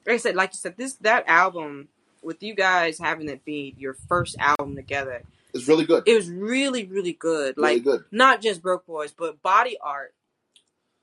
like 0.06 0.14
I 0.14 0.16
said, 0.18 0.34
like 0.36 0.52
you 0.52 0.58
said, 0.58 0.76
this 0.76 0.94
that 0.96 1.24
album 1.26 1.88
with 2.22 2.42
you 2.42 2.54
guys 2.54 2.98
having 2.98 3.28
it 3.28 3.44
be 3.44 3.74
your 3.78 3.94
first 4.08 4.36
album 4.38 4.74
together, 4.76 5.22
It's 5.52 5.68
really 5.68 5.84
good. 5.84 6.04
it 6.06 6.14
was 6.14 6.28
really, 6.30 6.84
really 6.86 7.12
good. 7.12 7.56
Really 7.56 7.74
Like, 7.76 7.84
good. 7.84 8.04
not 8.10 8.40
just 8.40 8.62
Broke 8.62 8.86
Boys, 8.86 9.12
but 9.12 9.42
body 9.42 9.76
art. 9.82 10.14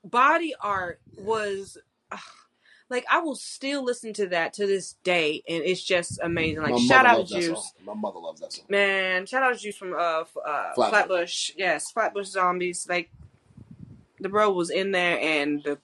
Body 0.04 0.54
art 0.60 1.00
was. 1.16 1.78
ugh, 2.10 2.18
like 2.90 3.04
I 3.10 3.20
will 3.20 3.36
still 3.36 3.84
listen 3.84 4.12
to 4.14 4.26
that 4.28 4.52
to 4.54 4.66
this 4.66 4.96
day, 5.04 5.42
and 5.48 5.62
it's 5.64 5.82
just 5.82 6.18
amazing. 6.22 6.62
Like 6.62 6.78
shout 6.80 7.06
out 7.06 7.26
Juice. 7.26 7.72
My 7.86 7.94
mother 7.94 8.18
loves 8.18 8.40
that 8.40 8.52
song. 8.52 8.64
man. 8.68 9.24
Shout 9.26 9.42
out 9.42 9.54
to 9.54 9.58
Juice 9.60 9.76
from 9.76 9.94
uh, 9.94 9.96
uh 9.96 10.24
Flatbush. 10.74 10.90
Flatbush. 10.90 11.50
Yes, 11.56 11.90
Flatbush 11.90 12.26
Zombies. 12.26 12.86
Like 12.88 13.10
the 14.20 14.28
bro 14.28 14.50
was 14.50 14.70
in 14.70 14.90
there, 14.90 15.18
and 15.20 15.62
the 15.62 15.78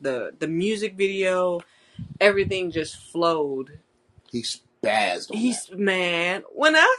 the 0.00 0.32
the 0.38 0.48
music 0.48 0.96
video, 0.96 1.60
everything 2.20 2.70
just 2.70 2.96
flowed. 2.96 3.78
He 4.30 4.42
spazzed 4.42 5.30
on 5.30 5.36
He's 5.36 5.66
that. 5.66 5.78
man, 5.78 6.42
when 6.52 6.76
I 6.76 6.96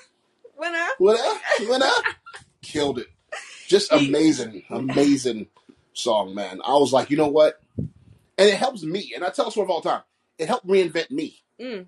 when 0.55 0.73
I 0.73 0.93
What 0.97 1.19
up? 1.19 1.41
What 1.67 1.81
up? 1.81 2.03
Killed 2.61 2.99
it. 2.99 3.07
Just 3.67 3.91
amazing, 3.91 4.63
amazing 4.69 5.47
song, 5.93 6.33
man. 6.33 6.59
I 6.65 6.71
was 6.73 6.91
like, 6.91 7.09
you 7.11 7.17
know 7.17 7.27
what? 7.27 7.61
And 7.77 8.47
it 8.49 8.55
helps 8.55 8.83
me. 8.83 9.11
And 9.15 9.23
I 9.23 9.29
tell 9.29 9.51
Swerve 9.51 9.69
all 9.69 9.81
the 9.81 9.89
time, 9.89 10.01
it 10.37 10.47
helped 10.47 10.65
reinvent 10.67 11.11
me. 11.11 11.39
Mm. 11.61 11.85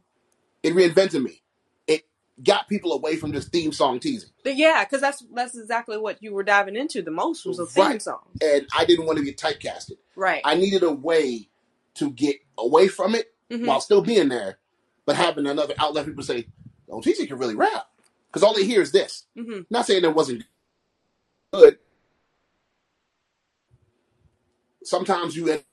It 0.64 0.74
reinvented 0.76 1.24
me. 1.24 1.42
It 1.88 2.04
got 2.44 2.68
people 2.70 2.94
away 2.94 3.16
from 3.16 3.34
just 3.34 3.52
theme 3.52 3.72
song 3.72 4.00
teasing. 4.00 4.30
But 4.44 4.56
yeah, 4.58 4.84
because 4.84 5.02
that's 5.02 5.24
that's 5.34 5.58
exactly 5.58 5.98
what 5.98 6.22
you 6.22 6.34
were 6.34 6.44
diving 6.44 6.76
into 6.76 7.02
the 7.02 7.12
most 7.12 7.46
was 7.46 7.58
a 7.60 7.66
theme 7.66 7.84
Right. 7.86 8.02
song. 8.02 8.20
And 8.42 8.68
I 8.78 8.86
didn't 8.86 9.06
want 9.06 9.18
to 9.18 9.26
get 9.26 9.38
typecasted. 9.38 9.98
Right. 10.16 10.42
I 10.46 10.56
needed 10.56 10.84
a 10.84 10.92
way 10.92 11.50
to 11.96 12.12
get 12.12 12.38
away 12.58 12.88
from 12.88 13.16
it 13.16 13.34
Mhm. 13.50 13.66
while 13.68 13.82
still 13.82 14.02
being 14.02 14.30
there, 14.30 14.60
but 15.06 15.16
having 15.16 15.46
another 15.48 15.74
outlet. 15.78 16.06
People 16.06 16.24
say, 16.24 16.48
"Oh, 16.90 17.02
TC 17.02 17.28
can 17.28 17.38
really 17.38 17.56
rap," 17.56 17.90
because 18.28 18.44
all 18.44 18.54
they 18.54 18.66
hear 18.66 18.82
is 18.82 18.92
this. 18.92 19.26
hmm 19.36 19.62
Not 19.70 19.86
saying 19.86 20.04
it 20.04 20.16
wasn't 20.16 20.44
good. 21.54 21.80
Sometimes 24.84 25.36
you 25.36 25.50
end 25.50 25.64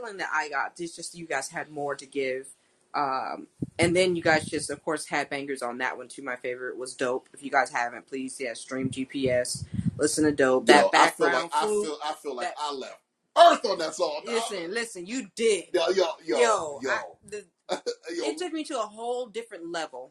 feeling 0.00 0.18
that 0.18 0.30
I 0.32 0.48
got. 0.48 0.72
It's 0.78 0.94
just 0.96 1.14
you 1.14 1.26
guys 1.26 1.48
had 1.48 1.70
more 1.70 1.94
to 1.94 2.06
give. 2.06 2.48
Um, 2.94 3.46
and 3.78 3.94
then 3.94 4.16
you 4.16 4.22
guys 4.22 4.46
just, 4.46 4.70
of 4.70 4.82
course, 4.84 5.06
had 5.06 5.30
bangers 5.30 5.62
on 5.62 5.78
that 5.78 5.96
one 5.96 6.08
too. 6.08 6.22
My 6.22 6.36
favorite 6.36 6.76
was 6.76 6.94
Dope. 6.94 7.28
If 7.32 7.42
you 7.42 7.50
guys 7.50 7.70
haven't, 7.70 8.06
please, 8.08 8.36
yeah, 8.40 8.54
stream 8.54 8.90
GPS, 8.90 9.64
listen 9.96 10.24
to 10.24 10.32
Dope. 10.32 10.66
That 10.66 10.84
Yo, 10.84 10.90
I 10.94 11.10
feel 11.10 11.26
like 11.26 11.32
background 11.34 11.50
I 11.54 11.66
food. 11.66 11.84
feel 11.86 11.98
I 12.04 12.12
feel 12.14 12.34
like 12.36 12.46
that- 12.48 12.54
I 12.58 12.72
left 12.72 12.98
Earth 13.38 13.64
on 13.66 13.78
that 13.78 13.94
song. 13.94 14.22
Listen, 14.26 14.72
listen, 14.72 15.06
you 15.06 15.28
did. 15.36 15.66
yo, 15.72 15.88
yo, 15.90 16.04
yo, 16.24 16.38
yo, 16.40 16.80
yo, 16.82 16.90
I- 16.90 17.02
the, 17.28 17.44
yo. 18.14 18.24
it 18.24 18.38
took 18.38 18.52
me 18.52 18.64
to 18.64 18.76
a 18.78 18.82
whole 18.86 19.26
different 19.26 19.70
level. 19.70 20.10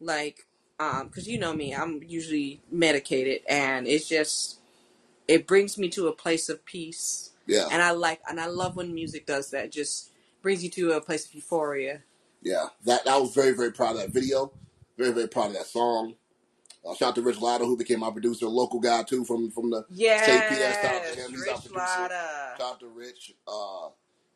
Like, 0.00 0.46
um, 0.78 1.06
because 1.08 1.26
you 1.28 1.38
know 1.38 1.54
me, 1.54 1.74
I'm 1.74 2.02
usually 2.02 2.60
medicated, 2.70 3.40
and 3.48 3.86
it's 3.86 4.06
just 4.08 4.58
it 5.28 5.46
brings 5.46 5.78
me 5.78 5.88
to 5.90 6.08
a 6.08 6.12
place 6.12 6.48
of 6.50 6.64
peace. 6.66 7.30
Yeah, 7.46 7.68
And 7.70 7.82
I 7.82 7.90
like, 7.92 8.20
and 8.28 8.40
I 8.40 8.46
love 8.46 8.76
when 8.76 8.94
music 8.94 9.26
does 9.26 9.50
that. 9.50 9.72
Just 9.72 10.10
brings 10.42 10.62
you 10.64 10.70
to 10.70 10.92
a 10.92 11.00
place 11.00 11.26
of 11.26 11.34
euphoria. 11.34 12.02
yeah. 12.42 12.66
That 12.84 13.06
I 13.08 13.16
was 13.18 13.34
very, 13.34 13.52
very 13.52 13.72
proud 13.72 13.92
of 13.96 13.98
that 14.02 14.10
video. 14.10 14.52
Very, 14.98 15.12
very 15.12 15.28
proud 15.28 15.46
of 15.48 15.52
that 15.54 15.66
song. 15.66 16.14
Uh, 16.84 16.94
shout 16.94 17.10
out 17.10 17.14
to 17.14 17.22
Rich 17.22 17.40
Latta, 17.40 17.64
who 17.64 17.76
became 17.76 18.00
my 18.00 18.10
producer, 18.10 18.46
local 18.46 18.80
guy 18.80 19.04
too 19.04 19.24
from 19.24 19.50
from 19.52 19.70
the 19.70 19.84
Yes, 19.90 20.28
JPS, 20.28 20.82
shout 20.82 20.94
out 20.96 21.12
to 21.14 21.20
him. 21.20 21.30
He's 21.30 21.40
our 21.46 21.54
Rich 21.54 21.62
producer. 21.64 21.78
Lotta. 21.78 22.54
Shout 22.58 22.72
out 22.72 22.80
to 22.80 22.88
Rich. 22.88 23.34
Uh, 23.46 23.88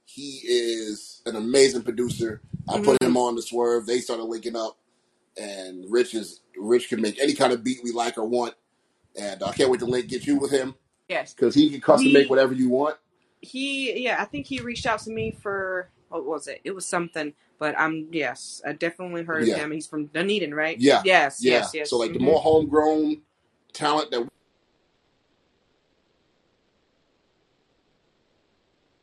he 0.04 0.40
is 0.44 1.22
an 1.26 1.34
amazing 1.36 1.82
producer. 1.82 2.40
I 2.68 2.74
Mm-hmm. 2.74 2.84
put 2.84 3.02
him 3.02 3.16
on 3.16 3.34
the 3.34 3.42
swerve. 3.42 3.86
They 3.86 3.98
started 3.98 4.24
linking 4.24 4.54
up, 4.56 4.78
and 5.36 5.84
Rich 5.90 6.14
is 6.14 6.40
Rich 6.56 6.88
can 6.88 7.00
make 7.00 7.18
any 7.20 7.34
kind 7.34 7.52
of 7.52 7.64
beat 7.64 7.80
we 7.82 7.90
like 7.90 8.16
or 8.16 8.24
want. 8.26 8.54
And 9.20 9.42
I 9.42 9.52
can't 9.52 9.68
wait 9.70 9.80
to 9.80 9.86
link 9.86 10.06
get 10.08 10.26
you 10.26 10.36
with 10.38 10.50
him 10.52 10.74
Yes, 11.08 11.34
because 11.34 11.54
he 11.54 11.70
can 11.70 11.80
custom 11.80 12.06
We- 12.08 12.12
make 12.12 12.28
whatever 12.30 12.52
you 12.54 12.68
want. 12.68 12.96
he. 13.42 14.02
Yeah, 14.02 14.16
I 14.20 14.24
think 14.24 14.46
he 14.46 14.60
reached 14.60 14.86
out 14.86 14.98
to 15.00 15.10
me 15.10 15.30
for 15.30 15.88
what 16.08 16.24
was 16.24 16.48
it? 16.48 16.60
It 16.64 16.74
was 16.74 16.84
something. 16.86 17.32
But 17.58 17.78
I'm 17.78 18.08
yes, 18.12 18.60
I 18.66 18.72
definitely 18.72 19.22
heard 19.22 19.42
of 19.42 19.48
Yeah. 19.48 19.56
him. 19.58 19.70
He's 19.70 19.86
from 19.86 20.06
Dunedin, 20.06 20.52
right? 20.54 20.78
Yeah. 20.78 21.02
Yes. 21.04 21.38
Yeah. 21.42 21.52
Yes. 21.52 21.70
Yes. 21.74 21.90
So 21.90 21.96
like 21.98 22.12
the 22.12 22.18
Mhm. 22.18 22.22
more 22.22 22.40
homegrown 22.40 23.22
talent 23.72 24.10
that 24.10 24.28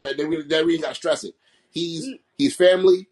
that 0.04 0.28
we 0.28 0.42
that 0.44 0.66
we 0.66 0.78
got 0.78 0.90
to 0.90 0.96
stress 0.96 1.24
it. 1.24 1.36
He's 1.72 2.06
Mm. 2.06 2.20
he's 2.38 2.56
family, 2.56 3.08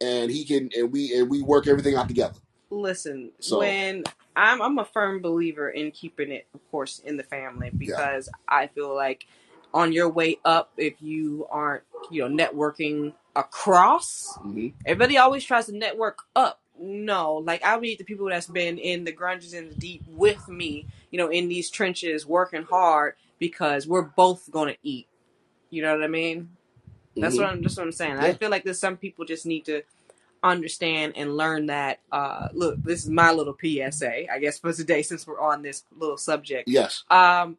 and 0.00 0.30
he 0.30 0.44
can 0.44 0.70
and 0.76 0.92
we 0.92 1.14
and 1.18 1.28
we 1.28 1.42
work 1.42 1.66
everything 1.66 1.96
out 1.96 2.08
together. 2.08 2.38
Listen 2.72 3.32
So- 3.40 3.58
when 3.58 4.04
I'm 4.34 4.62
I'm 4.62 4.78
a 4.78 4.84
firm 4.84 5.20
believer 5.20 5.68
in 5.68 5.90
keeping 5.90 6.32
it, 6.32 6.46
of 6.54 6.60
course, 6.70 7.00
in 7.00 7.16
the 7.18 7.22
family 7.22 7.70
because 7.76 8.28
I 8.48 8.66
feel 8.68 8.94
like 8.94 9.26
on 9.74 9.92
your 9.92 10.08
way 10.08 10.38
up, 10.44 10.72
if 10.76 11.00
you 11.02 11.46
aren't 11.50 11.84
you 12.10 12.26
know 12.28 12.44
networking 12.44 13.12
across, 13.36 14.36
hmm 14.40 14.68
everybody 14.86 15.18
always 15.18 15.44
tries 15.44 15.66
to 15.66 15.76
network 15.76 16.20
up. 16.34 16.60
No, 16.80 17.34
like 17.36 17.62
I 17.64 17.78
need 17.78 17.98
the 17.98 18.04
people 18.04 18.26
that's 18.28 18.46
been 18.46 18.78
in 18.78 19.04
the 19.04 19.12
grunges 19.12 19.52
and 19.52 19.70
the 19.70 19.74
deep 19.74 20.02
with 20.08 20.48
me, 20.48 20.86
you 21.10 21.18
know, 21.18 21.28
in 21.28 21.48
these 21.48 21.68
trenches 21.70 22.26
working 22.26 22.62
hard 22.62 23.14
because 23.38 23.86
we're 23.86 24.02
both 24.02 24.50
gonna 24.50 24.76
eat. 24.82 25.06
You 25.70 25.82
know 25.82 25.94
what 25.94 26.02
I 26.04 26.08
mean? 26.08 26.56
That's 27.16 27.36
what 27.36 27.46
I'm. 27.46 27.62
That's 27.62 27.76
what 27.76 27.84
I'm 27.84 27.92
saying. 27.92 28.18
I 28.18 28.30
Mm-hmm. 28.30 28.38
Feel 28.38 28.50
like 28.50 28.64
there's 28.64 28.78
some 28.78 28.96
people 28.96 29.24
just 29.26 29.44
need 29.44 29.66
to 29.66 29.82
understand 30.42 31.14
and 31.16 31.36
learn 31.36 31.66
that. 31.66 32.00
Uh, 32.10 32.48
look, 32.52 32.82
this 32.82 33.04
is 33.04 33.10
my 33.10 33.32
little 33.32 33.56
PSA, 33.60 34.32
I 34.32 34.38
guess, 34.38 34.58
for 34.58 34.72
today 34.72 35.02
since 35.02 35.26
we're 35.26 35.40
on 35.40 35.62
this 35.62 35.84
little 35.96 36.16
subject. 36.16 36.68
Yes. 36.68 37.04
Um, 37.10 37.56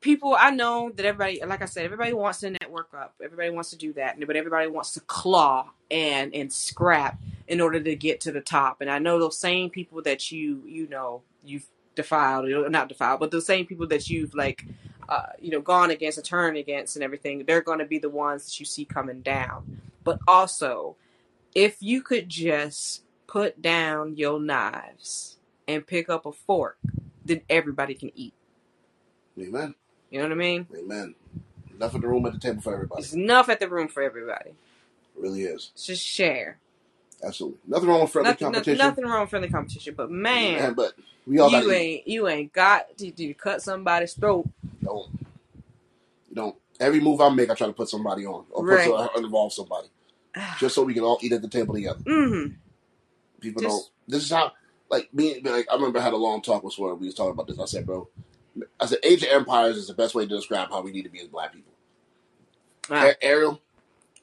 people, 0.00 0.36
I 0.38 0.50
know 0.50 0.90
that 0.94 1.06
everybody, 1.06 1.40
like 1.44 1.62
I 1.62 1.66
said, 1.66 1.84
everybody 1.84 2.12
wants 2.12 2.40
to 2.40 2.50
network 2.50 2.90
up. 2.94 3.14
Everybody 3.22 3.50
wants 3.50 3.70
to 3.70 3.76
do 3.76 3.92
that, 3.94 4.18
but 4.26 4.36
everybody 4.36 4.68
wants 4.68 4.92
to 4.92 5.00
claw 5.00 5.70
and 5.90 6.34
and 6.34 6.52
scrap 6.52 7.18
in 7.48 7.60
order 7.60 7.80
to 7.80 7.96
get 7.96 8.20
to 8.22 8.32
the 8.32 8.40
top. 8.40 8.80
And 8.80 8.90
I 8.90 8.98
know 8.98 9.18
those 9.18 9.38
same 9.38 9.70
people 9.70 10.02
that 10.02 10.30
you 10.30 10.62
you 10.66 10.88
know 10.88 11.22
you've 11.44 11.66
defiled, 11.94 12.46
or 12.46 12.68
not 12.68 12.88
defiled, 12.88 13.20
but 13.20 13.30
those 13.30 13.46
same 13.46 13.64
people 13.64 13.86
that 13.88 14.10
you've 14.10 14.34
like. 14.34 14.66
Uh, 15.08 15.26
you 15.40 15.50
know, 15.50 15.60
gone 15.60 15.90
against 15.90 16.16
and 16.16 16.24
turned 16.24 16.56
against 16.56 16.96
and 16.96 17.02
everything, 17.02 17.44
they're 17.44 17.60
going 17.60 17.80
to 17.80 17.84
be 17.84 17.98
the 17.98 18.08
ones 18.08 18.46
that 18.46 18.58
you 18.58 18.64
see 18.64 18.84
coming 18.84 19.20
down. 19.20 19.78
But 20.04 20.20
also, 20.26 20.96
if 21.54 21.78
you 21.80 22.02
could 22.02 22.28
just 22.28 23.02
put 23.26 23.62
down 23.62 24.16
your 24.16 24.40
knives 24.40 25.38
and 25.68 25.86
pick 25.86 26.08
up 26.10 26.26
a 26.26 26.32
fork, 26.32 26.78
then 27.24 27.42
everybody 27.50 27.94
can 27.94 28.12
eat. 28.14 28.34
Amen. 29.40 29.74
You 30.10 30.18
know 30.20 30.26
what 30.26 30.32
I 30.32 30.36
mean? 30.36 30.66
Amen. 30.76 31.14
Enough 31.74 31.94
of 31.94 32.02
the 32.02 32.08
room 32.08 32.26
at 32.26 32.34
the 32.34 32.38
table 32.38 32.60
for 32.62 32.74
everybody. 32.74 33.02
It's 33.02 33.14
enough 33.14 33.48
at 33.48 33.60
the 33.60 33.68
room 33.68 33.88
for 33.88 34.02
everybody. 34.02 34.50
It 34.50 35.20
really 35.20 35.42
is. 35.42 35.70
It's 35.74 35.86
just 35.86 36.06
share. 36.06 36.58
Absolutely. 37.24 37.58
Nothing 37.66 37.88
wrong 37.88 38.00
with 38.02 38.10
friendly 38.10 38.32
Nothing, 38.32 38.52
competition. 38.52 38.78
nothing 38.78 39.04
wrong 39.04 39.20
with 39.22 39.30
friendly 39.30 39.48
competition, 39.48 39.94
but 39.96 40.10
man, 40.10 40.54
Man, 40.54 40.74
but 40.74 40.94
we 41.26 41.38
all 41.38 41.50
you 41.50 41.70
ain't 41.70 42.08
you 42.08 42.28
ain't 42.28 42.52
got 42.52 42.96
to, 42.98 43.10
to 43.12 43.34
cut 43.34 43.62
somebody's 43.62 44.14
throat. 44.14 44.48
don't 44.82 45.08
you 46.28 46.36
don't 46.36 46.56
every 46.80 47.00
move 47.00 47.20
I 47.20 47.28
make 47.30 47.50
I 47.50 47.54
try 47.54 47.68
to 47.68 47.72
put 47.72 47.88
somebody 47.88 48.26
on 48.26 48.44
or 48.50 48.64
Right. 48.64 48.86
put 48.86 49.24
involve 49.24 49.52
somebody. 49.52 49.88
Just 50.58 50.74
so 50.74 50.82
we 50.82 50.94
can 50.94 51.02
all 51.02 51.18
eat 51.22 51.32
at 51.32 51.42
the 51.42 51.48
table 51.48 51.74
together. 51.74 52.00
mm-hmm. 52.00 52.54
People 53.40 53.62
Just- 53.62 53.72
don't 53.72 53.88
this 54.08 54.24
is 54.24 54.30
how 54.30 54.52
like 54.90 55.12
me 55.14 55.40
like 55.42 55.66
I 55.70 55.74
remember 55.74 55.98
I 55.98 56.02
had 56.02 56.12
a 56.12 56.16
long 56.16 56.42
talk 56.42 56.62
with 56.62 56.74
Swerve, 56.74 56.98
we 57.00 57.06
was 57.06 57.14
talking 57.14 57.32
about 57.32 57.46
this. 57.46 57.58
I 57.58 57.64
said, 57.66 57.86
bro, 57.86 58.08
I 58.80 58.86
said 58.86 58.98
Age 59.02 59.22
of 59.22 59.28
Empires 59.30 59.76
is 59.76 59.86
the 59.88 59.94
best 59.94 60.14
way 60.14 60.26
to 60.26 60.34
describe 60.36 60.68
how 60.70 60.80
we 60.82 60.92
need 60.92 61.02
to 61.02 61.08
be 61.08 61.20
as 61.20 61.28
black 61.28 61.52
people. 61.52 61.72
Ah, 62.90 63.06
A- 63.08 63.24
Ariel, 63.24 63.60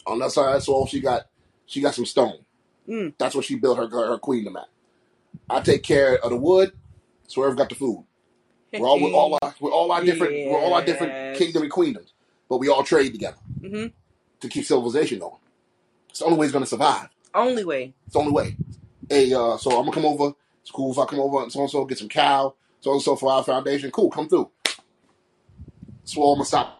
on 0.05 0.19
that 0.19 0.31
side, 0.31 0.61
so 0.63 0.85
she 0.85 0.99
got 0.99 1.27
she 1.65 1.81
got 1.81 1.95
some 1.95 2.05
stone. 2.05 2.39
Mm. 2.87 3.13
That's 3.17 3.35
what 3.35 3.45
she 3.45 3.55
built 3.55 3.77
her 3.77 3.87
her 3.89 4.17
queendom 4.17 4.57
at. 4.57 4.67
I 5.49 5.61
take 5.61 5.83
care 5.83 6.15
of 6.17 6.29
the 6.29 6.37
wood. 6.37 6.71
Swerve 7.27 7.55
got 7.57 7.69
the 7.69 7.75
food. 7.75 8.05
We're 8.73 8.87
all 8.87 9.01
we're 9.01 9.11
all 9.11 9.37
our, 9.41 9.55
we're 9.59 9.71
all 9.71 9.91
our 9.91 10.03
different 10.03 10.33
we're 10.49 10.59
all 10.59 10.73
our 10.73 10.83
different 10.85 11.11
Yes. 11.13 11.37
kingdom 11.39 11.63
and 11.63 11.71
queendoms, 11.71 12.11
but 12.49 12.57
we 12.57 12.67
all 12.69 12.83
trade 12.83 13.13
together 13.13 13.37
hmm 13.61 13.87
to 14.41 14.47
keep 14.47 14.63
civilization 14.65 15.19
going. 15.19 15.35
It's 16.09 16.19
the 16.19 16.25
only 16.25 16.37
way 16.37 16.49
going 16.51 16.63
to 16.63 16.69
survive. 16.69 17.09
Only 17.33 17.63
way. 17.63 17.93
It's 18.05 18.13
the 18.13 18.19
only 18.19 18.31
way. 18.31 18.57
Hey, 19.09 19.33
uh, 19.33 19.57
so 19.57 19.71
I'm 19.71 19.85
gonna 19.85 19.91
come 19.91 20.05
over. 20.05 20.33
It's 20.61 20.71
cool 20.71 20.91
if 20.91 20.99
I 20.99 21.05
come 21.05 21.19
over 21.19 21.41
and 21.41 21.51
so 21.51 21.61
and 21.61 21.69
so 21.69 21.85
get 21.85 21.97
some 21.97 22.09
cow, 22.09 22.53
so 22.79 22.91
and 22.93 23.01
so 23.01 23.15
for 23.15 23.31
our 23.31 23.43
foundation. 23.43 23.91
Cool, 23.91 24.09
come 24.11 24.29
through. 24.29 24.51
Swole, 26.03 26.33
I'm 26.33 26.39
gonna 26.39 26.45
stop 26.45 26.78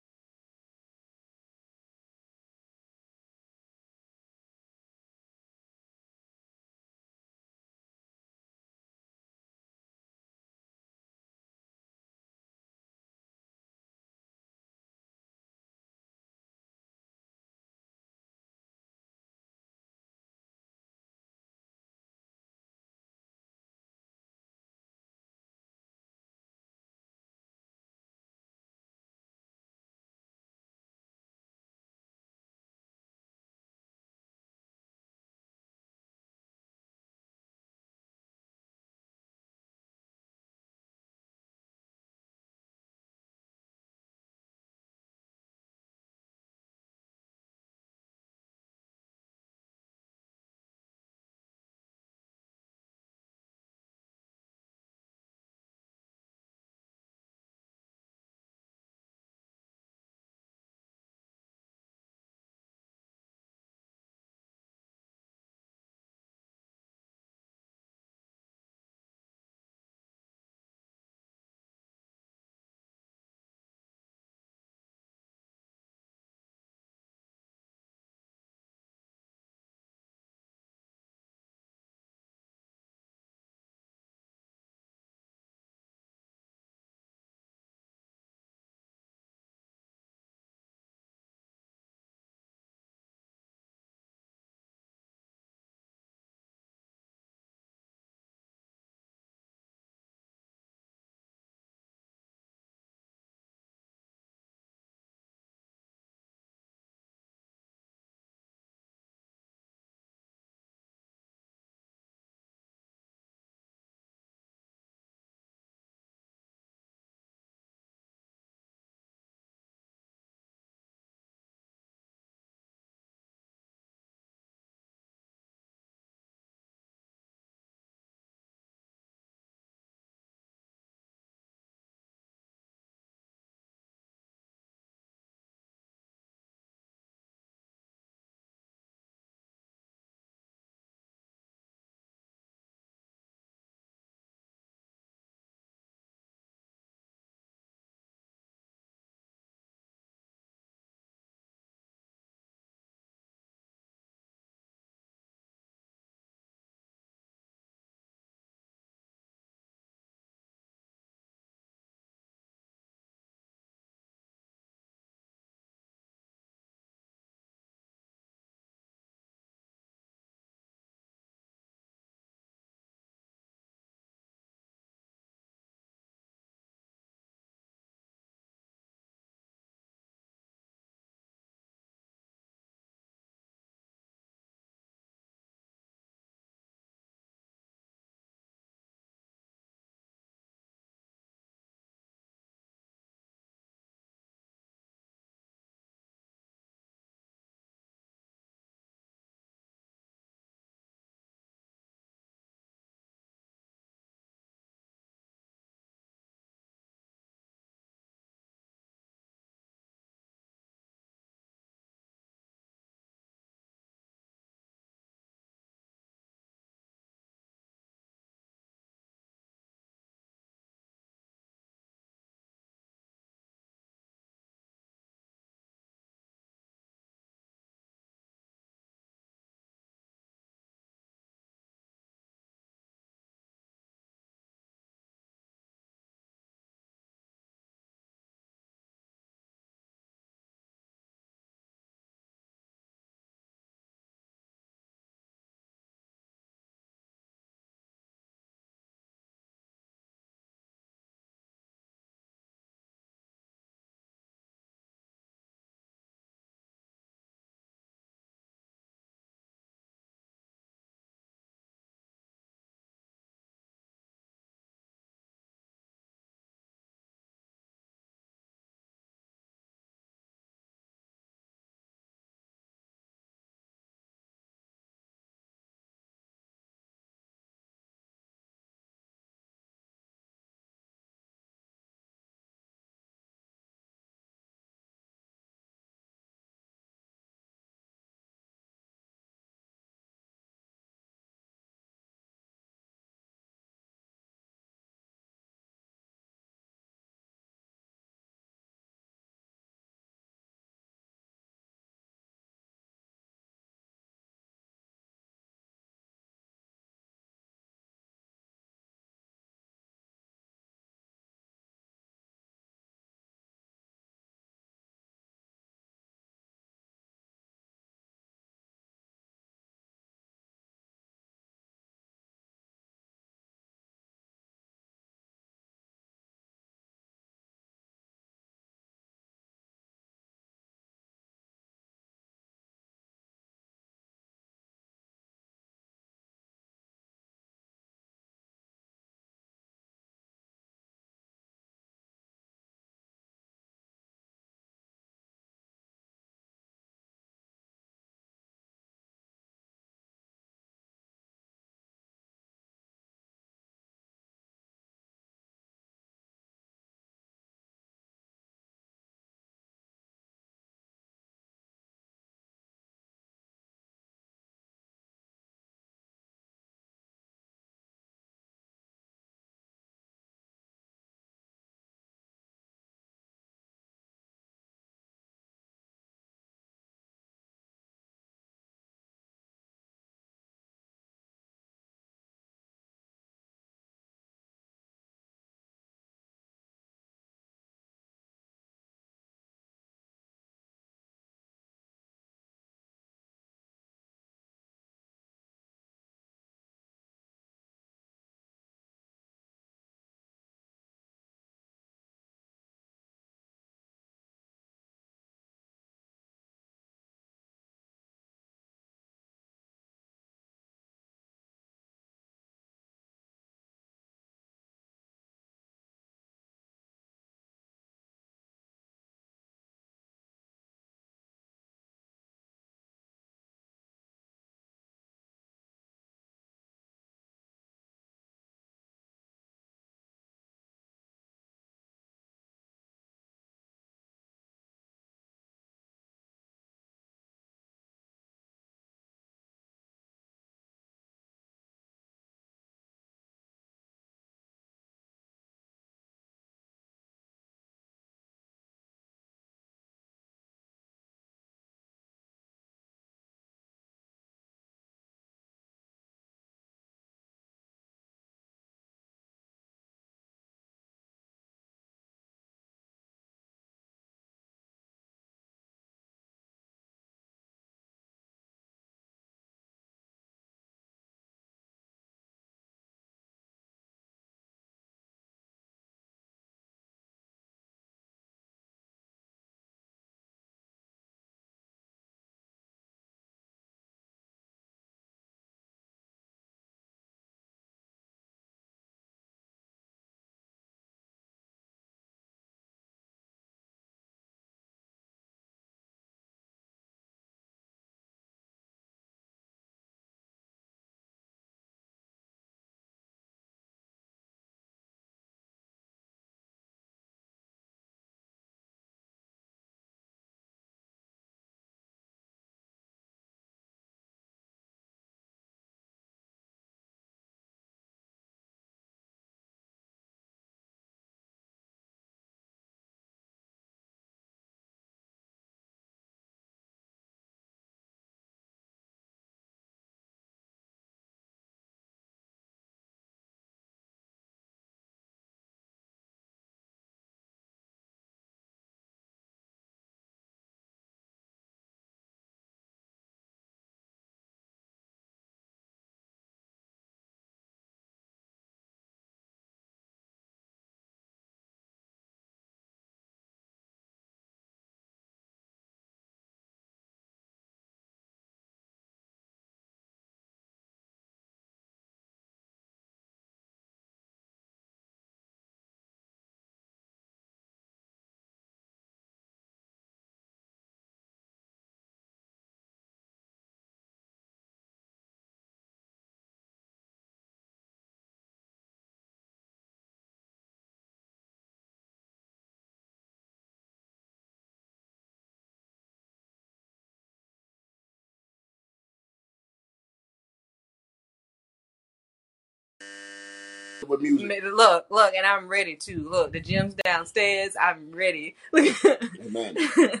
with 593.88 594.00
music. 594.00 594.42
Look, 594.44 594.86
look, 594.90 595.14
and 595.14 595.26
I'm 595.26 595.48
ready 595.48 595.74
too. 595.76 596.08
Look, 596.08 596.32
the 596.32 596.40
gym's 596.40 596.74
downstairs. 596.84 597.54
I'm 597.60 597.90
ready. 597.92 598.34
Amen. 598.56 599.56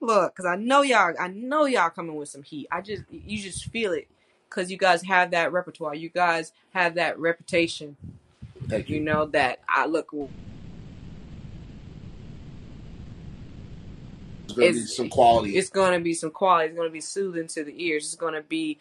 Look, 0.00 0.32
because 0.34 0.46
I 0.46 0.56
know 0.56 0.82
y'all. 0.82 1.14
I 1.18 1.28
know 1.28 1.66
y'all 1.66 1.90
coming 1.90 2.16
with 2.16 2.28
some 2.28 2.42
heat. 2.42 2.68
I 2.72 2.80
just, 2.80 3.02
you 3.10 3.38
just 3.38 3.66
feel 3.66 3.92
it, 3.92 4.08
because 4.48 4.70
you 4.70 4.76
guys 4.78 5.02
have 5.02 5.30
that 5.32 5.52
repertoire. 5.52 5.94
You 5.94 6.08
guys 6.08 6.52
have 6.72 6.94
that 6.94 7.18
reputation. 7.18 7.96
Thank 8.68 8.88
You 8.88 8.96
you. 8.96 9.02
know 9.02 9.26
that 9.26 9.60
I 9.68 9.86
look. 9.86 10.10
There's 10.10 10.28
gonna 14.56 14.70
be 14.72 14.78
It's- 14.78 14.96
some 14.96 15.08
quality. 15.10 15.56
It's 15.56 15.70
gonna 15.70 16.00
be 16.00 16.14
some 16.14 16.30
quality. 16.30 16.68
It's 16.68 16.76
gonna 16.76 16.90
be 16.90 17.00
soothing 17.00 17.46
to 17.48 17.64
the 17.64 17.74
ears. 17.84 18.04
It's 18.04 18.14
gonna 18.16 18.42
be 18.42 18.78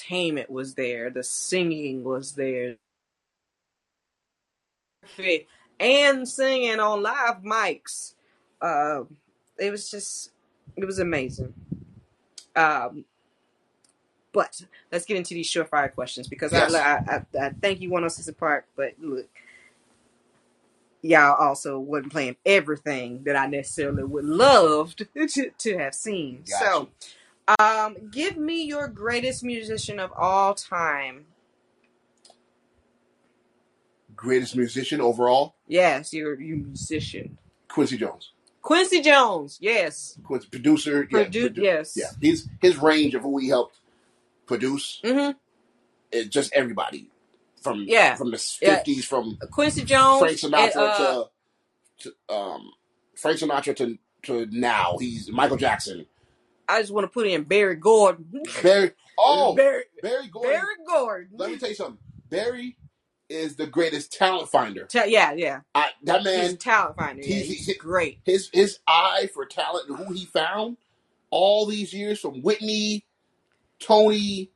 entertainment 0.00 0.50
was 0.50 0.74
there. 0.74 1.10
The 1.10 1.22
singing 1.22 2.04
was 2.04 2.32
there. 2.32 2.76
And 5.78 6.28
singing 6.28 6.78
on 6.78 7.02
live 7.02 7.42
mics. 7.42 8.14
Uh, 8.60 9.02
it 9.58 9.70
was 9.70 9.90
just, 9.90 10.30
it 10.76 10.84
was 10.84 10.98
amazing. 10.98 11.54
Um, 12.54 13.04
but 14.32 14.62
let's 14.92 15.04
get 15.06 15.16
into 15.16 15.34
these 15.34 15.50
surefire 15.50 15.92
questions 15.92 16.28
because 16.28 16.52
Yes. 16.52 16.74
I, 16.74 16.78
I, 16.78 16.94
I, 16.94 17.46
I 17.46 17.50
thank 17.60 17.80
you, 17.80 17.90
106 17.90 18.36
Park, 18.38 18.66
but 18.76 18.92
look, 19.00 19.28
y'all 21.02 21.34
also 21.34 21.78
wasn't 21.78 22.12
playing 22.12 22.36
everything 22.44 23.24
that 23.24 23.36
I 23.36 23.46
necessarily 23.46 24.04
would 24.04 24.24
love 24.24 24.94
to, 24.96 25.50
to 25.50 25.78
have 25.78 25.94
seen. 25.94 26.44
Gotcha. 26.48 26.64
So, 26.64 26.88
um, 27.58 27.96
give 28.10 28.36
me 28.36 28.64
your 28.64 28.88
greatest 28.88 29.42
musician 29.44 29.98
of 29.98 30.12
all 30.16 30.54
time. 30.54 31.26
Greatest 34.14 34.54
musician 34.54 35.00
overall, 35.00 35.54
Yes, 35.66 36.12
you're 36.12 36.38
you 36.38 36.56
musician. 36.56 37.38
Quincy 37.68 37.96
Jones. 37.96 38.32
Quincy 38.60 39.00
Jones. 39.00 39.56
Yes. 39.62 40.18
Quincy, 40.24 40.48
producer. 40.50 41.08
yeah, 41.10 41.24
Produ- 41.24 41.48
produ- 41.48 41.56
yes. 41.62 41.94
Yeah, 41.96 42.10
his 42.20 42.46
his 42.60 42.76
range 42.76 43.14
of 43.14 43.22
who 43.22 43.38
he 43.38 43.48
helped 43.48 43.78
produce 44.46 45.00
Mm-hmm. 45.02 45.38
is 46.12 46.26
just 46.28 46.52
everybody 46.52 47.08
from 47.62 47.84
Yeah. 47.86 48.14
from 48.16 48.30
the 48.30 48.58
Yeah. 48.60 48.74
fifties 48.76 49.06
from 49.06 49.38
Quincy 49.50 49.84
Jones. 49.84 50.20
Frank 50.20 50.36
Sinatra 50.38 50.76
and, 50.76 50.76
uh, 50.76 51.24
to, 52.00 52.12
to 52.28 52.34
um 52.34 52.72
Frank 53.16 53.38
Sinatra 53.38 53.74
to 53.76 53.98
to 54.24 54.46
now. 54.50 54.96
He's 55.00 55.30
Michael 55.30 55.56
Jackson. 55.56 56.04
I 56.70 56.80
just 56.80 56.92
want 56.92 57.04
to 57.04 57.08
put 57.08 57.26
in 57.26 57.44
Berry 57.44 57.76
Gordy. 57.76 58.24
Berry. 58.62 58.92
Oh, 59.22 59.54
Berry, 59.54 59.82
Berry 60.00 60.28
Gordy. 60.28 60.48
Berry 60.48 60.74
Gordy. 60.88 61.26
Let 61.36 61.50
me 61.50 61.58
tell 61.58 61.68
you 61.68 61.74
something. 61.74 61.98
Berry 62.30 62.78
is 63.28 63.54
the 63.56 63.66
greatest 63.66 64.14
talent 64.14 64.48
finder. 64.48 64.84
Ta- 64.86 65.04
yeah, 65.06 65.32
yeah. 65.32 65.60
I, 65.74 65.90
that 66.04 66.22
He's 66.22 66.26
a 66.26 66.38
man, 66.48 66.56
talent 66.56 66.96
finder. 66.96 67.20
Yeah, 67.22 67.36
he's 67.40 67.66
he- 67.66 67.74
great. 67.74 68.20
his 68.24 68.48
his 68.50 68.78
eye 68.88 69.28
for 69.34 69.44
talent 69.44 69.90
and 69.90 69.98
who 69.98 70.14
he 70.14 70.24
found 70.24 70.78
all 71.30 71.66
these 71.66 71.92
years 71.92 72.18
from 72.18 72.40
Whitney, 72.40 73.04
Toni, 73.78 74.52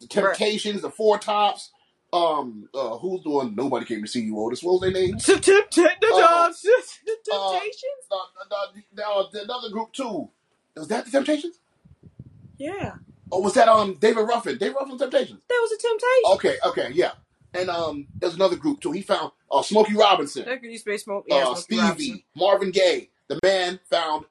the 0.00 0.06
Temptations, 0.06 0.80
the 0.80 0.90
Four 0.90 1.18
Tops. 1.18 1.70
Um, 2.12 2.68
uh, 2.74 2.96
who's 2.98 3.22
the 3.22 3.30
one? 3.30 3.54
Nobody 3.54 3.84
came 3.84 4.00
to 4.02 4.08
see 4.08 4.22
you, 4.22 4.38
Otis. 4.40 4.62
What 4.62 4.72
was 4.72 4.80
their 4.80 4.92
name? 4.92 5.12
The 5.18 5.38
temp- 5.38 5.70
temp- 5.70 6.02
Uh, 6.02 6.46
Temptations. 6.46 8.08
Uh, 8.10 8.66
the, 8.94 9.04
uh, 9.06 9.24
another 9.44 9.68
group 9.70 9.92
too. 9.92 10.30
Was 10.76 10.88
that 10.88 11.04
the 11.04 11.10
Temptations? 11.10 11.58
yeah, 12.58 12.94
Or 13.30 13.42
was 13.42 13.54
that 13.54 13.68
um 13.68 13.94
David 14.00 14.22
Ruffin? 14.22 14.58
David 14.58 14.76
Ruffin 14.78 14.98
Temptations. 14.98 15.40
that 15.48 15.58
was 15.60 15.72
a 15.72 15.78
temptation. 15.78 16.32
Okay, 16.34 16.58
okay, 16.68 16.94
yeah. 16.96 17.12
And 17.52 17.68
um, 17.68 18.06
there's 18.16 18.34
another 18.34 18.54
group 18.56 18.80
too. 18.80 18.92
He 18.92 19.02
found 19.02 19.32
uh, 19.50 19.62
Smokey 19.62 19.94
Robinson, 19.96 20.44
That 20.44 20.60
could 20.62 20.70
use 20.70 20.82
space 20.82 21.02
smoke. 21.04 21.24
Yeah, 21.26 21.46
uh, 21.48 21.54
Stevie, 21.56 21.80
Robinson. 21.82 22.22
Marvin 22.36 22.70
Gaye. 22.70 23.10
The 23.28 23.38
man 23.42 23.80
found 23.90 24.26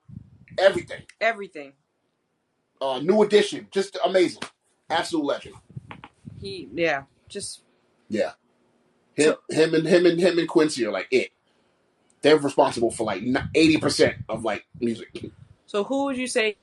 everything. 0.58 1.02
Everything. 1.20 1.74
Uh, 2.82 3.00
new 3.00 3.22
edition, 3.24 3.68
just 3.72 3.98
amazing, 4.06 4.42
absolute 4.90 5.26
legend. 5.26 5.56
He, 6.40 6.70
yeah, 6.74 7.04
just 7.28 7.64
Yeah, 8.08 8.32
him, 9.16 9.36
him, 9.50 9.74
and 9.74 9.86
him 9.86 10.06
and 10.06 10.18
him 10.20 10.40
and 10.40 10.48
Quincy 10.48 10.86
are 10.86 10.92
like 10.92 11.08
it. 11.12 11.32
they're 12.22 12.38
responsible 12.38 12.90
for 12.92 13.04
like 13.04 13.22
eighty 13.54 13.78
percent 13.78 14.16
of 14.30 14.46
like 14.46 14.66
music. 14.80 15.26
So 15.70 15.84
who 15.84 16.05
would 16.05 16.17
you 16.17 16.26
say 16.26 16.57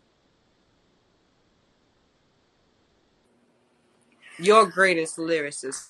your 4.36 4.66
greatest 4.66 5.16
lyricist? 5.16 5.86